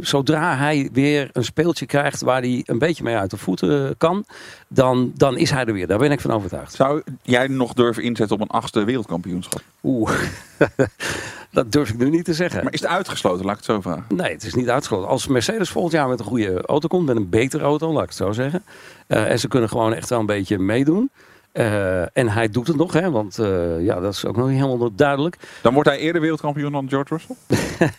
Zodra 0.00 0.56
hij 0.56 0.88
weer 0.92 1.28
een 1.32 1.44
speeltje 1.44 1.86
krijgt 1.86 2.20
waar 2.20 2.40
hij 2.40 2.62
een 2.66 2.78
beetje 2.78 3.04
mee 3.04 3.16
uit 3.16 3.30
de 3.30 3.36
voeten 3.36 3.96
kan, 3.96 4.24
dan, 4.68 5.12
dan 5.14 5.36
is 5.36 5.50
hij 5.50 5.64
er 5.64 5.72
weer. 5.72 5.86
Daar 5.86 5.98
ben 5.98 6.12
ik 6.12 6.20
van 6.20 6.30
overtuigd. 6.30 6.74
Zou 6.74 7.02
jij 7.22 7.46
nog 7.46 7.72
durven 7.72 8.02
inzetten 8.02 8.36
op 8.36 8.42
een 8.42 8.56
achtste 8.56 8.84
wereldkampioenschap? 8.84 9.62
Oeh, 9.82 10.12
dat 11.54 11.72
durf 11.72 11.88
ik 11.90 11.96
nu 11.98 12.10
niet 12.10 12.24
te 12.24 12.34
zeggen. 12.34 12.64
Maar 12.64 12.72
is 12.72 12.80
het 12.80 12.90
uitgesloten, 12.90 13.44
laat 13.44 13.58
ik 13.58 13.66
het 13.66 13.74
zo 13.74 13.80
vragen? 13.80 14.04
Nee, 14.16 14.32
het 14.32 14.44
is 14.44 14.54
niet 14.54 14.68
uitgesloten. 14.68 15.08
Als 15.08 15.26
Mercedes 15.26 15.70
volgend 15.70 15.92
jaar 15.94 16.08
met 16.08 16.18
een 16.18 16.24
goede 16.24 16.62
auto 16.66 16.88
komt, 16.88 17.06
met 17.06 17.16
een 17.16 17.28
betere 17.28 17.64
auto, 17.64 17.92
laat 17.92 18.02
ik 18.02 18.08
het 18.08 18.18
zo 18.18 18.32
zeggen. 18.32 18.62
eh, 19.06 19.30
en 19.30 19.38
ze 19.38 19.48
kunnen 19.48 19.68
gewoon 19.68 19.94
echt 19.94 20.08
wel 20.08 20.20
een 20.20 20.26
beetje 20.26 20.58
meedoen. 20.58 21.10
eh, 21.52 22.16
en 22.16 22.28
hij 22.28 22.48
doet 22.48 22.66
het 22.66 22.76
nog, 22.76 22.92
hè, 22.92 23.10
want 23.10 23.38
eh, 23.38 23.84
ja, 23.84 24.00
dat 24.00 24.12
is 24.12 24.24
ook 24.24 24.36
nog 24.36 24.48
niet 24.48 24.60
helemaal 24.60 24.90
duidelijk. 24.94 25.36
Dan 25.62 25.74
wordt 25.74 25.88
hij 25.88 25.98
eerder 25.98 26.20
wereldkampioen 26.20 26.72
dan 26.72 26.88
George 26.88 27.14
Russell? 27.14 27.36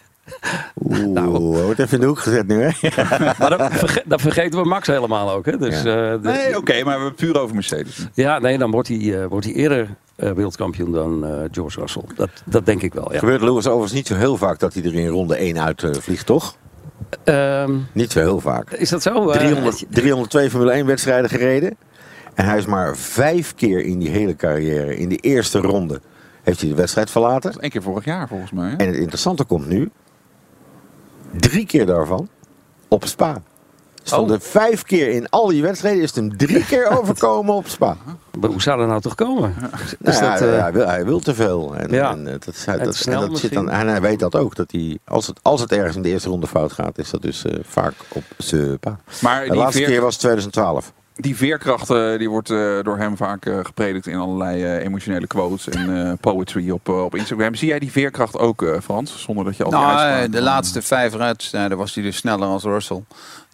Oeh, 0.91 1.63
wordt 1.63 1.79
even 1.79 1.93
in 1.93 1.99
de 1.99 2.05
hoek 2.05 2.19
gezet 2.19 2.47
nu, 2.47 2.61
hè? 2.61 2.69
Maar 3.39 3.71
verge- 3.71 4.03
dan 4.05 4.19
vergeten 4.19 4.61
we 4.61 4.67
Max 4.67 4.87
helemaal 4.87 5.31
ook. 5.31 5.45
Hè? 5.45 5.57
Dus, 5.57 5.75
eh, 5.77 5.83
de- 5.83 6.19
Nee, 6.21 6.57
oké, 6.57 6.73
maar 6.73 6.83
we 6.83 6.89
hebben 6.89 7.07
het 7.07 7.15
puur 7.15 7.39
over 7.39 7.55
Mercedes. 7.55 8.07
Ja, 8.13 8.39
nee, 8.39 8.57
dan 8.57 8.71
wordt 8.71 8.87
hij, 8.87 9.21
eh, 9.21 9.25
wordt 9.27 9.45
hij 9.45 9.55
eerder 9.55 9.89
eh, 10.15 10.31
wereldkampioen 10.31 10.91
dan 10.91 11.25
eh, 11.25 11.31
George 11.51 11.79
Russell. 11.79 12.03
Dat, 12.15 12.29
dat 12.45 12.65
denk 12.65 12.81
ik 12.81 12.93
wel, 12.93 13.13
ja. 13.13 13.19
Gebeurt 13.19 13.41
Lewis 13.41 13.65
overigens 13.67 13.93
niet 13.93 14.07
zo 14.07 14.15
heel 14.15 14.37
vaak 14.37 14.59
dat 14.59 14.73
hij 14.73 14.83
er 14.83 14.93
in 14.95 15.07
ronde 15.07 15.35
1 15.37 15.59
uit 15.61 15.83
eh, 15.83 15.93
vliegt, 15.93 16.25
toch? 16.25 16.55
Ehm, 17.23 17.77
Niet 17.91 18.11
zo 18.11 18.19
heel 18.19 18.39
vaak. 18.39 18.71
is 18.71 18.89
dat 18.89 19.01
zo? 19.01 19.29
Eh, 19.29 19.37
300, 19.39 19.85
302 19.89 20.49
Formule 20.49 20.71
1 20.71 20.85
wedstrijden 20.85 21.29
gereden. 21.29 21.77
En 22.33 22.45
hij 22.45 22.57
is 22.57 22.65
maar 22.65 22.97
vijf 22.97 23.55
keer 23.55 23.79
in 23.85 23.99
die 23.99 24.09
hele 24.09 24.35
carrière, 24.35 24.97
in 24.97 25.09
de 25.09 25.15
eerste 25.17 25.59
ronde, 25.59 26.01
heeft 26.43 26.59
hij 26.61 26.69
de 26.69 26.75
wedstrijd 26.75 27.09
verlaten. 27.09 27.53
Eén 27.57 27.69
keer 27.69 27.81
vorig 27.81 28.05
jaar 28.05 28.27
volgens 28.27 28.51
mij. 28.51 28.69
hè? 28.69 28.75
En 28.75 28.87
het 28.87 28.95
interessante 28.95 29.43
komt 29.43 29.67
nu. 29.67 29.89
Drie 31.39 31.65
keer 31.65 31.85
daarvan 31.85 32.29
op 32.87 33.05
Spa. 33.05 33.41
Stonden 34.03 34.41
vijf 34.41 34.83
keer 34.83 35.09
in 35.09 35.29
al 35.29 35.47
die 35.47 35.61
wedstrijden 35.61 36.01
is 36.01 36.07
het 36.07 36.15
hem 36.15 36.37
drie 36.37 36.65
keer 36.65 36.87
overkomen 36.99 37.55
op 37.55 37.67
Spa. 37.67 37.97
maar 38.39 38.49
hoe 38.49 38.61
zou 38.61 38.79
dat 38.79 38.87
nou 38.87 39.01
toch 39.01 39.15
komen? 39.15 39.55
Is 39.81 39.95
Nou 39.99 40.15
ja, 40.25 40.37
dat, 40.39 40.49
eh, 40.49 40.59
hij, 40.61 40.71
wil, 40.73 40.87
hij 40.87 41.05
wil 41.05 41.19
te 41.19 41.33
veel. 41.35 41.75
En, 41.75 41.91
Ja. 41.91 42.11
en, 42.11 42.27
eh, 42.27 42.31
dat, 42.33 42.47
is- 42.47 42.65
hij- 42.65 42.77
En 42.77 42.85
dat, 42.85 42.99
en 43.05 43.19
dat 43.29 43.39
zit 43.39 43.53
dan, 43.53 43.69
en 43.69 43.87
hij 43.87 44.01
weet 44.01 44.19
dat 44.19 44.35
ook. 44.35 44.55
Dat 44.55 44.71
hij, 44.71 44.97
als, 45.05 45.27
het, 45.27 45.39
als 45.41 45.61
het 45.61 45.71
ergens 45.71 45.95
in 45.95 46.01
de 46.01 46.09
eerste 46.09 46.29
ronde 46.29 46.47
fout 46.47 46.71
gaat, 46.71 46.97
is 46.97 47.09
dat 47.09 47.21
dus 47.21 47.45
eh, 47.45 47.59
vaak 47.63 47.93
op 48.09 48.23
Spa. 48.37 48.99
Maar 49.21 49.45
De 49.47 49.55
laatste 49.55 49.77
veer- 49.77 49.87
keer 49.87 50.01
was 50.01 50.17
2012. 50.17 50.93
Die 51.15 51.35
veerkracht 51.35 51.87
die 52.17 52.29
wordt 52.29 52.49
eh, 52.49 52.57
door 52.81 52.97
hem 52.97 53.17
vaak 53.17 53.45
eh, 53.45 53.59
gepredikt 53.63 54.07
in 54.07 54.17
allerlei 54.17 54.63
eh, 54.63 54.83
emotionele 54.83 55.27
quotes 55.27 55.69
en 55.69 56.17
poetry 56.17 56.69
op, 56.69 56.89
op 56.89 57.15
Instagram. 57.15 57.55
Zie 57.55 57.67
jij 57.67 57.79
die 57.79 57.91
veerkracht 57.91 58.37
ook, 58.37 58.65
Frans? 58.83 59.21
Zonder 59.21 59.45
dat 59.45 59.57
je 59.57 59.63
al 59.63 59.71
Nou, 59.71 60.29
de 60.29 60.41
laatste 60.41 60.81
vijf 60.81 61.13
wedstrijden 61.13 61.77
was 61.77 61.95
hij 61.95 62.03
dus 62.03 62.17
sneller 62.17 62.47
als 62.47 62.63
Russell. 62.63 63.03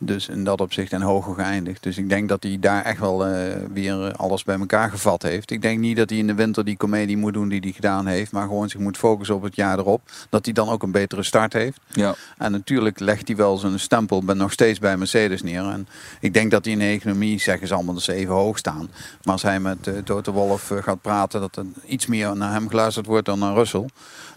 Dus 0.04 0.28
in 0.28 0.44
dat 0.44 0.62
opzicht 0.62 0.92
en 0.92 1.02
hoger 1.02 1.34
geëindigd. 1.34 1.84
Dus 1.84 1.98
ik 1.98 2.10
denk 2.10 2.30
dat 2.30 2.44
hij 2.44 2.58
daar 2.60 2.84
echt 2.84 3.00
wel 3.00 3.26
eh, 3.26 3.56
weer 3.74 4.12
alles 4.16 4.44
bij 4.44 4.60
elkaar 4.60 4.90
gevat 4.90 5.22
heeft. 5.22 5.52
Ik 5.52 5.62
denk 5.62 5.80
niet 5.80 5.98
dat 5.98 6.10
hij 6.10 6.20
in 6.20 6.28
de 6.28 6.34
winter 6.34 6.66
die 6.66 6.78
comedie 6.78 7.18
moet 7.18 7.34
doen 7.34 7.50
die 7.50 7.60
hij 7.60 7.72
gedaan 7.72 8.06
heeft. 8.06 8.32
Maar 8.32 8.48
gewoon 8.48 8.70
zich 8.70 8.80
moet 8.80 8.98
focussen 8.98 9.36
op 9.36 9.42
het 9.42 9.56
jaar 9.56 9.80
erop. 9.80 10.02
Dat 10.30 10.46
hij 10.46 10.54
dan 10.54 10.70
ook 10.70 10.84
een 10.84 10.92
betere 10.92 11.24
start 11.24 11.54
heeft. 11.54 11.80
Ja. 11.88 12.16
En 12.38 12.52
natuurlijk 12.52 13.00
legt 13.00 13.28
hij 13.28 13.38
wel 13.38 13.58
zijn 13.58 13.80
stempel 13.80 14.24
ben 14.24 14.38
nog 14.38 14.52
steeds 14.52 14.80
bij 14.80 14.98
Mercedes 14.98 15.42
neer. 15.42 15.64
En 15.64 15.88
ik 16.20 16.34
denk 16.34 16.52
dat 16.52 16.66
hij 16.66 16.74
in 16.74 16.80
de 16.80 16.86
economie, 16.86 17.40
zeggen 17.40 17.68
ze 17.68 17.74
allemaal, 17.74 17.94
dat 17.94 18.04
ze 18.04 18.14
even 18.14 18.34
hoog 18.34 18.58
staan. 18.58 18.90
Maar 19.24 19.34
als 19.34 19.42
hij 19.42 19.60
met 19.60 19.88
uh, 19.88 19.98
Toto 19.98 20.32
Wolff 20.32 20.72
eh, 20.72 20.84
gaat 20.84 21.02
praten, 21.02 21.42
dat 21.42 21.56
er 21.56 21.66
iets 21.86 22.06
meer 22.06 22.36
naar 22.38 22.52
hem 22.52 22.70
geluisterd 22.70 23.06
wordt 23.06 23.26
dan 23.26 23.40
naar 23.40 23.54
Russell. 23.54 23.86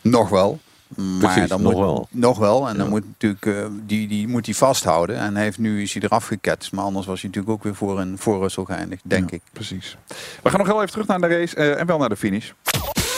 Nog 0.01 0.29
wel. 0.29 0.61
Maar 0.97 1.33
Precies, 1.33 1.49
dan 1.49 1.63
nog 1.63 1.73
moet, 1.73 1.81
wel. 1.81 2.09
Nog 2.11 2.39
wel. 2.39 2.69
En 2.69 2.77
dan 2.77 2.89
moet 2.89 3.05
natuurlijk 3.07 3.45
uh, 3.45 3.67
die, 3.87 4.09
die 4.09 4.29
moet 4.29 4.47
hij 4.47 4.55
vasthouden. 4.55 5.17
En 5.19 5.35
hij 5.35 5.45
heeft 5.45 5.59
nu 5.59 5.83
is 5.83 5.93
hij 5.93 6.03
eraf 6.03 6.27
geketst. 6.27 6.73
Maar 6.73 6.85
anders 6.85 7.07
was 7.07 7.21
hij 7.21 7.31
natuurlijk 7.31 7.57
ook 7.57 7.63
weer 7.63 7.75
voor 7.75 8.01
een 8.01 8.19
voor 8.19 8.41
Russell 8.41 8.65
geëindigd, 8.65 9.03
denk 9.05 9.31
Ja, 9.31 9.37
ik. 9.37 9.43
Precies. 9.53 9.97
We 10.43 10.51
gaan 10.51 10.59
nog 10.59 10.69
heel 10.69 10.79
even 10.79 10.91
terug 10.91 11.07
naar 11.07 11.21
de 11.21 11.27
race 11.27 11.57
eh, 11.57 11.81
en 11.81 11.87
wel 11.87 11.99
naar 11.99 12.09
de 12.09 12.17
finish. 12.17 12.51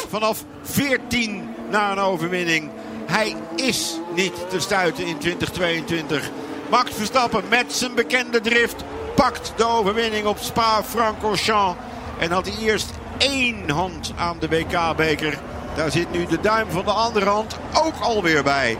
Vanaf 0.09 0.45
14 0.62 1.43
naar 1.71 1.93
een 1.93 1.99
overwinning. 1.99 2.71
Hij 3.07 3.35
is 3.57 3.99
niet 4.15 4.33
te 4.49 4.61
stuiten 4.61 5.07
in 5.07 5.19
2022. 5.19 6.31
Max 6.71 6.91
Verstappen 6.95 7.43
met 7.51 7.73
zijn 7.73 7.95
bekende 7.95 8.41
drift 8.41 8.85
pakt 9.15 9.53
de 9.57 9.67
overwinning 9.67 10.27
op 10.27 10.39
Spa-Francorchamps. 10.39 11.81
En 12.19 12.31
had 12.31 12.47
hij 12.49 12.67
eerst 12.67 12.91
één 13.19 13.71
hand 13.71 14.12
aan 14.17 14.37
de 14.41 14.49
WK-beker. 14.49 15.39
Daar 15.77 15.91
zit 15.91 16.11
nu 16.12 16.27
de 16.27 16.41
duim 16.41 16.71
van 16.71 16.85
de 16.85 16.91
andere 16.91 17.27
hand 17.29 17.59
ook 17.75 17.95
alweer 18.01 18.43
bij. 18.43 18.79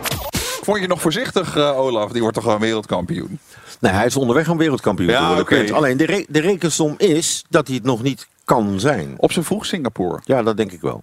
Vond 0.63 0.81
je 0.81 0.87
nog 0.87 1.01
voorzichtig, 1.01 1.57
eh, 1.57 1.79
Olaf? 1.79 2.11
Die 2.11 2.21
wordt 2.21 2.35
toch 2.37 2.45
gewoon 2.45 2.61
wereldkampioen? 2.61 3.39
Nee, 3.81 3.93
hij 3.93 4.07
is 4.07 4.17
onderweg 4.17 4.49
om 4.49 4.59
wereldkampioen 4.59 5.09
Ja, 5.11 5.29
te 5.37 5.45
worden. 5.45 5.75
Alleen 5.75 5.97
de, 5.97 6.07
re- 6.07 6.25
de 6.29 6.41
rekensom 6.41 6.95
is 6.99 7.45
dat 7.49 7.67
hij 7.67 7.77
het 7.77 7.85
nog 7.85 8.03
niet 8.03 8.29
kan 8.45 8.81
zijn. 8.81 9.15
Op 9.17 9.33
zijn 9.33 9.45
vroeg 9.45 9.67
Singapore. 9.67 10.21
Ja, 10.25 10.43
dat 10.43 10.57
denk 10.57 10.73
ik 10.73 10.81
wel. 10.81 11.03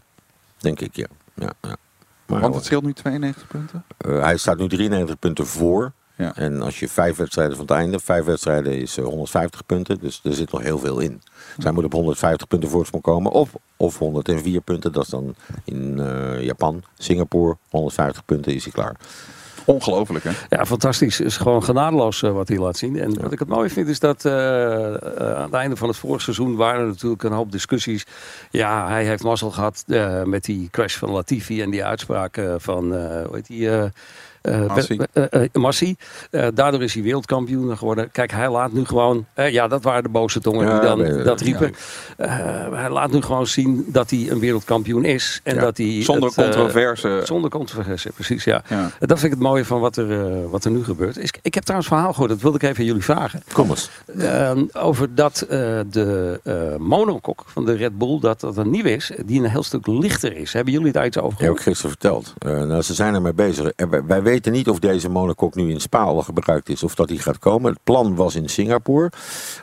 Denk 0.57 0.79
ik, 0.79 0.95
ja. 0.95 1.07
ja, 1.33 1.53
ja. 1.61 1.75
Maar 2.25 2.39
Want 2.41 2.55
het 2.55 2.65
scheelt 2.65 2.83
nu 2.83 2.93
92 2.93 3.47
punten. 3.47 3.83
eh, 3.97 4.21
hij 4.21 4.37
staat 4.37 4.57
nu 4.57 4.67
93 4.67 5.19
punten 5.19 5.47
voor. 5.47 5.91
Ja. 6.23 6.35
En 6.35 6.61
als 6.61 6.79
je 6.79 6.89
vijf 6.89 7.17
wedstrijden 7.17 7.55
van 7.55 7.65
het 7.65 7.75
einde, 7.75 7.99
vijf 7.99 8.25
wedstrijden 8.25 8.81
is 8.81 8.97
eh, 8.97 9.03
150 9.03 9.65
punten. 9.65 9.99
Dus 9.99 10.19
er 10.23 10.33
zit 10.33 10.51
nog 10.51 10.61
heel 10.61 10.79
veel 10.79 10.99
in. 10.99 11.21
Zij 11.57 11.71
moet 11.71 11.83
op 11.83 11.93
150 11.93 12.47
punten 12.47 12.69
voorsprong 12.69 13.03
komen. 13.03 13.31
Of, 13.31 13.53
of 13.77 13.97
104 13.97 14.61
punten. 14.61 14.91
Dat 14.91 15.03
is 15.03 15.09
dan 15.09 15.35
in 15.65 15.99
eh, 15.99 16.43
Japan, 16.43 16.83
Singapore. 16.97 17.57
150 17.69 18.25
punten 18.25 18.53
is 18.53 18.63
hij 18.63 18.73
klaar. 18.73 18.95
Ongelooflijk, 19.65 20.23
hè? 20.23 20.31
Ja, 20.49 20.65
fantastisch. 20.65 21.17
Het 21.17 21.27
is 21.27 21.37
gewoon 21.37 21.63
genadeloos 21.63 22.23
eh, 22.23 22.31
wat 22.31 22.47
hij 22.47 22.57
laat 22.57 22.77
zien. 22.77 22.99
En 22.99 23.21
wat 23.21 23.31
ik 23.31 23.39
het 23.39 23.47
mooie 23.47 23.69
vind 23.69 23.87
is 23.87 23.99
dat 23.99 24.25
eh, 24.25 24.93
eh, 24.95 25.35
aan 25.35 25.43
het 25.43 25.53
einde 25.53 25.75
van 25.75 25.87
het 25.87 25.97
vorige 25.97 26.23
seizoen 26.23 26.55
waren 26.55 26.81
er 26.81 26.87
natuurlijk 26.87 27.23
een 27.23 27.31
hoop 27.31 27.51
discussies. 27.51 28.05
Ja, 28.51 28.87
hij 28.87 29.05
heeft 29.05 29.23
mazzel 29.23 29.51
gehad 29.51 29.83
eh, 29.87 30.23
met 30.23 30.43
die 30.43 30.69
crash 30.69 30.97
van 30.97 31.09
Latifi 31.09 31.61
en 31.61 31.69
die 31.69 31.85
uitspraak 31.85 32.37
eh, 32.37 32.55
van, 32.57 32.95
eh, 32.95 33.25
hoe 33.25 33.35
heet 33.35 33.47
die... 33.47 33.69
eh, 34.43 34.63
eh, 34.63 35.47
Massi. 35.53 35.95
eh, 36.31 36.47
eh, 36.47 36.55
daardoor 36.55 36.83
is 36.83 36.93
hij 36.93 37.03
wereldkampioen 37.03 37.77
geworden. 37.77 38.11
Kijk, 38.11 38.31
hij 38.31 38.49
laat 38.49 38.71
nu 38.71 38.85
gewoon... 38.85 39.25
ja, 39.35 39.67
dat 39.67 39.83
waren 39.83 40.03
de 40.03 40.09
boze 40.09 40.39
tongen 40.39 40.71
die 40.71 40.79
dan 40.79 40.97
nee, 40.97 41.23
dat 41.23 41.41
riepen. 41.41 41.73
Hij 42.71 42.89
laat 42.89 43.11
nu 43.11 43.21
gewoon 43.21 43.47
zien 43.47 43.85
dat 43.87 44.09
hij 44.09 44.27
een 44.29 44.39
wereldkampioen 44.39 45.05
is. 45.05 45.39
En 45.43 45.59
dat 45.59 45.77
hij 45.77 46.03
Zonder 46.03 46.29
het, 46.29 46.35
controverse. 46.35 47.21
zonder 47.23 47.49
controverse, 47.49 48.09
precies, 48.15 48.43
ja. 48.43 48.63
Dat 48.99 49.19
vind 49.19 49.23
ik 49.23 49.29
het 49.31 49.39
mooie 49.39 49.65
van 49.65 49.79
wat 49.79 49.97
er, 49.97 50.49
wat 50.49 50.65
er 50.65 50.71
nu 50.71 50.83
gebeurt. 50.83 51.17
Is, 51.17 51.33
ik 51.41 51.53
heb 51.53 51.63
trouwens 51.63 51.91
een 51.91 51.95
verhaal 51.95 52.13
gehoord, 52.13 52.31
dat 52.31 52.41
wilde 52.41 52.57
ik 52.57 52.63
even 52.63 52.77
aan 52.77 52.85
jullie 52.85 53.03
vragen. 53.03 53.43
Kom 53.53 53.69
eens. 53.69 53.89
Over 54.73 55.15
dat 55.15 55.45
de 55.89 56.39
monokok 56.79 57.43
van 57.47 57.65
de 57.65 57.73
Red 57.73 57.97
Bull, 57.97 58.19
dat 58.19 58.39
dat 58.39 58.57
een 58.57 58.69
nieuw 58.69 58.85
is, 58.85 59.11
die 59.25 59.43
een 59.43 59.49
heel 59.49 59.63
stuk 59.63 59.87
lichter 59.87 60.35
is. 60.37 60.53
Hebben 60.53 60.73
jullie 60.73 60.91
daar 60.91 61.05
iets 61.05 61.17
over 61.17 61.29
Heb 61.29 61.39
gehoord? 61.39 61.57
ik 61.57 61.63
gisteren 61.63 61.91
verteld. 61.91 62.33
Nou, 62.39 62.81
ze 62.81 62.93
zijn 62.93 63.13
ermee 63.15 63.33
bezig. 63.33 63.71
Wij, 63.89 64.03
wij 64.23 64.23
weten 64.33 64.51
niet 64.51 64.69
of 64.69 64.79
deze 64.79 65.09
monokok 65.09 65.55
nu 65.55 65.71
in 65.71 65.81
Spa 65.81 66.01
al 66.03 66.21
gebruikt 66.21 66.69
is. 66.69 66.83
Of 66.83 66.95
dat 66.95 67.07
die 67.07 67.19
gaat 67.19 67.39
komen. 67.39 67.71
Het 67.71 67.83
plan 67.83 68.15
was 68.15 68.35
in 68.35 68.49
Singapore. 68.49 69.09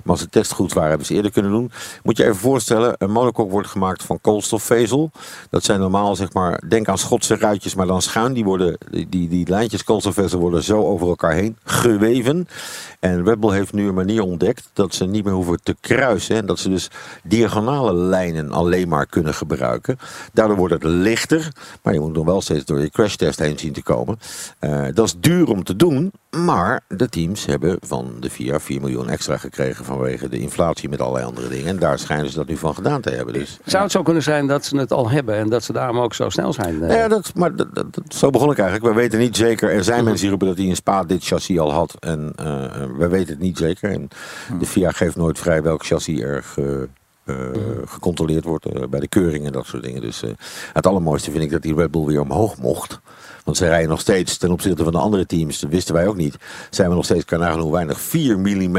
Maar 0.02 0.12
als 0.12 0.20
de 0.20 0.28
test 0.28 0.52
goed 0.52 0.72
waren, 0.72 0.88
hebben 0.88 1.06
ze 1.06 1.14
eerder 1.14 1.30
kunnen 1.30 1.50
doen. 1.50 1.70
Moet 2.02 2.16
je 2.16 2.24
even 2.24 2.36
voorstellen. 2.36 2.94
Een 2.98 3.10
monokok 3.10 3.50
wordt 3.50 3.68
gemaakt 3.68 4.02
van 4.02 4.20
koolstofvezel. 4.20 5.10
Dat 5.50 5.64
zijn 5.64 5.80
normaal, 5.80 6.16
zeg 6.16 6.32
maar, 6.32 6.62
denk 6.68 6.88
aan 6.88 6.98
Schotse 6.98 7.36
ruitjes, 7.36 7.74
maar 7.74 7.86
dan 7.86 8.02
schuin. 8.02 8.32
Die, 8.32 8.44
worden, 8.44 8.78
die, 9.08 9.28
die, 9.28 9.48
lijntjes 9.48 9.84
koolstofvezel 9.84 10.38
worden 10.38 10.62
zo 10.62 10.84
over 10.84 11.08
elkaar 11.08 11.32
heen 11.32 11.56
geweven. 11.64 12.48
En 13.00 13.24
Bull 13.24 13.52
heeft 13.52 13.72
nu 13.72 13.88
een 13.88 13.94
manier 13.94 14.22
ontdekt 14.22 14.70
dat 14.72 14.94
ze 14.94 15.04
niet 15.04 15.24
meer 15.24 15.32
hoeven 15.32 15.60
te 15.62 15.76
kruisen. 15.80 16.36
En 16.36 16.46
dat 16.46 16.58
ze 16.58 16.68
dus 16.68 16.90
diagonale 17.24 17.94
lijnen 17.94 18.52
alleen 18.52 18.88
maar 18.88 19.06
kunnen 19.06 19.34
gebruiken. 19.34 19.98
Daardoor 20.32 20.56
wordt 20.56 20.74
het 20.74 20.84
lichter. 20.84 21.52
Maar 21.82 21.94
je 21.94 22.00
moet 22.00 22.12
nog 22.12 22.24
wel 22.24 22.40
steeds 22.40 22.64
door 22.64 22.80
je 22.80 22.90
crashtest 22.90 23.38
heen 23.38 23.58
zien 23.58 23.72
te 23.72 23.82
komen. 23.82 24.18
Eh, 24.60 24.84
dat 24.94 25.06
is 25.06 25.14
duur 25.20 25.48
om 25.48 25.64
te 25.64 25.76
doen. 25.76 26.12
Maar 26.30 26.80
de 26.88 27.08
teams 27.08 27.46
hebben 27.46 27.76
van 27.80 28.12
de 28.20 28.30
VIA 28.30 28.60
4 28.60 28.80
miljoen 28.80 29.08
extra 29.08 29.36
gekregen 29.36 29.84
vanwege 29.84 30.28
de 30.28 30.38
inflatie 30.38 30.88
met 30.88 31.00
allerlei 31.00 31.24
andere 31.26 31.48
dingen. 31.48 31.66
En 31.66 31.78
daar 31.78 31.98
schijnen 31.98 32.30
ze 32.30 32.36
dat 32.36 32.46
nu 32.46 32.56
van 32.56 32.74
gedaan 32.74 33.00
te 33.00 33.10
hebben. 33.10 33.34
Dus. 33.34 33.58
Zou 33.64 33.82
het 33.82 33.92
zo 33.92 34.02
kunnen 34.02 34.22
zijn 34.22 34.46
dat 34.46 34.64
ze 34.64 34.76
het 34.76 34.92
al 34.92 35.10
hebben 35.10 35.34
en 35.34 35.48
dat 35.48 35.64
ze 35.64 35.72
daarom 35.72 35.98
ook 35.98 36.14
zo 36.14 36.28
snel 36.28 36.52
zijn? 36.52 36.82
eh? 36.82 36.96
Ja, 36.96 37.08
dat, 37.08 37.32
maar 37.34 37.56
dat, 37.56 37.74
dat- 37.74 37.94
dat- 37.94 38.14
zo 38.14 38.30
begon 38.30 38.50
ik 38.50 38.58
eigenlijk. 38.58 38.94
We 38.94 39.00
weten 39.00 39.18
niet 39.18 39.36
zeker. 39.36 39.70
Er 39.70 39.84
zijn 39.84 40.04
mensen 40.04 40.20
die 40.20 40.28
roepen 40.30 40.48
dat 40.48 40.56
hij 40.56 40.66
in 40.66 40.76
Spa 40.76 41.04
dit 41.04 41.24
chassis 41.24 41.58
al 41.58 41.72
had. 41.72 41.96
En 42.00 42.32
eh, 42.36 42.46
we 42.98 43.08
weten 43.08 43.28
het 43.32 43.42
niet 43.42 43.58
zeker. 43.58 43.90
En 43.90 44.08
de 44.58 44.66
FIA 44.66 44.90
geeft 44.90 45.16
nooit 45.16 45.38
vrij 45.38 45.62
welk 45.62 45.84
chassis 45.84 46.20
er 46.20 46.42
ge- 46.42 46.88
gecontroleerd 47.84 48.44
wordt 48.44 48.90
bij 48.90 49.00
de 49.00 49.08
keuring 49.08 49.46
en 49.46 49.52
dat 49.52 49.66
soort 49.66 49.82
dingen. 49.82 50.00
Dus 50.00 50.22
eh, 50.22 50.30
het 50.72 50.86
allermooiste 50.86 51.30
vind 51.30 51.42
ik 51.44 51.50
dat 51.50 51.62
die 51.62 51.74
Red 51.74 51.90
Bull 51.90 52.04
weer 52.04 52.20
omhoog 52.20 52.58
mocht. 52.58 53.00
Want 53.44 53.56
ze 53.56 53.66
rijden 53.66 53.88
nog 53.88 54.00
steeds 54.00 54.36
ten 54.36 54.50
opzichte 54.50 54.84
van 54.84 54.92
de 54.92 54.98
andere 54.98 55.26
teams, 55.26 55.60
dat 55.60 55.70
wisten 55.70 55.94
wij 55.94 56.06
ook 56.06 56.16
niet. 56.16 56.36
Zijn 56.70 56.88
we 56.88 56.94
nog 56.94 57.04
steeds, 57.04 57.24
kan 57.24 57.58
hoe 57.58 57.72
weinig, 57.72 58.00
4 58.00 58.38
mm 58.38 58.76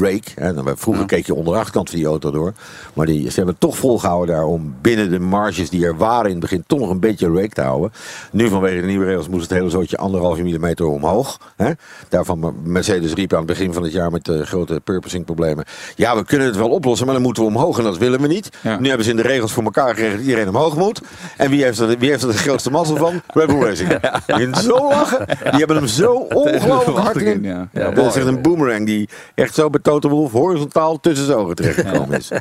rake. 0.00 0.30
Hè. 0.34 0.52
Nou, 0.52 0.72
Vroeger 0.76 1.06
keek 1.06 1.26
je 1.26 1.34
onder 1.34 1.52
de 1.52 1.58
achterkant 1.58 1.90
van 1.90 1.98
die 1.98 2.08
auto 2.08 2.30
door. 2.30 2.52
Maar 2.94 3.06
die, 3.06 3.30
ze 3.30 3.36
hebben 3.36 3.58
toch 3.58 3.76
volgehouden 3.76 4.34
daar 4.34 4.44
om 4.44 4.74
binnen 4.80 5.10
de 5.10 5.18
marges 5.18 5.70
die 5.70 5.84
er 5.84 5.96
waren 5.96 6.24
in 6.24 6.30
het 6.30 6.40
begin 6.40 6.64
toch 6.66 6.78
nog 6.78 6.90
een 6.90 7.00
beetje 7.00 7.32
rake 7.32 7.48
te 7.48 7.60
houden. 7.60 7.92
Nu 8.32 8.48
vanwege 8.48 8.80
de 8.80 8.86
nieuwe 8.86 9.04
regels 9.04 9.28
moest 9.28 9.42
het 9.42 9.58
hele 9.58 9.70
zootje 9.70 9.96
anderhalve 9.96 10.42
millimeter 10.42 10.86
omhoog. 10.86 11.52
Hè. 11.56 11.70
Daarvan 12.08 12.54
Mercedes 12.64 13.12
riep 13.12 13.32
aan 13.32 13.38
het 13.38 13.46
begin 13.46 13.72
van 13.72 13.82
het 13.82 13.92
jaar 13.92 14.10
met 14.10 14.24
de 14.24 14.46
grote 14.46 14.80
purposing 14.84 15.24
problemen. 15.24 15.64
Ja, 15.94 16.16
we 16.16 16.24
kunnen 16.24 16.46
het 16.46 16.56
wel 16.56 16.68
oplossen, 16.68 17.06
maar 17.06 17.14
dan 17.14 17.24
moeten 17.24 17.42
we 17.42 17.48
omhoog. 17.48 17.78
En 17.78 17.84
dat 17.84 17.98
willen 17.98 18.20
we 18.20 18.26
niet. 18.26 18.50
Nu 18.62 18.88
hebben 18.88 19.04
ze 19.04 19.10
in 19.10 19.16
de 19.16 19.22
regels 19.22 19.52
voor 19.52 19.62
elkaar 19.62 19.88
gekregen 19.88 20.16
dat 20.16 20.26
iedereen 20.26 20.48
omhoog 20.48 20.76
moet. 20.76 21.00
En 21.36 21.50
wie 21.50 21.64
heeft 21.64 21.78
er, 21.78 21.98
wie 21.98 22.10
heeft 22.10 22.22
er 22.22 22.28
de 22.28 22.38
grootste 22.38 22.70
mazzel 22.70 22.96
van? 22.96 23.22
Red 23.26 23.46
Bull 23.46 23.62
Racing. 23.62 23.99
Kunt 24.26 24.58
zo 24.58 24.88
lachen. 24.88 25.26
Die 25.26 25.58
hebben 25.58 25.76
hem 25.76 25.86
zo 25.86 26.12
ongelooflijk 26.14 26.98
hard 26.98 27.16
in. 27.16 27.42
Ja. 27.42 27.68
Ja, 27.72 27.90
dat 27.90 28.06
is 28.06 28.16
echt 28.16 28.26
een 28.26 28.42
boomerang 28.42 28.86
die 28.86 29.08
echt 29.34 29.54
zo 29.54 29.70
bij 29.70 29.80
Toto 29.80 30.08
Wolff 30.08 30.32
horizontaal 30.32 31.00
tussen 31.00 31.26
zijn 31.26 31.38
ogen 31.38 31.54
terechtgekomen 31.54 32.18
is. 32.18 32.30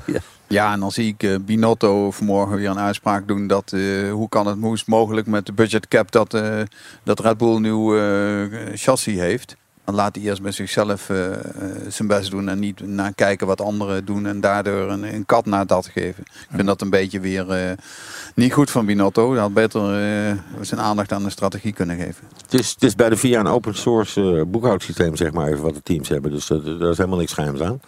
Ja, 0.50 0.74
en 0.74 0.80
dan 0.80 0.92
zie 0.92 1.08
ik 1.08 1.24
eh, 1.24 1.36
Binotto 1.42 2.12
vanmorgen 2.12 2.56
weer 2.56 2.70
een 2.70 2.80
uitspraak 2.80 3.28
doen 3.28 3.48
dat 3.48 3.72
eh, 3.72 4.12
hoe 4.12 4.30
kan 4.30 4.48
het 4.48 4.58
moest 4.58 4.88
mogelijk 4.88 5.28
met 5.28 5.46
de 5.46 5.54
budget 5.54 5.88
cap 5.88 6.12
dat, 6.12 6.34
eh, 6.34 6.60
dat 7.04 7.20
Red 7.20 7.38
Bull 7.38 7.56
een 7.56 7.62
nieuw 7.62 7.98
eh, 7.98 8.44
chassis 8.74 9.20
heeft. 9.20 9.56
Dan 9.86 9.96
laat 9.96 10.16
hij 10.16 10.24
eerst 10.24 10.42
bij 10.42 10.52
zichzelf 10.52 11.10
zijn 11.88 12.08
best 12.08 12.32
doen 12.32 12.50
en 12.50 12.60
niet 12.60 12.88
naar 12.88 13.14
kijken 13.14 13.48
wat 13.48 13.62
anderen 13.62 14.06
doen 14.06 14.26
en 14.26 14.42
daardoor 14.42 14.90
een, 14.90 15.14
een 15.14 15.26
kat 15.26 15.46
naar 15.46 15.68
dat 15.68 15.86
geven. 15.86 16.24
Ik 16.24 16.56
vind 16.56 16.68
dat 16.68 16.82
een 16.82 16.90
beetje 16.90 17.20
weer 17.20 17.76
niet 18.40 18.54
goed 18.54 18.72
van 18.72 18.86
Binotto. 18.86 19.32
Hij 19.32 19.42
had 19.42 19.54
beter 19.54 19.82
eh, 19.82 20.34
zijn 20.62 20.80
aandacht 20.82 21.12
aan 21.12 21.24
de 21.24 21.30
strategie 21.30 21.74
kunnen 21.74 21.98
geven. 21.98 22.28
Het 22.42 22.54
is, 22.54 22.70
het 22.70 22.84
is 22.84 22.96
bij 22.96 23.10
de 23.10 23.16
VIA 23.18 23.40
een 23.40 23.48
open 23.48 23.76
source 23.76 24.38
eh, 24.38 24.42
boekhoudsysteem, 24.48 25.16
zeg 25.16 25.32
maar 25.32 25.48
even, 25.48 25.64
wat 25.64 25.74
de 25.74 25.82
teams 25.84 26.10
hebben. 26.10 26.32
Dus 26.32 26.48
dat- 26.48 26.66
daar 26.80 26.90
is 26.90 26.98
helemaal 26.98 27.20
niks 27.20 27.34
geheims 27.34 27.62
aan. 27.62 27.80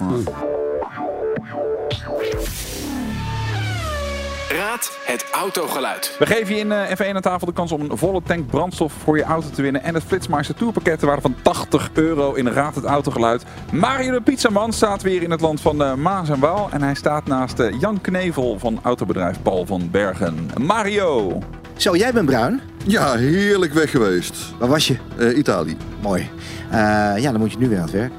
Het 5.05 5.25
autogeluid. 5.31 6.15
We 6.19 6.25
geven 6.25 6.55
je 6.55 6.59
in 6.59 6.71
eh, 6.71 7.11
F1 7.11 7.15
aan 7.15 7.21
tafel 7.21 7.47
de 7.47 7.53
kans 7.53 7.71
om 7.71 7.81
een 7.81 7.97
volle 7.97 8.21
tank 8.23 8.47
brandstof 8.47 8.93
voor 8.93 9.17
je 9.17 9.23
auto 9.23 9.49
te 9.49 9.61
winnen. 9.61 9.83
En 9.83 9.93
het 9.93 10.03
Flitsmeister 10.03 10.55
Tourpakket 10.55 10.99
te 10.99 11.05
waarde 11.05 11.21
van 11.21 11.35
80 11.41 11.89
euro 11.93 12.33
in 12.33 12.47
Raad 12.47 12.75
het 12.75 12.83
Autogeluid. 12.83 13.43
Mario 13.71 14.11
de 14.11 14.21
Pizzaman 14.21 14.73
staat 14.73 15.01
weer 15.01 15.21
in 15.21 15.31
het 15.31 15.41
land 15.41 15.61
van 15.61 15.83
eh, 15.83 15.93
Maas 15.93 16.29
en 16.29 16.39
Waal. 16.39 16.69
En 16.71 16.81
hij 16.81 16.95
staat 16.95 17.25
naast 17.25 17.59
eh, 17.59 17.79
Jan 17.79 18.01
Knevel 18.01 18.59
van 18.59 18.79
autobedrijf 18.83 19.41
Paul 19.41 19.65
van 19.65 19.89
Bergen. 19.91 20.49
Mario! 20.61 21.41
Zo, 21.81 21.95
jij 21.95 22.13
bent 22.13 22.25
bruin? 22.25 22.61
Ja, 22.85 23.15
heerlijk 23.15 23.73
weg 23.73 23.91
geweest. 23.91 24.37
Waar 24.59 24.69
was 24.69 24.87
je? 24.87 24.97
Eh, 25.17 25.37
Italië. 25.37 25.77
Mooi. 26.01 26.29
Eh, 26.69 26.77
ja, 27.17 27.31
dan 27.31 27.39
moet 27.39 27.51
je 27.51 27.57
nu 27.57 27.69
weer 27.69 27.77
aan 27.77 27.83
het 27.83 27.93
werk. 27.93 28.11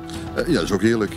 Ja, 0.46 0.52
dat 0.52 0.62
is 0.62 0.72
ook 0.72 0.82
heerlijk. 0.82 1.12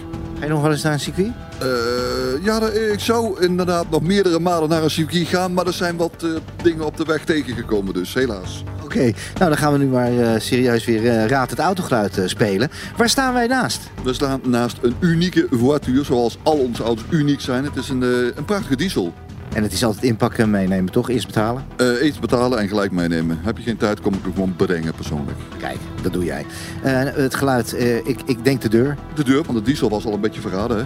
Je 0.46 0.52
nog 0.52 0.62
wel 0.62 0.72
eens 0.72 0.84
naar 0.84 0.94
een 0.94 1.00
circuit? 1.00 1.32
Eh, 1.60 2.44
ja, 2.44 2.62
ik 2.92 3.00
zou 3.00 3.42
inderdaad 3.44 3.90
nog 3.90 4.02
meerdere 4.02 4.40
malen 4.40 4.70
naar 4.70 4.84
een 4.84 4.90
circuit 4.90 5.28
gaan, 5.28 5.54
maar 5.54 5.68
er 5.68 5.74
zijn 5.74 5.98
wat 5.98 6.24
eh, 6.24 6.30
dingen 6.64 6.86
op 6.86 6.98
de 6.98 7.04
weg 7.04 7.24
tegengekomen, 7.24 7.94
dus 7.94 8.14
helaas. 8.14 8.64
Oké, 8.84 9.04
nou 9.04 9.14
dan 9.50 9.58
gaan 9.58 9.72
we 9.72 9.78
nu 9.78 9.86
maar 9.86 10.20
eh, 10.20 10.40
serieus 10.40 10.86
weer 10.86 11.28
Raad 11.28 11.50
het 11.50 11.60
Autogeluid 11.60 12.20
spelen. 12.26 12.70
Waar 12.98 13.10
staan 13.10 13.34
wij 13.34 13.48
naast? 13.48 13.90
We 14.04 14.14
staan 14.14 14.42
naast 14.44 14.78
een 14.82 14.96
unieke 15.00 15.48
voituur, 15.52 16.06
zoals 16.06 16.38
al 16.44 16.58
onze 16.58 16.84
auto's 16.84 17.06
uniek 17.10 17.42
zijn. 17.42 17.64
Het 17.64 17.76
is 17.76 17.90
een, 17.90 18.02
een 18.02 18.46
prachtige 18.46 18.76
diesel. 18.76 19.14
En 19.56 19.64
het 19.64 19.74
is 19.74 19.84
altijd 19.84 20.04
inpakken 20.04 20.44
en 20.44 20.50
meenemen, 20.50 20.92
toch? 20.92 21.10
Eerst 21.10 21.26
betalen? 21.26 21.66
Eh 21.78 22.06
iets 22.06 22.20
betalen 22.20 22.60
en 22.60 22.68
gelijk 22.68 22.92
meenemen. 22.92 23.40
Heb 23.42 23.58
je 23.58 23.64
geen 23.64 23.78
tijd, 23.78 24.02
kom 24.02 24.14
ik 24.14 24.24
hem 24.24 24.34
gewoon 24.34 24.56
brengen 24.56 24.94
persoonlijk. 24.94 25.38
Kijk, 25.58 25.78
dat 26.02 26.14
doe 26.14 26.24
jij. 26.24 26.46
Eh, 26.84 27.04
het 27.04 27.36
geluid, 27.36 27.74
eh, 27.74 27.98
ik, 27.98 28.22
ik 28.26 28.44
denk 28.44 28.62
de 28.62 28.70
deur. 28.70 28.98
De 29.14 29.24
deur 29.24 29.44
van 29.44 29.56
de 29.56 29.62
diesel 29.62 29.90
was 29.90 30.06
al 30.06 30.14
een 30.14 30.20
beetje 30.20 30.42
verraden, 30.42 30.78
hè? 30.78 30.84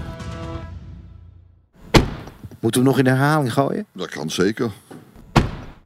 Moeten 2.60 2.82
we 2.82 2.88
nog 2.88 3.00
in 3.00 3.08
herhaling 3.08 3.54
gooien? 3.54 3.86
Dat 3.94 4.10
kan 4.10 4.30
zeker. 4.30 4.72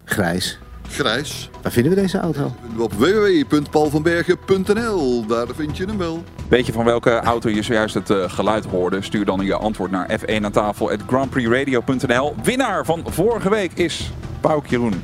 Grijs. 0.04 0.60
Grijs. 0.94 1.50
Waar 1.62 1.72
vinden 1.72 1.96
we 1.96 2.02
deze 2.02 2.20
auto? 2.20 2.52
Op 2.78 2.94
www.paulvanbergen.nl, 2.94 5.26
daar 5.26 5.48
vind 5.56 5.78
je 5.78 5.86
hem 5.86 5.98
wel. 5.98 6.24
Weet 6.50 6.66
je 6.66 6.72
van 6.72 6.86
welke 6.86 7.20
auto 7.20 7.50
je 7.50 7.62
zojuist 7.62 7.94
het 7.94 8.10
eh, 8.10 8.30
geluid 8.30 8.66
hoorde? 8.66 9.02
Stuur 9.02 9.26
dan 9.26 9.46
je 9.46 9.56
antwoord 9.56 9.92
naar 9.92 10.20
f1 10.20 10.44
aan 10.44 10.52
tafel 10.52 10.92
at 10.92 11.00
grandprixradio.nl. 11.08 12.36
Winnaar 12.44 12.86
van 12.86 13.04
vorige 13.06 13.50
week 13.50 13.72
is 13.74 14.12
Pauk 14.42 14.68
Jeroen. 14.68 15.02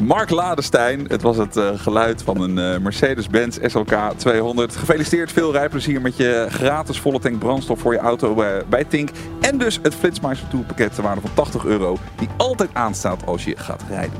Mark 0.00 0.30
Ladestein, 0.30 1.04
het 1.08 1.22
was 1.22 1.36
het 1.36 1.56
eh, 1.56 1.68
geluid 1.76 2.22
van 2.22 2.40
een 2.40 2.58
eh, 2.58 2.80
Mercedes-Benz 2.80 3.58
SLK 3.62 3.94
200. 4.16 4.76
Gefeliciteerd, 4.76 5.32
veel 5.32 5.52
rijplezier 5.52 6.00
met 6.00 6.16
je 6.16 6.46
gratis 6.48 7.00
volle 7.00 7.18
tank 7.18 7.38
brandstof 7.38 7.80
voor 7.80 7.92
je 7.92 7.98
auto 7.98 8.34
bij, 8.34 8.62
bij 8.68 8.84
Tink. 8.84 9.10
En 9.40 9.58
dus 9.58 9.78
het 9.82 9.94
Flitsmeister 9.94 10.48
Tour 10.48 10.64
pakket 10.64 10.94
ter 10.94 11.02
waarde 11.02 11.20
van 11.20 11.30
80 11.34 11.64
euro, 11.64 11.96
die 12.16 12.28
altijd 12.36 12.70
aanstaat 12.72 13.26
als 13.26 13.44
je 13.44 13.56
gaat 13.56 13.82
rijden. 13.88 14.18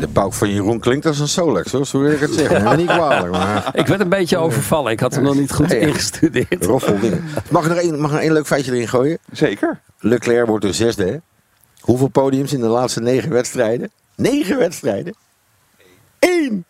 De 0.00 0.08
pauk 0.08 0.32
van 0.32 0.50
Jeroen 0.50 0.80
klinkt 0.80 1.06
als 1.06 1.18
een 1.18 1.28
Solex, 1.28 1.72
hoor. 1.72 1.86
zo 1.86 1.98
wil 2.00 2.10
ik 2.10 2.20
het 2.20 2.32
zeggen. 2.34 2.62
Maar 2.62 2.76
niet 2.76 2.86
kwalijk. 2.86 3.32
Maar... 3.32 3.70
Ik 3.72 3.86
werd 3.86 4.00
een 4.00 4.08
beetje 4.08 4.36
overvallen. 4.36 4.92
Ik 4.92 5.00
had 5.00 5.14
hem 5.14 5.22
nog 5.22 5.34
niet 5.34 5.52
goed 5.52 5.68
Nee, 5.68 5.80
ingestudeerd. 5.80 6.64
Roffel 6.64 6.98
dingen. 6.98 7.24
Mag 7.50 7.62
ik 7.62 7.68
nog 7.68 7.78
één, 7.78 8.00
mag 8.00 8.10
ik 8.10 8.16
nog 8.16 8.24
één 8.24 8.32
leuk 8.32 8.46
feitje 8.46 8.72
erin 8.72 8.88
gooien? 8.88 9.18
Zeker. 9.32 9.80
Leclerc 9.98 10.46
wordt 10.46 10.64
de 10.64 10.72
zesde, 10.72 11.04
hè? 11.04 11.16
Hoeveel 11.82 12.08
podiums 12.08 12.52
in 12.52 12.60
de 12.60 12.66
laatste 12.66 13.00
negen 13.00 13.30
wedstrijden? 13.30 13.90
Negen 14.16 14.58
wedstrijden? 14.58 15.14
Eén! 16.18 16.64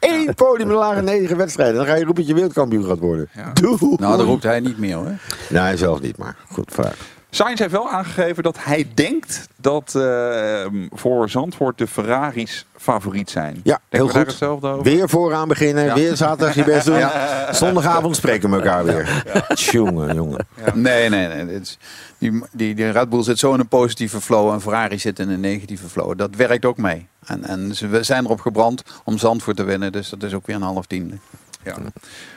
Eén 0.00 0.34
podium 0.34 0.68
in 0.68 0.74
de 0.74 0.80
lage 0.80 1.02
negen 1.02 1.36
wedstrijden. 1.36 1.76
Dan 1.76 1.86
ga 1.86 1.94
je 1.94 2.04
roepen 2.04 2.22
dat 2.22 2.26
je 2.26 2.34
wereldkampioen 2.34 2.84
gaat 2.84 2.98
worden. 2.98 3.28
Doe! 3.52 3.78
Nou, 3.96 4.16
dat 4.16 4.26
roept 4.26 4.42
hij 4.42 4.60
niet 4.60 4.78
meer 4.78 4.94
hoor. 4.94 5.14
Nee, 5.48 5.60
hij 5.60 5.76
zelf 5.76 6.00
niet, 6.00 6.16
maar 6.16 6.36
goed, 6.48 6.72
vraag. 6.72 7.15
Sainz 7.36 7.60
heeft 7.60 7.72
wel 7.72 7.90
aangegeven 7.90 8.42
dat 8.42 8.56
hij 8.60 8.86
denkt 8.94 9.48
dat 9.56 9.94
eh, 9.94 10.66
voor 10.90 11.30
Zandvoort 11.30 11.78
de 11.78 11.86
Ferraris 11.86 12.66
favoriet 12.76 13.30
zijn. 13.30 13.60
Ja, 13.64 13.80
heel 13.88 14.08
goed. 14.08 14.42
over? 14.42 14.82
Weer 14.82 15.08
vooraan 15.08 15.48
beginnen, 15.48 15.84
Ja. 15.84 15.94
weer 15.94 16.16
zaterdag 16.16 16.54
je 16.54 16.64
best 16.64 16.86
doen. 16.86 16.98
Ja. 16.98 17.52
Zondagavond 17.52 18.16
spreken 18.16 18.50
we 18.50 18.56
elkaar 18.56 18.84
weer. 18.84 19.22
Tjonge, 19.54 20.14
jongen. 20.14 20.46
Nee, 20.74 21.08
nee, 21.08 21.26
nee. 21.28 21.46
Dit 21.46 21.60
is, 21.62 21.78
die, 22.18 22.42
die, 22.52 22.74
die 22.74 22.90
Red 22.90 23.08
Bull 23.08 23.22
zit 23.22 23.38
zo 23.38 23.54
in 23.54 23.60
een 23.60 23.68
positieve 23.68 24.20
flow 24.20 24.52
en 24.52 24.60
Ferrari 24.60 24.98
zit 24.98 25.18
in 25.18 25.30
een 25.30 25.40
negatieve 25.40 25.88
flow. 25.88 26.18
Dat 26.18 26.34
werkt 26.36 26.64
ook 26.64 26.76
mee. 26.76 27.06
En, 27.26 27.44
en 27.44 27.74
ze 27.74 27.86
we 27.88 28.02
zijn 28.02 28.24
erop 28.24 28.40
gebrand 28.40 28.82
om 29.04 29.18
Zandvoort 29.18 29.56
te 29.56 29.64
winnen, 29.64 29.92
dus 29.92 30.08
dat 30.08 30.22
is 30.22 30.34
ook 30.34 30.46
weer 30.46 30.56
een 30.56 30.62
half 30.62 30.86
tiende. 30.86 31.14
Ja. 31.62 31.76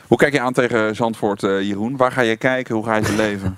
Hoe 0.09 0.17
kijk 0.17 0.33
je 0.33 0.39
aan 0.39 0.53
tegen 0.53 0.95
Zandvoort, 0.95 1.43
eh, 1.43 1.61
Jeroen? 1.61 1.97
Waar 1.97 2.11
ga 2.11 2.21
je 2.21 2.35
kijken? 2.35 2.75
Hoe 2.75 2.85
ga 2.85 2.95
je 2.95 3.05
ze 3.05 3.15
leven? 3.15 3.57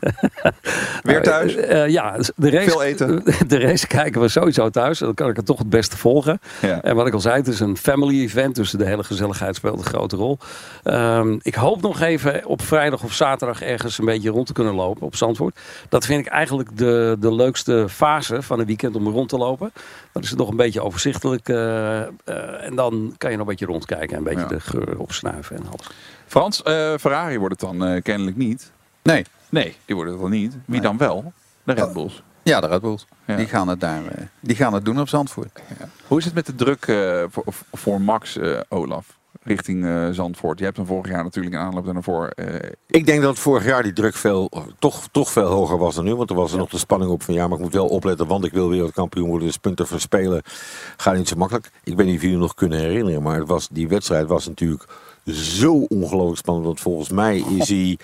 Weer 1.03 1.23
thuis? 1.23 1.55
Eh, 1.55 1.83
eh, 1.83 1.89
ja, 1.89 2.17
de 2.35 2.49
race, 2.49 2.69
Veel 2.69 2.83
eten? 2.83 3.23
De 3.47 3.59
race 3.59 3.87
kijken 3.87 4.21
we 4.21 4.27
sowieso 4.27 4.69
thuis. 4.69 4.99
Dan 4.99 5.13
kan 5.13 5.29
ik 5.29 5.35
het 5.35 5.45
toch 5.45 5.57
het 5.57 5.69
beste 5.69 5.97
volgen. 5.97 6.39
Ja. 6.61 6.81
En 6.81 6.95
wat 6.95 7.07
ik 7.07 7.13
al 7.13 7.19
zei, 7.19 7.35
het 7.35 7.47
is 7.47 7.59
een 7.59 7.77
family 7.77 8.21
event. 8.21 8.55
Dus 8.55 8.71
de 8.71 8.85
hele 8.85 9.03
gezelligheid 9.03 9.55
speelt 9.55 9.77
een 9.77 9.85
grote 9.85 10.15
rol. 10.15 10.37
Ehm, 10.83 11.37
ik 11.41 11.55
hoop 11.55 11.81
nog 11.81 12.01
even 12.01 12.45
op 12.45 12.61
vrijdag 12.61 13.03
of 13.03 13.13
zaterdag 13.13 13.61
ergens 13.61 13.97
een 13.97 14.05
beetje 14.05 14.29
rond 14.29 14.47
te 14.47 14.53
kunnen 14.53 14.73
lopen 14.75 15.05
op 15.05 15.15
Zandvoort. 15.15 15.59
Dat 15.89 16.05
vind 16.05 16.25
ik 16.25 16.31
eigenlijk 16.31 16.77
de, 16.77 17.15
de 17.19 17.33
leukste 17.33 17.85
fase 17.89 18.41
van 18.41 18.59
een 18.59 18.65
weekend 18.65 18.95
om 18.95 19.07
rond 19.07 19.29
te 19.29 19.37
lopen. 19.37 19.71
Dan 20.11 20.21
is 20.21 20.29
het 20.29 20.39
nog 20.39 20.49
een 20.49 20.55
beetje 20.55 20.81
overzichtelijk. 20.81 21.49
en 21.49 22.75
dan 22.75 23.15
kan 23.17 23.31
je 23.31 23.37
nog 23.37 23.45
een 23.45 23.51
beetje 23.51 23.65
rondkijken 23.65 24.09
en 24.09 24.17
een 24.17 24.23
beetje 24.23 24.39
Ja. 24.41 24.47
de 24.47 24.59
geur 24.59 24.97
opsnuiven 24.97 25.55
en 25.55 25.63
alles. 25.67 25.87
Frans, 26.31 26.63
eh, 26.63 26.93
Ferrari 26.99 27.37
wordt 27.39 27.61
het 27.61 27.69
dan 27.69 27.85
eh, 27.87 28.01
kennelijk 28.01 28.37
niet. 28.37 28.71
Nee. 29.03 29.25
Nee, 29.49 29.75
die 29.85 29.95
worden 29.95 30.13
het 30.13 30.21
dan 30.21 30.31
niet. 30.31 30.53
Wie 30.65 30.81
dan 30.81 30.97
wel? 30.97 31.33
De 31.63 31.73
Red 31.73 31.93
Bulls. 31.93 32.23
Ja, 32.43 32.59
de 32.61 32.67
Red 32.67 32.81
Bulls. 32.81 33.07
Ja. 33.25 33.35
Die, 33.35 33.47
gaan 33.47 33.67
het 33.67 33.79
daar, 33.79 34.05
eh, 34.05 34.25
die 34.39 34.55
gaan 34.55 34.73
het 34.73 34.85
doen 34.85 34.99
op 34.99 35.07
Zandvoort. 35.09 35.59
Hoe 36.07 36.17
is 36.17 36.25
het 36.25 36.33
met 36.33 36.45
de 36.45 36.55
druk 36.55 36.85
eh, 36.85 37.23
voor, 37.29 37.43
voor 37.71 38.01
Max, 38.01 38.37
eh, 38.37 38.59
Olaf, 38.69 39.17
richting 39.43 39.85
eh, 39.85 40.09
Zandvoort? 40.11 40.59
Je 40.59 40.65
hebt 40.65 40.77
hem 40.77 40.85
vorig 40.85 41.11
jaar 41.11 41.23
natuurlijk 41.23 41.55
in 41.55 41.61
aanloop 41.61 41.85
daarvoor. 41.85 42.27
eh 42.27 42.69
Ik 42.87 43.05
denk 43.05 43.21
dat 43.21 43.39
vorig 43.39 43.65
jaar 43.65 43.83
die 43.83 43.93
druk 43.93 44.15
veel, 44.15 44.51
toch, 44.79 45.07
toch 45.11 45.31
veel 45.31 45.47
hoger 45.47 45.77
was 45.77 45.95
dan 45.95 46.05
nu. 46.05 46.15
Want 46.15 46.29
er 46.29 46.35
was 46.35 46.51
er 46.51 46.57
nog 46.57 46.69
de 46.69 46.77
spanning 46.77 47.11
op 47.11 47.23
van 47.23 47.33
ja, 47.33 47.47
maar 47.47 47.57
ik 47.57 47.63
moet 47.63 47.73
wel 47.73 47.87
opletten. 47.87 48.27
Want 48.27 48.45
ik 48.45 48.51
wil 48.51 48.69
wereldkampioen 48.69 49.27
worden. 49.29 49.47
Dus 49.47 49.57
punten 49.57 49.87
verspelen 49.87 50.41
gaat 50.97 51.15
niet 51.15 51.27
zo 51.27 51.35
makkelijk. 51.35 51.71
Ik 51.83 51.95
weet 51.95 52.05
niet 52.05 52.15
of 52.15 52.21
jullie 52.21 52.37
nog 52.37 52.53
kunnen 52.53 52.79
herinneren. 52.79 53.21
Maar 53.21 53.39
het 53.39 53.47
was, 53.47 53.67
die 53.71 53.87
wedstrijd 53.87 54.27
was 54.27 54.47
natuurlijk 54.47 54.85
zo 55.25 55.73
ongelooflijk 55.73 56.37
spannend. 56.37 56.65
Want 56.65 56.79
volgens 56.79 57.09
mij 57.09 57.43
is 57.57 57.69
hij 57.69 57.97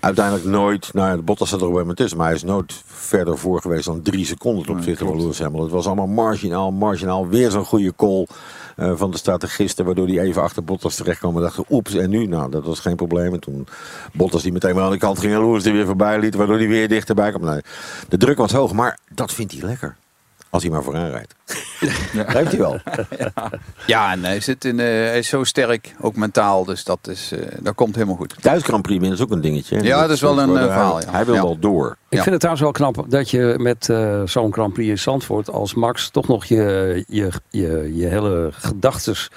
uiteindelijk 0.00 0.46
nooit... 0.46 0.92
Nou 0.92 1.08
ja, 1.08 1.16
de 1.16 1.22
Bottas 1.22 1.48
zat 1.48 1.60
er 1.60 1.66
ook 1.66 1.74
bij 1.74 1.84
me 1.84 1.94
tussen. 1.94 2.18
Maar 2.18 2.26
hij 2.26 2.36
is 2.36 2.42
nooit 2.42 2.82
verder 2.86 3.38
voor 3.38 3.60
geweest 3.60 3.84
dan 3.84 4.02
drie 4.02 4.26
seconden 4.26 4.64
ten 4.64 4.74
opzichte 4.74 5.04
van 5.04 5.16
Lewis 5.16 5.38
Hamilton. 5.38 5.64
Het 5.64 5.74
was 5.74 5.86
allemaal 5.86 6.06
marginaal, 6.06 6.72
marginaal. 6.72 7.28
Weer 7.28 7.50
zo'n 7.50 7.64
goede 7.64 7.94
call 7.96 8.26
eh, 8.76 8.92
van 8.94 9.10
de 9.10 9.16
strategisten. 9.16 9.84
Waardoor 9.84 10.06
hij 10.06 10.18
even 10.18 10.42
achter 10.42 10.64
Bottas 10.64 10.96
terecht 10.96 11.18
kwam. 11.18 11.36
En 11.36 11.42
dacht, 11.42 11.58
oeps, 11.70 11.94
en 11.94 12.10
nu? 12.10 12.26
Nou, 12.26 12.50
dat 12.50 12.64
was 12.64 12.80
geen 12.80 12.96
probleem. 12.96 13.32
En 13.32 13.40
toen 13.40 13.66
Bottas 14.12 14.42
die 14.42 14.52
meteen 14.52 14.74
weer 14.74 14.84
aan 14.84 14.90
de 14.90 14.98
kant 14.98 15.18
ging. 15.18 15.32
En 15.32 15.40
Lewis 15.40 15.64
er 15.64 15.72
weer 15.72 15.86
voorbij 15.86 16.18
liet. 16.18 16.34
Waardoor 16.34 16.58
hij 16.58 16.68
weer 16.68 16.88
dichterbij 16.88 17.30
kwam. 17.30 17.44
Nee, 17.44 17.60
de 18.08 18.16
druk 18.16 18.36
was 18.36 18.52
hoog. 18.52 18.72
Maar 18.72 18.98
dat 19.14 19.32
vindt 19.32 19.52
hij 19.52 19.62
lekker. 19.62 19.96
Als 20.54 20.62
hij 20.62 20.72
maar 20.72 20.82
vooraan 20.82 21.10
rijdt. 21.10 21.34
Dat 22.16 22.26
heeft 22.32 22.50
hij 22.50 22.58
wel. 22.58 22.78
Ja, 23.86 24.12
en 24.12 24.24
hij, 24.24 24.40
zit 24.40 24.64
in, 24.64 24.80
eh, 24.80 24.86
hij 24.86 25.18
is 25.18 25.28
zo 25.28 25.44
sterk, 25.44 25.94
ook 26.00 26.16
mentaal, 26.16 26.64
dus 26.64 26.84
dat, 26.84 26.98
is, 27.08 27.32
eh, 27.32 27.38
dat 27.60 27.74
komt 27.74 27.94
helemaal 27.94 28.16
goed. 28.16 28.34
Thuis 28.40 28.62
Grand 28.62 28.82
Prix 28.82 29.00
winnen 29.00 29.18
is 29.18 29.24
ook 29.24 29.30
een 29.30 29.40
dingetje. 29.40 29.82
Ja, 29.82 30.00
dat 30.00 30.10
is 30.10 30.20
wel 30.20 30.38
een, 30.38 30.56
eh, 30.56 30.62
verhaal, 30.62 31.00
ja. 31.00 31.10
Hij 31.10 31.24
wil 31.24 31.34
Ja. 31.34 31.42
wel 31.42 31.58
door. 31.58 31.96
Ik 32.08 32.18
vind 32.18 32.30
het 32.30 32.38
trouwens 32.40 32.64
wel 32.64 32.72
knap 32.72 33.04
dat 33.10 33.30
je 33.30 33.54
met 33.58 33.88
eh, 33.88 34.22
zo'n 34.24 34.52
Grand 34.52 34.72
Prix 34.72 34.88
in 34.90 34.98
Zandvoort 34.98 35.50
als 35.50 35.74
Max 35.74 36.08
toch 36.10 36.28
nog 36.28 36.44
je, 36.44 37.04
je, 37.08 37.30
je, 37.50 37.90
je 37.94 38.06
hele 38.06 38.50
gedachtes 38.52 39.30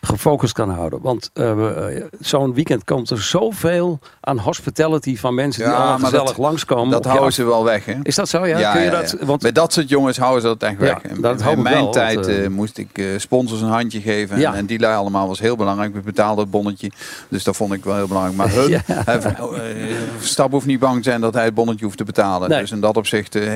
gefocust 0.00 0.52
kan 0.52 0.70
houden. 0.70 0.98
Want 1.02 1.30
eh, 1.34 1.54
we- 1.54 2.08
zo'n 2.20 2.54
weekend 2.54 2.84
komt 2.84 3.10
er 3.10 3.22
zoveel 3.22 3.98
aan 4.20 4.38
hospitality 4.38 5.16
van 5.16 5.34
mensen 5.34 5.64
die 5.64 5.72
allemaal 5.72 5.98
gezellig 5.98 6.26
dat- 6.26 6.36
langskomen. 6.36 6.90
Dat 6.90 7.04
houden 7.04 7.32
ze 7.32 7.44
wel 7.44 7.64
weg, 7.64 7.84
hè? 7.84 7.94
Is 8.02 8.14
dat 8.14 8.28
zo? 8.28 8.46
Ja, 8.46 8.72
kun 8.72 8.82
je 8.82 8.90
dat? 8.90 9.16
Want 9.20 9.42
Bij 9.42 9.52
dat 9.52 9.72
soort 9.72 9.88
jongens 9.88 10.16
houden 10.18 10.40
ze 10.42 10.46
dat 10.46 10.62
echt 10.62 10.78
weg. 10.78 10.98
Dat 11.20 11.40
in 11.40 11.62
mijn 11.62 11.74
wel, 11.82 11.90
tijd 11.92 12.26
eh, 12.26 12.44
eh, 12.44 12.50
moest 12.50 12.78
ik 12.78 12.98
eh, 12.98 13.06
sponsors 13.16 13.60
een 13.60 13.68
handje 13.68 14.00
geven. 14.00 14.34
En, 14.34 14.40
Ja. 14.40 14.54
en 14.54 14.66
die 14.66 14.78
lui 14.78 14.96
allemaal 14.96 15.28
was 15.28 15.40
heel 15.40 15.56
belangrijk. 15.56 15.94
We 15.94 16.00
betaalden 16.00 16.42
het 16.42 16.50
bonnetje. 16.50 16.90
Dus 17.28 17.44
dat 17.44 17.56
vond 17.56 17.72
ik 17.72 17.84
wel 17.84 17.94
heel 17.96 18.06
belangrijk. 18.06 18.36
Maar 18.36 18.50
hun, 18.54 19.42
oh, 19.42 19.56
eh, 19.58 19.94
Stap 20.20 20.50
hoeft 20.50 20.66
niet 20.66 20.78
bang 20.80 20.96
te 20.96 21.08
zijn 21.10 21.20
dat 21.20 21.34
hij 21.34 21.44
het 21.44 21.54
bonnetje 21.54 21.84
hoeft 21.84 21.96
te 21.96 22.04
betalen. 22.04 22.48
Nee. 22.48 22.60
Dus 22.60 22.70
in 22.70 22.80
dat 22.80 22.96
opzicht 22.96 23.34
eh, 23.34 23.52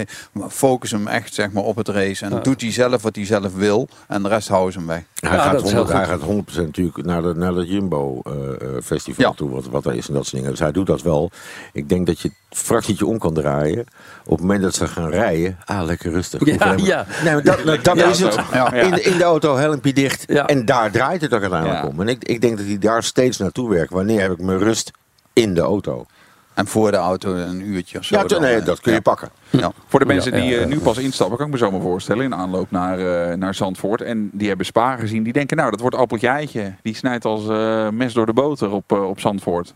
focus 0.49 0.91
hem 0.91 1.07
echt 1.07 1.35
zeg 1.35 1.51
maar, 1.53 1.63
op 1.63 1.77
het 1.77 1.89
race. 1.89 2.25
En 2.25 2.43
doet 2.43 2.61
hij 2.61 2.73
zelf 2.73 3.03
wat 3.03 3.17
hij 3.17 3.25
zelf 3.27 3.55
wil. 3.55 3.89
En 4.09 4.23
de 4.23 4.29
rest 4.29 4.49
houden 4.49 4.73
ze 4.73 4.79
hem 4.79 4.89
weg. 4.89 5.03
Hij, 5.21 5.31
Ja, 5.31 5.43
gaat 5.43 5.53
dat 5.53 5.65
is 5.65 5.73
heel 5.73 5.79
100, 5.85 5.99
hij 5.99 6.07
gaat 6.07 6.21
100% 6.21 6.32
natuurlijk 6.57 7.05
naar, 7.05 7.23
de, 7.23 7.35
naar 7.35 7.53
het 7.55 7.69
Jumbo-festival 7.69 9.25
Ja. 9.27 9.33
toe, 9.33 9.51
wat, 9.51 9.67
wat 9.67 9.87
er 9.87 9.95
is 9.95 10.09
en 10.09 10.15
dat 10.15 10.23
soort 10.23 10.35
dingen. 10.35 10.51
Dus 10.51 10.59
hij 10.59 10.73
doet 10.73 10.87
dat 10.87 11.03
wel. 11.03 11.31
Ik 11.73 11.89
denk 11.89 12.07
dat 12.07 12.21
je 12.21 12.29
het 12.49 12.59
fractietje 12.59 13.07
om 13.07 13.19
kan 13.19 13.35
draaien. 13.35 13.87
Op 14.25 14.31
het 14.31 14.41
moment 14.41 14.63
dat 14.63 14.75
ze 14.75 14.87
gaan 14.89 15.11
rijden, 15.11 15.59
ah, 15.65 15.85
lekker 15.85 16.11
rustig. 16.13 16.45
Ja, 16.45 16.57
maar-. 16.59 16.77
Nee, 17.25 17.33
maar 17.35 17.43
dat, 17.43 17.65
nou, 17.65 17.83
dat 17.83 17.97
Ja, 17.97 18.07
is 18.07 18.21
het. 18.21 18.39
Ja. 18.53 18.73
In, 18.73 18.91
de, 18.91 19.03
in 19.03 19.17
de 19.17 19.25
auto, 19.25 19.57
helmpje 19.57 19.93
dicht. 19.93 20.25
En 20.27 20.65
daar 20.65 20.91
draait 20.91 21.21
het 21.21 21.35
ook 21.35 21.41
uiteindelijk 21.41 21.89
om. 21.89 22.01
En 22.01 22.09
ik, 22.09 22.25
ik 22.25 22.41
denk 22.41 22.57
dat 22.57 22.67
hij 22.67 22.79
daar 22.79 23.03
steeds 23.03 23.39
naartoe 23.39 23.71
werkt. 23.71 23.93
Wanneer 23.93 24.21
heb 24.21 24.33
ik 24.33 24.41
mijn 24.41 24.59
rust 24.59 24.91
in 25.33 25.55
de 25.55 25.61
auto? 25.61 26.07
En 26.55 26.67
voor 26.67 26.91
de 26.91 26.97
auto 26.97 27.35
een 27.35 27.61
uurtje 27.61 27.99
of 27.99 28.05
zo. 28.05 28.17
Ja, 28.17 28.25
dan, 28.25 28.41
nee, 28.41 28.57
eh, 28.57 28.65
dat 28.65 28.81
kun 28.81 28.93
je 28.93 28.97
ja. 28.97 29.03
pakken. 29.03 29.31
Ja. 29.51 29.73
Voor 29.87 30.01
de 30.01 30.07
mensen 30.07 30.33
die 30.33 30.43
ja, 30.43 30.55
eh, 30.55 30.61
ja. 30.61 30.67
nu 30.67 30.81
pas 30.81 30.99
instappen, 30.99 31.37
kan 31.37 31.47
ik 31.47 31.53
me 31.53 31.59
zo 31.59 31.71
maar 31.71 31.81
voorstellen, 31.81 32.25
in 32.25 32.35
aanloop 32.35 32.71
naar, 32.71 32.99
eh, 32.99 33.37
naar 33.37 33.55
Zandvoort. 33.55 34.01
En 34.01 34.31
die 34.33 34.49
hebben 34.49 34.67
Spa 34.67 34.97
gezien. 34.97 35.23
Die 35.23 35.33
denken, 35.33 35.57
nou, 35.57 35.71
dat 35.71 35.81
wordt 35.81 35.97
appeltje 35.97 36.29
eitje. 36.29 36.75
Die 36.83 36.97
snijdt 36.97 37.25
als 37.25 37.49
eh, 37.49 37.89
mes 37.89 38.13
door 38.13 38.27
de 38.27 38.33
boter 38.33 38.71
op, 38.71 38.93
op 38.93 39.21
Zandvoort. 39.21 39.75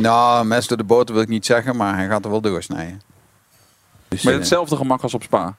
Nou, 0.00 0.46
mes 0.46 0.66
door 0.66 0.76
de 0.76 0.84
boter 0.84 1.14
wil 1.14 1.22
ik 1.22 1.28
niet 1.28 1.46
zeggen, 1.46 1.76
maar 1.76 1.96
hij 1.96 2.06
gaat 2.08 2.24
er 2.24 2.30
wel 2.30 2.40
doorsnijden. 2.40 3.00
Dus, 4.08 4.22
Met 4.22 4.34
hetzelfde 4.34 4.76
gemak 4.76 5.02
als 5.02 5.14
op 5.14 5.22
Spa. 5.22 5.56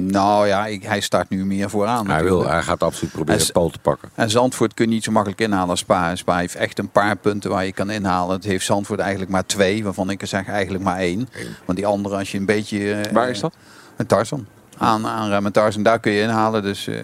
Nou 0.00 0.46
ja, 0.46 0.66
ik, 0.66 0.82
hij 0.82 1.00
start 1.00 1.28
nu 1.28 1.44
meer 1.44 1.70
vooraan. 1.70 2.08
Hij, 2.10 2.22
wil, 2.22 2.48
hij 2.48 2.62
gaat 2.62 2.82
absoluut 2.82 3.12
proberen 3.12 3.40
En 3.40 3.44
het 3.46 3.52
poot 3.52 3.72
te 3.72 3.78
pakken. 3.78 4.08
En 4.14 4.30
Zandvoort 4.30 4.74
kun 4.74 4.84
je 4.88 4.90
niet 4.94 5.04
zo 5.04 5.12
makkelijk 5.12 5.40
inhalen 5.40 5.68
als 5.70 5.78
Spa. 5.80 6.16
Spa 6.16 6.36
heeft 6.38 6.54
echt 6.54 6.78
een 6.78 6.88
paar 6.90 7.16
punten 7.16 7.50
waar 7.50 7.64
je 7.64 7.72
kan 7.72 7.90
inhalen. 7.90 8.34
Het 8.36 8.44
heeft 8.44 8.64
Zandvoort 8.64 9.00
eigenlijk 9.00 9.30
maar 9.30 9.46
twee, 9.46 9.84
waarvan 9.84 10.10
ik 10.10 10.20
zeg 10.26 10.48
eigenlijk 10.48 10.84
maar 10.84 10.96
één. 10.98 11.28
Want 11.64 11.78
die 11.78 11.86
andere, 11.86 12.16
als 12.16 12.32
je 12.32 12.38
een 12.38 12.46
beetje... 12.46 12.92
eh, 12.94 13.12
Waar 13.12 13.30
is 13.30 13.40
dat? 13.40 13.54
Een 13.96 14.06
Tarzan. 14.06 14.46
Aan, 14.78 15.06
aanremmen 15.06 15.52
Tarzan, 15.52 15.82
daar 15.82 15.98
kun 16.00 16.12
je 16.12 16.22
inhalen. 16.22 16.62
Dus 16.62 16.86
eh, 16.86 16.94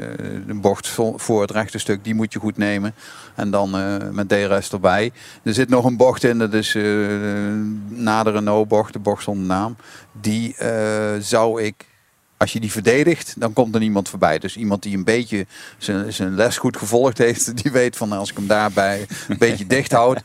de 0.46 0.54
bocht 0.54 0.88
vo- 0.88 1.14
voor 1.18 1.40
het 1.40 1.50
rechte 1.50 1.78
stuk, 1.78 2.04
die 2.04 2.14
moet 2.14 2.32
je 2.32 2.38
goed 2.38 2.56
nemen. 2.56 2.94
En 3.34 3.50
dan 3.50 3.76
eh, 3.78 3.94
met 4.10 4.28
DRS 4.28 4.70
erbij. 4.72 5.12
Er 5.42 5.54
zit 5.54 5.68
nog 5.68 5.84
een 5.84 5.96
bocht 5.96 6.24
in, 6.24 6.38
dat 6.38 6.52
is 6.52 6.74
na 7.88 8.22
de 8.22 8.30
Renault-bocht, 8.30 8.92
de 8.92 8.98
bocht 8.98 9.22
zonder 9.22 9.46
naam. 9.46 9.76
Die 10.20 10.56
zou 11.20 11.62
ik 11.62 11.86
als 12.38 12.52
je 12.52 12.60
die 12.60 12.72
verdedigt, 12.72 13.34
dan 13.38 13.52
komt 13.52 13.74
er 13.74 13.80
niemand 13.80 14.08
voorbij. 14.08 14.38
Dus 14.38 14.56
iemand 14.56 14.82
die 14.82 14.96
een 14.96 15.04
beetje 15.04 15.46
zijn, 15.78 16.12
zijn 16.12 16.34
les 16.34 16.56
goed 16.58 16.76
gevolgd 16.76 17.18
heeft, 17.18 17.56
die 17.62 17.72
weet 17.72 17.96
van 17.96 18.12
als 18.12 18.30
ik 18.30 18.36
hem 18.36 18.46
daarbij 18.46 19.06
een 19.28 19.38
beetje 19.38 19.66
dicht 19.76 19.92
houd. 19.92 20.20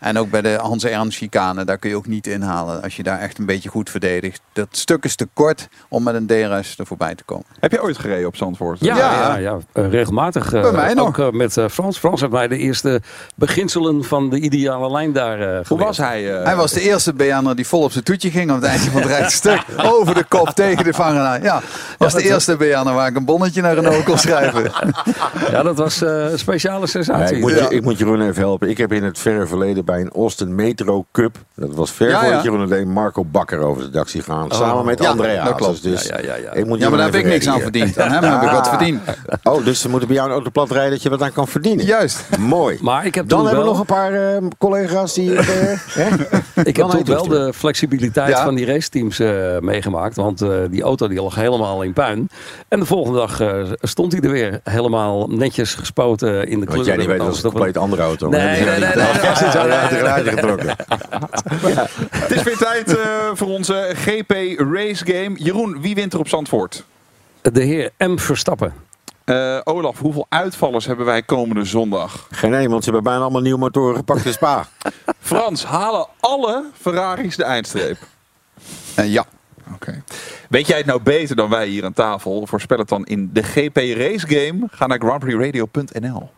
En 0.00 0.18
ook 0.18 0.30
bij 0.30 0.42
de 0.42 0.58
Hans 0.60 0.84
Ernst 0.84 1.18
chicane, 1.18 1.64
daar 1.64 1.78
kun 1.78 1.90
je 1.90 1.96
ook 1.96 2.06
niet 2.06 2.26
inhalen. 2.26 2.82
Als 2.82 2.96
je 2.96 3.02
daar 3.02 3.18
echt 3.18 3.38
een 3.38 3.46
beetje 3.46 3.68
goed 3.68 3.90
verdedigt. 3.90 4.40
Dat 4.52 4.68
stuk 4.70 5.04
is 5.04 5.14
te 5.16 5.28
kort 5.32 5.68
om 5.88 6.02
met 6.02 6.14
een 6.14 6.26
DRS 6.26 6.78
er 6.78 6.86
voorbij 6.86 7.14
te 7.14 7.24
komen. 7.24 7.44
Heb 7.60 7.72
je 7.72 7.82
ooit 7.82 7.98
gereden 7.98 8.26
op 8.26 8.36
Zandvoort? 8.36 8.80
Ja, 8.80 8.96
Ja. 8.96 9.12
ja. 9.12 9.36
ja, 9.36 9.58
eh, 9.72 9.88
regelmatig. 9.90 10.52
eh, 10.52 10.62
Bij 10.62 10.72
mij 10.72 10.94
nog. 10.94 11.06
Ook 11.06 11.18
eh, 11.18 11.30
met 11.30 11.52
Frans. 11.70 11.98
Frans 11.98 12.20
heeft 12.20 12.32
mij 12.32 12.48
de 12.48 12.56
eerste 12.58 13.00
beginselen 13.34 14.04
van 14.04 14.30
de 14.30 14.38
ideale 14.40 14.90
lijn 14.90 15.12
daar 15.12 15.66
Hoe 15.68 15.78
was 15.78 15.96
hij? 15.96 16.22
Hij 16.22 16.56
was 16.56 16.72
de 16.72 16.80
eerste 16.80 17.12
BN'er 17.12 17.56
die 17.56 17.66
vol 17.66 17.82
op 17.82 17.92
zijn 17.92 18.04
toetje 18.04 18.30
ging 18.30 18.50
op 18.50 18.56
het 18.56 18.64
eindje 18.64 18.90
van 18.90 19.00
het 19.02 19.10
rechte 19.18 19.34
stuk. 19.34 19.64
Over 19.76 20.14
de 20.14 20.24
kop 20.24 20.48
tegen 20.48 20.84
de 20.84 20.92
vanger 20.92 21.20
aan. 21.20 21.55
Ja, 21.62 21.94
was 21.98 22.12
de 22.14 22.22
dat- 22.22 22.30
eerste 22.30 22.56
BN'er 22.56 22.94
waar 22.94 23.08
ik 23.08 23.16
een 23.16 23.24
bonnetje 23.24 23.62
naar 23.62 23.74
Renault 23.74 24.04
kon 24.04 24.18
schrijven. 24.18 24.70
Ja, 25.50 25.62
dat 25.62 25.76
was 25.76 26.02
eh, 26.02 26.30
een 26.30 26.38
speciale 26.38 26.80
Ja, 26.80 26.86
sensatie. 26.86 27.36
ik, 27.36 27.42
moet, 27.42 27.50
Ja. 27.52 27.68
ik 27.68 27.82
moet 27.82 27.98
Jeroen 27.98 28.20
even 28.20 28.42
helpen. 28.42 28.68
Ik 28.68 28.78
heb 28.78 28.92
in 28.92 29.02
het 29.04 29.18
verre 29.18 29.46
verleden 29.46 29.84
bij 29.84 30.00
een 30.00 30.10
Austin 30.14 30.54
Metro 30.54 31.04
Cup, 31.12 31.36
dat 31.54 31.74
was 31.74 31.90
ver 31.92 32.08
Ja, 32.08 32.20
voordat 32.20 32.42
ja. 32.44 32.50
Jeroen 32.50 32.68
deed, 32.68 32.86
Marco 32.86 33.24
Bakker 33.24 33.58
over 33.58 33.82
de 33.82 33.90
dak 33.90 34.08
gaan. 34.10 34.50
samen 34.50 34.84
met 34.84 35.02
ja, 35.02 35.08
André 35.10 35.28
dat 35.34 35.38
Hazes. 35.38 35.56
klopt. 35.56 35.82
Dus 35.82 36.06
Ja, 36.06 36.16
ja, 36.18 36.24
ja, 36.24 36.34
ja. 36.42 36.52
Ik 36.52 36.66
moet 36.66 36.78
Ja, 36.78 36.88
maar 36.88 36.98
daar 36.98 37.06
heb 37.06 37.14
ik 37.16 37.24
niks 37.26 37.46
aan 37.48 37.60
verdiend. 37.60 37.98
Aan 37.98 38.10
hem 38.12 38.22
heb 38.32 38.42
ik 38.42 38.50
wat 38.50 38.68
verdiend. 38.68 39.00
Oh, 39.42 39.64
dus 39.64 39.80
ze 39.80 39.88
moeten 39.88 40.08
bij 40.08 40.16
jou 40.16 40.28
een 40.28 40.34
auto 40.34 40.50
plat 40.50 40.70
rijden 40.70 40.90
dat 40.90 41.02
je 41.02 41.10
wat 41.10 41.22
aan 41.22 41.32
kan 41.32 41.48
verdienen. 41.48 41.84
Juist. 41.84 42.24
Mooi. 42.38 42.78
Maar 42.80 43.06
ik 43.06 43.14
heb 43.14 43.28
Dan 43.28 43.44
hebben 43.46 43.64
we 43.64 43.70
nog 43.70 43.78
een 43.78 43.86
paar 43.86 44.12
eh, 44.12 44.42
collega's 44.58 45.14
die... 45.14 45.34
eh, 45.34 45.44
hè? 46.00 46.08
Ik 46.64 46.76
heb 46.76 46.90
heet 46.92 47.08
wel 47.08 47.28
de 47.28 47.52
flexibiliteit 47.54 48.28
Ja. 48.28 48.44
van 48.44 48.54
die 48.54 48.66
raceteams 48.66 49.18
eh, 49.18 49.58
meegemaakt. 49.60 50.16
Want 50.16 50.40
eh, 50.42 50.48
die 50.70 50.82
auto 50.82 51.08
die 51.08 51.22
lag 51.22 51.34
helemaal 51.46 51.82
in 51.82 51.92
puin. 51.92 52.28
En 52.68 52.80
de 52.80 52.86
volgende 52.86 53.18
dag 53.18 53.40
eh, 53.40 53.62
stond 53.80 54.12
hij 54.12 54.20
er 54.20 54.30
weer. 54.30 54.60
Helemaal 54.64 55.26
netjes 55.28 55.74
gespoten 55.74 56.48
in 56.48 56.60
de 56.60 56.66
kleur. 56.66 56.78
Wat 56.78 56.86
jij 56.86 56.96
niet 56.96 57.06
weet, 57.06 57.18
dat 57.18 57.34
is 57.34 57.42
een 57.42 57.50
compleet 57.50 57.76
andere 57.76 58.02
auto. 58.02 58.28
Nee, 58.28 58.40
nee, 58.40 58.64
nee, 58.64 58.78
nee, 58.78 58.88
uit 58.88 58.94
nee, 58.94 59.50
de 59.50 59.58
nee, 59.58 60.00
garage 60.00 60.24
nee. 60.24 60.32
getrokken. 60.32 60.76
Het 62.10 62.30
is 62.30 62.42
weer 62.42 62.56
tijd 62.56 62.96
eh, 62.96 63.04
voor 63.34 63.48
onze 63.48 63.92
GP 63.94 64.32
Race 64.72 65.06
Game. 65.06 65.38
Jeroen, 65.38 65.80
wie 65.80 65.94
wint 65.94 66.12
er 66.12 66.18
op 66.18 66.28
Zandvoort? 66.28 66.84
De 67.42 67.62
heer 67.62 67.90
M. 67.98 68.18
Verstappen. 68.18 68.74
Eh, 69.26 69.58
Olaf, 69.64 69.98
hoeveel 69.98 70.26
uitvallers 70.28 70.86
hebben 70.86 71.06
wij 71.06 71.22
komende 71.22 71.64
zondag? 71.64 72.26
Geen 72.30 72.54
één, 72.54 72.70
want 72.70 72.84
ze 72.84 72.90
hebben 72.90 73.10
bijna 73.10 73.22
allemaal 73.22 73.42
nieuwe 73.42 73.58
motoren 73.58 73.96
gepakt 73.96 74.24
in 74.24 74.32
Spa. 74.32 74.66
Frans, 75.20 75.64
halen 75.64 76.06
alle 76.20 76.64
Ferraris 76.80 77.36
de 77.36 77.44
eindstreep? 77.44 77.96
En 78.94 79.10
ja. 79.10 79.24
Oké. 79.74 80.02
Weet 80.48 80.66
jij 80.66 80.76
het 80.76 80.86
nou 80.86 81.02
beter 81.02 81.36
dan 81.36 81.50
wij 81.50 81.66
hier 81.66 81.84
aan 81.84 81.92
tafel? 81.92 82.46
Voorspel 82.46 82.78
het 82.78 82.88
dan 82.88 83.04
in 83.04 83.30
de 83.32 83.42
GP 83.42 83.76
Race 83.76 84.26
Game. 84.28 84.66
Ga 84.70 84.86
naar 84.86 84.98
grandprixradio.nl. 84.98 86.30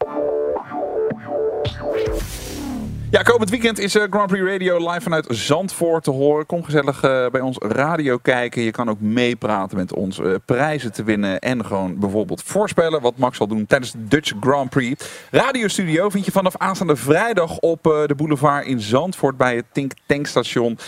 Ja, 3.11 3.23
komend 3.23 3.51
weekend 3.51 3.79
is 3.79 3.95
eh, 3.95 4.03
Grand 4.11 4.27
Prix 4.27 4.51
Radio 4.51 4.89
live 4.89 5.01
vanuit 5.01 5.27
Zandvoort 5.29 6.05
te 6.05 6.11
horen. 6.11 6.47
Kom 6.47 6.65
gezellig 6.65 7.03
eh, 7.03 7.27
bij 7.31 7.41
ons 7.41 7.57
radio 7.59 8.17
kijken. 8.17 8.63
Je 8.63 8.71
kan 8.71 8.91
ook 8.91 9.01
meepraten 9.01 9.77
met 9.77 9.93
ons, 9.93 10.19
eh, 10.19 10.35
prijzen 10.45 10.93
te 10.93 11.03
winnen 11.03 11.39
en 11.39 11.65
gewoon 11.65 11.99
bijvoorbeeld 11.99 12.43
voorspellen 12.43 13.01
wat 13.01 13.17
Max 13.17 13.37
zal 13.37 13.47
doen 13.47 13.67
tijdens 13.67 13.93
de 13.93 14.05
Dutch 14.09 14.33
Grand 14.41 14.71
Prix. 14.71 15.05
Radiostudio 15.31 16.09
vind 16.09 16.25
je 16.25 16.31
vanaf 16.31 16.57
aanstaande 16.57 16.97
vrijdag 16.97 17.59
op 17.59 17.83
de 17.83 18.15
boulevard 18.17 18.67
in 18.67 18.81
Zandvoort 18.81 19.37
bij 19.37 19.57
het 19.57 19.65
Tink 19.73 19.93
Tankstation. 20.07 20.79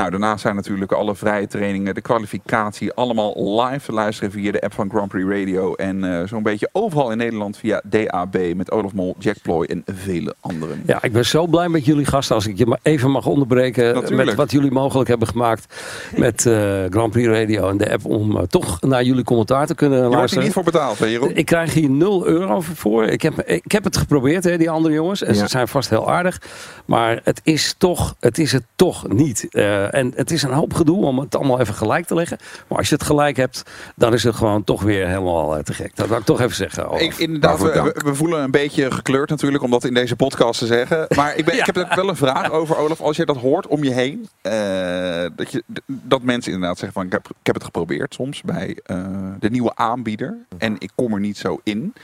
Nou, 0.00 0.12
daarnaast 0.12 0.40
zijn 0.42 0.54
natuurlijk 0.54 0.92
alle 0.92 1.14
vrije 1.14 1.46
trainingen, 1.46 1.94
de 1.94 2.00
kwalificatie, 2.00 2.92
allemaal 2.92 3.60
live 3.62 3.84
te 3.86 3.92
luisteren 3.92 4.30
via 4.32 4.52
de 4.52 4.60
app 4.60 4.72
van 4.72 4.90
Grand 4.90 5.08
Prix 5.08 5.28
Radio. 5.28 5.74
En 5.74 6.04
eh, 6.20 6.26
zo'n 6.28 6.42
beetje 6.42 6.68
overal 6.72 7.10
in 7.10 7.16
Nederland 7.16 7.56
via 7.56 7.82
DAB 7.84 8.36
met 8.56 8.70
Olaf 8.70 8.92
Mol, 8.92 9.14
Jack 9.18 9.36
Ploy 9.42 9.64
en 9.64 9.82
vele 9.94 10.34
anderen. 10.40 10.82
Ja, 10.86 11.02
ik 11.02 11.12
ben 11.12 11.24
zo 11.26 11.46
blij 11.46 11.68
met 11.68 11.84
jullie 11.84 12.04
gasten. 12.04 12.34
Als 12.34 12.46
ik 12.46 12.58
je 12.58 12.66
maar 12.66 12.78
even 12.82 13.10
mag 13.10 13.26
onderbreken 13.26 13.94
Natuurlijk. 13.94 14.24
met 14.24 14.34
wat 14.34 14.50
jullie 14.50 14.70
mogelijk 14.70 15.08
hebben 15.08 15.28
gemaakt 15.28 15.74
met 16.16 16.46
eh, 16.46 16.84
Grand 16.90 17.10
Prix 17.10 17.28
Radio 17.28 17.68
en 17.68 17.76
de 17.76 17.92
app 17.92 18.04
om 18.04 18.36
eh, 18.36 18.42
toch 18.42 18.80
naar 18.80 19.02
jullie 19.04 19.24
commentaar 19.24 19.66
te 19.66 19.74
kunnen 19.74 19.96
Je 19.98 20.02
wordt 20.04 20.10
hier 20.12 20.18
luisteren. 20.18 20.44
niet 20.44 20.54
voor 20.54 20.64
betaald, 20.64 20.98
hè 20.98 21.06
Jeroen? 21.06 21.34
Ik 21.36 21.46
krijg 21.46 21.74
hier 21.74 21.90
0 21.90 22.26
euro 22.26 22.60
voor. 22.60 23.04
Ik 23.04 23.22
heb, 23.22 23.40
ik 23.40 23.72
heb 23.72 23.84
het 23.84 23.96
geprobeerd, 23.96 24.44
hè, 24.44 24.58
die 24.58 24.70
andere 24.70 24.94
jongens. 24.94 25.22
En 25.22 25.34
Ja. 25.34 25.40
ze 25.40 25.48
zijn 25.48 25.68
vast 25.68 25.90
heel 25.90 26.10
aardig. 26.10 26.40
Maar 26.84 27.20
het 27.24 27.40
is, 27.44 27.74
toch, 27.78 28.14
het 28.20 28.38
is 28.38 28.52
het 28.52 28.64
toch 28.76 29.08
niet. 29.08 29.46
Eh, 29.50 29.89
en 29.90 30.12
het 30.16 30.30
is 30.30 30.42
een 30.42 30.52
hoop 30.52 30.74
gedoe 30.74 31.04
om 31.04 31.18
het 31.18 31.34
allemaal 31.36 31.60
even 31.60 31.74
gelijk 31.74 32.06
te 32.06 32.14
leggen. 32.14 32.38
Maar 32.68 32.78
als 32.78 32.88
je 32.88 32.94
het 32.94 33.04
gelijk 33.04 33.36
hebt, 33.36 33.62
dan 33.96 34.12
is 34.12 34.22
het 34.22 34.34
gewoon 34.34 34.64
toch 34.64 34.82
weer 34.82 35.06
helemaal 35.06 35.56
eh, 35.56 35.62
te 35.62 35.74
gek. 35.74 35.96
Dat 35.96 36.08
wil 36.08 36.18
ik 36.18 36.24
toch 36.24 36.40
even 36.40 36.56
zeggen. 36.56 36.88
Olaf. 36.88 37.00
Ik, 37.00 37.18
inderdaad, 37.18 37.58
Waarvoor 37.58 37.84
we, 37.84 38.00
we 38.04 38.14
voelen 38.14 38.42
een 38.42 38.50
beetje 38.50 38.90
gekleurd 38.90 39.28
natuurlijk 39.28 39.62
om 39.62 39.70
dat 39.70 39.84
in 39.84 39.94
deze 39.94 40.16
podcast 40.16 40.58
te 40.58 40.66
zeggen. 40.66 41.06
Maar 41.16 41.36
ik, 41.36 41.44
ben, 41.44 41.58
ik 41.58 41.66
heb 41.66 41.94
wel 41.94 42.08
een 42.08 42.16
vraag 42.16 42.50
over, 42.50 42.76
Olaf. 42.76 43.00
Als 43.00 43.16
je 43.16 43.26
dat 43.26 43.36
hoort 43.36 43.66
om 43.66 43.84
je 43.84 43.92
heen, 43.92 44.28
eh, 44.40 45.26
dat, 45.36 45.52
je, 45.52 45.62
dat 45.86 46.22
mensen 46.22 46.52
inderdaad 46.52 46.78
zeggen 46.78 46.98
van 46.98 47.06
ik 47.06 47.12
heb, 47.12 47.28
ik 47.28 47.46
heb 47.46 47.54
het 47.54 47.64
geprobeerd 47.64 48.14
soms 48.14 48.42
bij 48.42 48.78
eh, 48.84 49.06
de 49.38 49.50
nieuwe 49.50 49.74
aanbieder 49.74 50.36
en 50.58 50.76
ik 50.78 50.90
kom 50.94 51.12
er 51.14 51.20
niet 51.20 51.38
zo 51.38 51.60
in. 51.62 51.94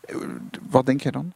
Eh, 0.00 0.16
Wat 0.70 0.86
denk 0.86 1.00
je 1.00 1.10
dan? 1.10 1.32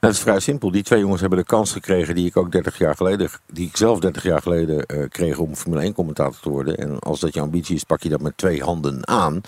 Dat 0.00 0.10
is 0.12 0.18
vrij 0.18 0.40
simpel. 0.40 0.70
Die 0.70 0.82
twee 0.82 1.00
jongens 1.00 1.20
hebben 1.20 1.38
de 1.38 1.44
kans 1.44 1.72
gekregen 1.72 2.14
die 2.14 2.26
ik 2.26 2.36
ook 2.36 2.52
30 2.52 2.78
jaar 2.78 2.96
geleden, 2.96 3.30
die 3.46 3.66
ik 3.66 3.76
zelf 3.76 3.98
30 3.98 4.22
jaar 4.22 4.42
geleden 4.42 4.86
eh, 4.86 5.08
kreeg 5.08 5.38
om 5.38 5.54
Formule 5.54 5.82
1 5.82 5.92
commentator 5.92 6.40
te 6.40 6.48
worden. 6.48 6.76
En 6.76 6.98
als 6.98 7.20
dat 7.20 7.34
je 7.34 7.40
ambitie 7.40 7.74
is, 7.74 7.84
pak 7.84 8.02
je 8.02 8.08
dat 8.08 8.20
met 8.20 8.36
twee 8.36 8.62
handen 8.62 9.08
aan. 9.08 9.40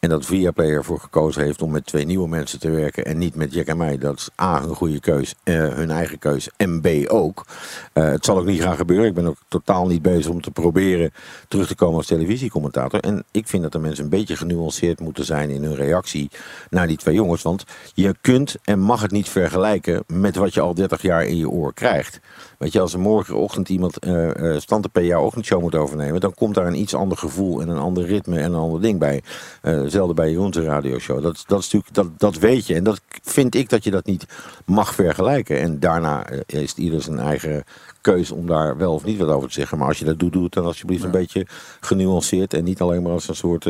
En 0.00 0.08
dat 0.08 0.26
Viaplay 0.26 0.70
ervoor 0.70 1.00
gekozen 1.00 1.42
heeft 1.42 1.62
om 1.62 1.70
met 1.70 1.86
twee 1.86 2.04
nieuwe 2.04 2.28
mensen 2.28 2.60
te 2.60 2.70
werken 2.70 3.04
en 3.04 3.18
niet 3.18 3.34
met 3.34 3.52
Jack 3.52 3.66
en 3.66 3.76
mij. 3.76 3.98
Dat 3.98 4.16
is 4.16 4.28
A, 4.42 4.62
een 4.62 4.74
goede 4.74 5.00
keus, 5.00 5.34
eh, 5.42 5.54
hun 5.54 5.90
eigen 5.90 6.18
keus. 6.18 6.48
En 6.56 6.80
B 6.80 6.86
ook. 7.06 7.44
Eh, 7.92 8.04
het 8.04 8.24
zal 8.24 8.38
ook 8.38 8.44
niet 8.44 8.62
gaan 8.62 8.76
gebeuren. 8.76 9.06
Ik 9.06 9.14
ben 9.14 9.26
ook 9.26 9.36
totaal 9.48 9.86
niet 9.86 10.02
bezig 10.02 10.30
om 10.30 10.40
te 10.40 10.50
proberen 10.50 11.12
terug 11.48 11.66
te 11.66 11.74
komen 11.74 11.96
als 11.96 12.06
televisiecommentator. 12.06 13.00
En 13.00 13.24
ik 13.30 13.48
vind 13.48 13.62
dat 13.62 13.72
de 13.72 13.78
mensen 13.78 14.04
een 14.04 14.10
beetje 14.10 14.36
genuanceerd 14.36 15.00
moeten 15.00 15.24
zijn 15.24 15.50
in 15.50 15.62
hun 15.62 15.74
reactie 15.74 16.30
naar 16.70 16.86
die 16.86 16.96
twee 16.96 17.14
jongens. 17.14 17.42
Want 17.42 17.64
je 17.94 18.14
kunt 18.20 18.56
en 18.64 18.78
mag 18.78 19.02
het 19.02 19.10
niet 19.10 19.28
vergelijken 19.28 20.04
met 20.06 20.36
wat 20.36 20.54
je 20.54 20.60
al 20.60 20.74
30 20.74 21.02
jaar 21.02 21.24
in 21.24 21.36
je 21.36 21.48
oor 21.48 21.74
krijgt. 21.74 22.20
Weet 22.58 22.72
je, 22.72 22.80
als 22.80 22.92
er 22.92 23.00
morgenochtend 23.00 23.68
iemand 23.68 23.98
eh 23.98 24.54
eh 24.54 24.60
Stante 24.60 24.88
PA 24.88 25.20
ochtendshow 25.20 25.60
moet 25.60 25.74
overnemen, 25.74 26.20
dan 26.20 26.34
komt 26.34 26.54
daar 26.54 26.66
een 26.66 26.80
iets 26.80 26.94
ander 26.94 27.18
gevoel 27.18 27.60
en 27.60 27.68
een 27.68 27.78
ander 27.78 28.04
ritme 28.04 28.38
en 28.38 28.52
een 28.52 28.58
ander 28.58 28.80
ding 28.80 28.98
bij. 28.98 29.22
Eh 29.62 29.82
zelfde 29.86 30.14
bij 30.14 30.30
Jeroen's 30.30 30.56
radioshow. 30.56 31.22
Dat, 31.22 31.44
dat, 31.46 31.58
is 31.58 31.64
natuurlijk, 31.64 31.94
dat, 31.94 32.18
dat 32.18 32.38
weet 32.38 32.66
je. 32.66 32.74
En 32.74 32.84
dat 32.84 33.00
vind 33.22 33.54
ik 33.54 33.68
dat 33.68 33.84
je 33.84 33.90
dat 33.90 34.06
niet 34.06 34.26
mag 34.64 34.94
vergelijken. 34.94 35.58
En 35.58 35.80
daarna 35.80 36.26
is 36.46 36.70
het 36.70 36.78
ieder 36.78 37.02
zijn 37.02 37.18
eigen 37.18 37.64
keus 38.00 38.30
om 38.30 38.46
daar 38.46 38.76
wel 38.76 38.94
of 38.94 39.04
niet 39.04 39.18
wat 39.18 39.28
over 39.28 39.48
te 39.48 39.54
zeggen. 39.54 39.78
Maar 39.78 39.88
als 39.88 39.98
je 39.98 40.04
dat 40.04 40.18
doet, 40.18 40.32
doe 40.32 40.44
het 40.44 40.52
dan 40.52 40.64
alsjeblieft 40.64 41.04
een 41.04 41.10
beetje 41.10 41.46
genuanceerd. 41.80 42.54
En 42.54 42.64
niet 42.64 42.80
alleen 42.80 43.02
maar 43.02 43.12
als 43.12 43.28
een 43.28 43.36
soort, 43.36 43.68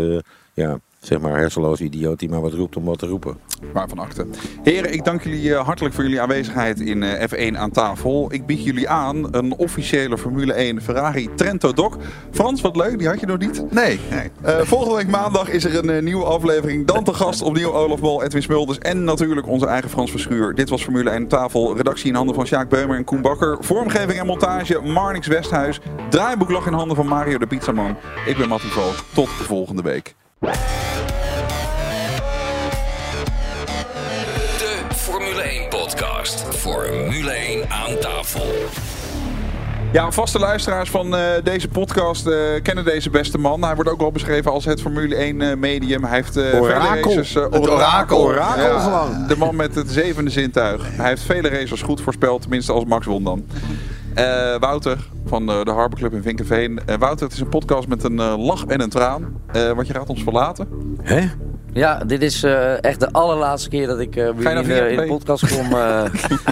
ja, 0.54 0.80
zeg 1.00 1.20
maar 1.20 1.38
hersenloze 1.38 1.84
idioot 1.84 2.18
die 2.18 2.28
maar 2.28 2.40
wat 2.40 2.52
roept 2.52 2.76
om 2.76 2.84
wat 2.84 2.98
te 2.98 3.06
roepen. 3.06 3.36
Waarvan 3.72 3.98
akte. 3.98 4.26
Heren, 4.62 4.92
ik 4.92 5.04
dank 5.04 5.22
jullie 5.22 5.54
eh, 5.54 5.64
hartelijk 5.64 5.94
voor 5.94 6.04
jullie 6.04 6.20
aanwezigheid 6.20 6.80
in 6.80 7.02
eh, 7.02 7.52
F1 7.52 7.56
aan 7.56 7.70
tafel. 7.70 8.32
Ik 8.32 8.46
bied 8.46 8.64
jullie 8.64 8.88
aan 8.88 9.34
een 9.34 9.56
officiële 9.56 10.18
Formule 10.18 10.52
1 10.52 10.82
Ferrari 10.82 11.28
Trento 11.34 11.72
Doc. 11.72 11.96
Frans, 12.30 12.60
wat 12.60 12.76
leuk, 12.76 12.98
die 12.98 13.08
had 13.08 13.20
je 13.20 13.26
nog 13.26 13.38
niet? 13.38 13.72
Nee. 13.72 14.00
nee. 14.10 14.30
Eh, 14.42 14.60
volgende 14.60 14.96
week 14.96 15.08
maandag 15.08 15.48
is 15.48 15.64
er 15.64 15.88
een 15.88 16.04
nieuwe 16.04 16.24
aflevering. 16.24 16.86
Dan 16.86 17.04
te 17.04 17.14
gast 17.14 17.42
opnieuw 17.42 17.72
Olaf 17.72 18.00
Bol, 18.00 18.22
Edwin 18.22 18.42
Smulders 18.42 18.78
en 18.78 19.04
natuurlijk 19.04 19.46
onze 19.46 19.66
eigen 19.66 19.90
Frans 19.90 20.10
Verschuur. 20.10 20.54
Dit 20.54 20.68
was 20.68 20.82
Formule 20.82 21.10
1 21.10 21.20
aan 21.20 21.26
tafel. 21.26 21.76
Redactie 21.76 22.08
in 22.08 22.14
handen 22.14 22.34
van 22.34 22.46
Sjaak 22.46 22.68
Beumer 22.68 22.96
en 22.96 23.04
Koen 23.04 23.20
Bakker. 23.20 23.56
Vormgeving 23.60 24.18
en 24.18 24.26
montage 24.26 24.80
Marnix 24.80 25.26
Westhuis. 25.26 25.80
Draaiboek 26.10 26.50
lag 26.50 26.66
in 26.66 26.72
handen 26.72 26.96
van 26.96 27.06
Mario 27.06 27.38
de 27.38 27.46
Pizzaman. 27.46 27.96
Ik 28.26 28.36
ben 28.36 28.48
Mattie 28.48 28.70
Vo. 28.70 28.90
Tot 29.14 29.28
volgende 29.28 29.82
week. 29.82 30.14
De 30.40 30.50
Formule 34.94 35.40
1 35.42 35.68
podcast. 35.68 36.44
Formule 36.56 37.30
1 37.30 37.70
aan 37.70 37.98
tafel. 38.00 38.46
Ja, 39.92 40.10
vaste 40.10 40.38
luisteraars 40.38 40.90
van 40.90 41.16
eh, 41.16 41.22
deze 41.44 41.68
podcast 41.68 42.26
eh, 42.26 42.34
kennen 42.62 42.84
deze 42.84 43.10
beste 43.10 43.38
man. 43.38 43.64
Hij 43.64 43.74
wordt 43.74 43.90
ook 43.90 44.00
wel 44.00 44.12
beschreven 44.12 44.50
als 44.52 44.64
het 44.64 44.80
Formule 44.80 45.14
1 45.16 45.40
eh, 45.40 45.56
medium. 45.56 46.04
Hij 46.04 46.14
heeft 46.14 46.36
eh, 46.36 46.60
Orakel. 46.60 47.02
vele 47.02 47.14
races... 47.16 47.34
eh, 47.34 47.42
Het 47.50 47.68
orakel. 47.70 48.18
Orakel 48.18 48.78
gewoon. 48.80 49.24
De 49.28 49.36
man 49.36 49.56
met 49.56 49.74
het 49.74 49.90
zevende 49.90 50.30
zintuig. 50.30 50.82
Hij 50.96 51.08
heeft 51.08 51.22
vele 51.22 51.48
races 51.48 51.82
goed 51.82 52.00
voorspeld, 52.00 52.40
tenminste 52.40 52.72
als 52.72 52.84
Max 52.84 53.06
won 53.06 53.24
dan. 53.24 53.44
Eh, 54.14 54.54
Wouter 54.58 55.08
van 55.24 55.46
de, 55.46 55.60
de 55.64 55.70
Harbor 55.70 55.98
Club 55.98 56.12
in 56.12 56.22
Vinkenveen. 56.22 56.80
Eh, 56.86 56.96
Wouter, 56.96 57.24
het 57.24 57.34
is 57.34 57.40
een 57.40 57.48
podcast 57.48 57.88
met 57.88 58.04
een 58.04 58.18
eh, 58.18 58.34
lach 58.38 58.66
en 58.66 58.80
een 58.80 58.88
traan. 58.90 59.40
Want 59.52 59.86
je 59.86 59.92
gaat 59.92 60.08
ons 60.08 60.22
verlaten. 60.22 60.68
Hè? 61.02 61.26
Ja, 61.78 61.98
dit 62.06 62.22
is 62.22 62.42
eh, 62.42 62.82
echt 62.84 63.00
de 63.00 63.12
allerlaatste 63.12 63.68
keer 63.68 63.86
dat 63.86 63.98
ik 64.00 64.16
eh, 64.16 64.30
bij 64.32 64.42
Ga 64.42 64.50
je 64.50 64.56
jullie 64.56 64.72
naar 64.74 64.78
in, 64.78 64.84
de- 64.84 64.90
in 64.90 64.96
de 64.96 65.02
Viaplay? 65.02 65.06
podcast 65.06 65.56
kom. 65.56 65.72
eh. 65.72 66.02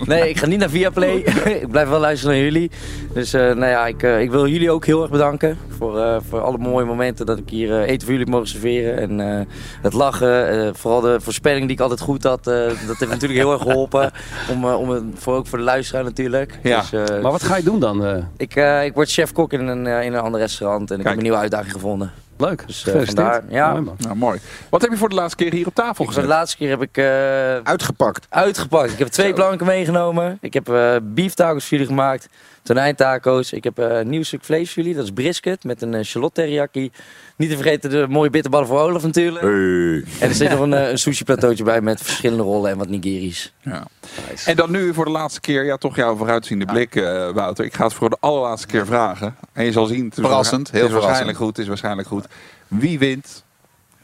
nee, 0.13 0.29
ik 0.29 0.37
ga 0.39 0.47
niet 0.47 0.59
naar 0.59 0.71
Viaplay. 0.71 1.15
ik 1.63 1.71
blijf 1.71 1.89
wel 1.89 2.01
luisteren 2.01 2.35
naar 2.35 2.45
jullie. 2.45 2.71
Dus 3.13 3.33
eh, 3.33 3.41
nou 3.43 3.67
ja, 3.67 3.87
ik, 3.87 4.03
eh, 4.03 4.21
ik 4.21 4.31
wil 4.31 4.47
jullie 4.47 4.71
ook 4.71 4.87
heel 4.87 5.03
erg 5.03 5.11
bedanken 5.11 5.59
voor, 5.79 6.01
eh, 6.01 6.17
voor 6.29 6.41
alle 6.41 6.59
mooie 6.59 6.85
momenten 6.87 7.27
dat 7.27 7.39
ik 7.39 7.49
hier 7.49 7.73
eh, 7.73 7.81
eten 7.81 8.01
voor 8.01 8.11
jullie 8.11 8.19
heb 8.25 8.29
mogen 8.29 8.49
serveren. 8.49 8.99
En 8.99 9.21
eh, 9.39 9.47
het 9.83 9.93
lachen, 9.93 10.49
eh, 10.67 10.69
vooral 10.75 11.01
de 11.01 11.17
voorspelling 11.21 11.63
die 11.67 11.77
ik 11.77 11.81
altijd 11.83 12.01
goed 12.01 12.23
had, 12.25 12.47
eh, 12.47 12.55
dat 12.67 12.97
heeft 12.99 13.11
natuurlijk 13.13 13.41
heel 13.41 13.53
erg 13.53 13.63
geholpen. 13.63 14.11
Om, 14.53 14.65
eh, 14.65 14.79
om 14.81 15.11
voor, 15.15 15.35
ook 15.35 15.47
voor 15.47 15.59
de 15.59 15.65
luisteraar 15.65 16.05
natuurlijk. 16.05 16.59
Ja. 16.63 16.81
Dus, 16.81 16.93
eh, 16.93 17.23
Maar 17.23 17.33
wat 17.33 17.43
ga 17.43 17.57
je 17.57 17.63
doen 17.63 17.81
dan? 17.81 18.05
eh? 18.07 18.17
ik, 18.37 18.57
eh, 18.57 18.85
ik 18.85 18.95
word 18.95 19.11
chef-kok 19.11 19.53
in 19.53 19.67
een, 19.67 19.87
eh, 19.87 20.05
in 20.05 20.13
een 20.15 20.21
ander 20.21 20.41
restaurant 20.41 20.91
en 20.91 20.99
ik 21.01 21.07
heb 21.07 21.17
een 21.17 21.23
nieuwe 21.23 21.39
uitdaging 21.39 21.73
gevonden. 21.73 22.13
Leuk, 22.39 22.67
Dus 22.67 22.87
eh, 22.87 23.01
vandaar, 23.05 23.43
ja. 23.49 23.71
Mooi, 23.71 23.83
man. 23.83 23.97
Nou, 23.99 24.17
mooi. 24.17 24.41
Wat 24.71 24.83
heb 24.83 24.91
je 24.91 24.97
voor 24.97 25.09
de 25.09 25.15
laatste 25.15 25.37
keer 25.45 25.53
hier 25.53 25.67
op 25.67 25.75
tafel 25.75 25.95
Voor 25.95 26.07
de 26.07 26.13
gezet? 26.13 26.29
laatste 26.29 26.57
keer 26.57 26.69
heb 26.69 26.83
ik... 26.83 26.97
eh, 26.97 27.57
Uitgepakt. 27.57 28.27
Uitgepakt. 28.29 28.93
Ik 28.93 28.99
heb 28.99 29.09
twee 29.09 29.33
planken 29.33 29.67
meegenomen. 29.67 30.39
Ik 30.41 30.55
heb 30.55 30.69
eh 30.69 30.97
beef 31.03 31.35
tacos 31.35 31.63
voor 31.63 31.71
jullie 31.79 31.87
gemaakt. 31.87 32.29
Tonijntaco's. 32.67 33.53
Ik 33.53 33.65
heb 33.65 33.79
eh, 33.79 33.99
een 33.99 34.09
nieuw 34.09 34.23
stuk 34.23 34.45
vlees 34.45 34.73
voor 34.73 34.83
jullie. 34.83 34.97
Dat 34.97 35.05
is 35.05 35.11
brisket 35.11 35.65
met 35.65 35.83
een 35.83 35.93
uh, 35.93 36.03
shallot 36.03 36.35
teriyaki. 36.35 36.91
Niet 37.37 37.51
te 37.51 37.57
vergeten 37.57 37.91
de 37.91 38.07
mooie 38.09 38.31
bitterballen 38.31 38.67
voor 38.67 38.79
Olaf 38.79 39.03
natuurlijk. 39.03 39.45
En 39.45 40.29
er 40.29 40.35
zit 40.35 40.51
nog 40.51 40.61
een, 40.61 40.75
eh, 40.75 40.91
een 40.91 40.99
sushi 40.99 41.25
plateautje 41.25 41.65
bij 41.65 41.81
met 41.81 42.03
verschillende 42.03 42.43
rollen 42.43 42.71
en 42.71 42.79
wat 42.79 42.89
nigiris. 42.89 43.53
Ja. 43.61 43.87
En 44.45 44.57
dan 44.57 44.71
nu 44.71 44.95
voor 44.95 45.05
de 45.05 45.11
laatste 45.11 45.41
keer, 45.41 45.65
ja, 45.65 45.77
toch 45.77 45.97
jouw 45.97 46.17
vooruitziende 46.17 46.65
blik, 46.65 46.97
eh, 46.97 47.31
Wouter. 47.31 47.65
Ik 47.65 47.75
ga 47.75 47.85
het 47.85 47.95
voor 47.95 48.11
de 48.11 48.17
allerlaatste 48.21 48.67
keer 48.67 48.87
vragen. 48.87 49.37
En 49.53 49.65
je 49.65 49.73
zal 49.73 49.87
zien, 49.87 50.05
het 50.05 50.17
is 50.17 50.25
Verrassend, 50.25 50.71
heel 50.71 50.81
het 50.81 50.91
is 50.91 50.97
waarschijnlijk 50.97 51.37
verrassend. 51.37 51.37
goed, 51.37 51.49
het 51.49 51.59
is 51.59 51.69
waarschijnlijk 51.69 52.09
goed. 52.09 52.27
Wie 52.69 52.99
wint 52.99 53.45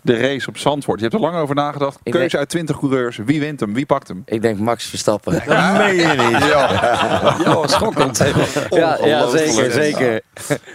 de 0.02 0.16
race 0.16 0.48
op 0.48 0.58
Zandvoort? 0.58 1.00
Je 1.00 1.06
hebt 1.06 1.16
er 1.16 1.22
lang 1.28 1.36
over 1.36 1.54
nagedacht. 1.54 1.98
Ik 2.02 2.12
Keuze 2.12 2.18
denk- 2.28 2.34
uit 2.40 2.48
20 2.48 2.78
coureurs. 2.78 3.16
Wie 3.16 3.40
wint 3.40 3.60
hem? 3.60 3.74
Wie 3.74 3.86
pakt 3.86 4.08
hem? 4.08 4.22
Ik 4.24 4.42
denk 4.42 4.58
Max 4.58 4.84
Verstappen. 4.84 5.32
Dat 5.46 5.72
meen 5.76 5.94
je 5.94 6.06
niet. 6.30 6.38
Ja, 6.48 7.66
schokkend. 7.66 8.18
Ja, 8.70 8.98
ja 9.04 9.28
zeker, 9.28 9.70
zeker. 9.72 10.22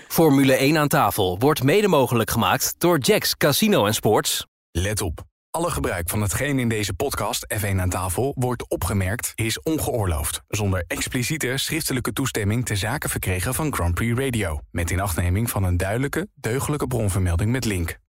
Formule 0.07 0.53
1 0.53 0.77
aan 0.77 0.87
tafel 0.87 1.39
wordt 1.39 1.63
mede 1.63 1.87
mogelijk 1.87 2.31
gemaakt 2.31 2.75
door 2.77 2.97
Jacks 2.99 3.37
Casino 3.37 3.85
en 3.85 3.93
Sports. 3.93 4.45
Let 4.71 5.01
op. 5.01 5.23
Alle 5.51 5.69
gebruik 5.71 6.09
van 6.09 6.21
hetgeen 6.21 6.59
in 6.59 6.69
deze 6.69 6.93
podcast 6.93 7.45
F1 7.59 7.75
aan 7.79 7.89
tafel 7.89 8.33
wordt 8.35 8.69
opgemerkt 8.69 9.31
is 9.35 9.61
ongeoorloofd. 9.61 10.41
Zonder 10.47 10.83
expliciete 10.87 11.53
schriftelijke 11.55 12.13
toestemming 12.13 12.65
te 12.65 12.75
zaken 12.75 13.09
verkregen 13.09 13.53
van 13.53 13.73
Grand 13.73 13.93
Prix 13.95 14.19
Radio. 14.19 14.59
Met 14.71 14.89
inachtneming 14.89 15.49
van 15.49 15.63
een 15.63 15.77
duidelijke, 15.77 16.27
deugdelijke 16.35 16.87
bronvermelding 16.87 17.51
met 17.51 17.65
link. 17.65 17.97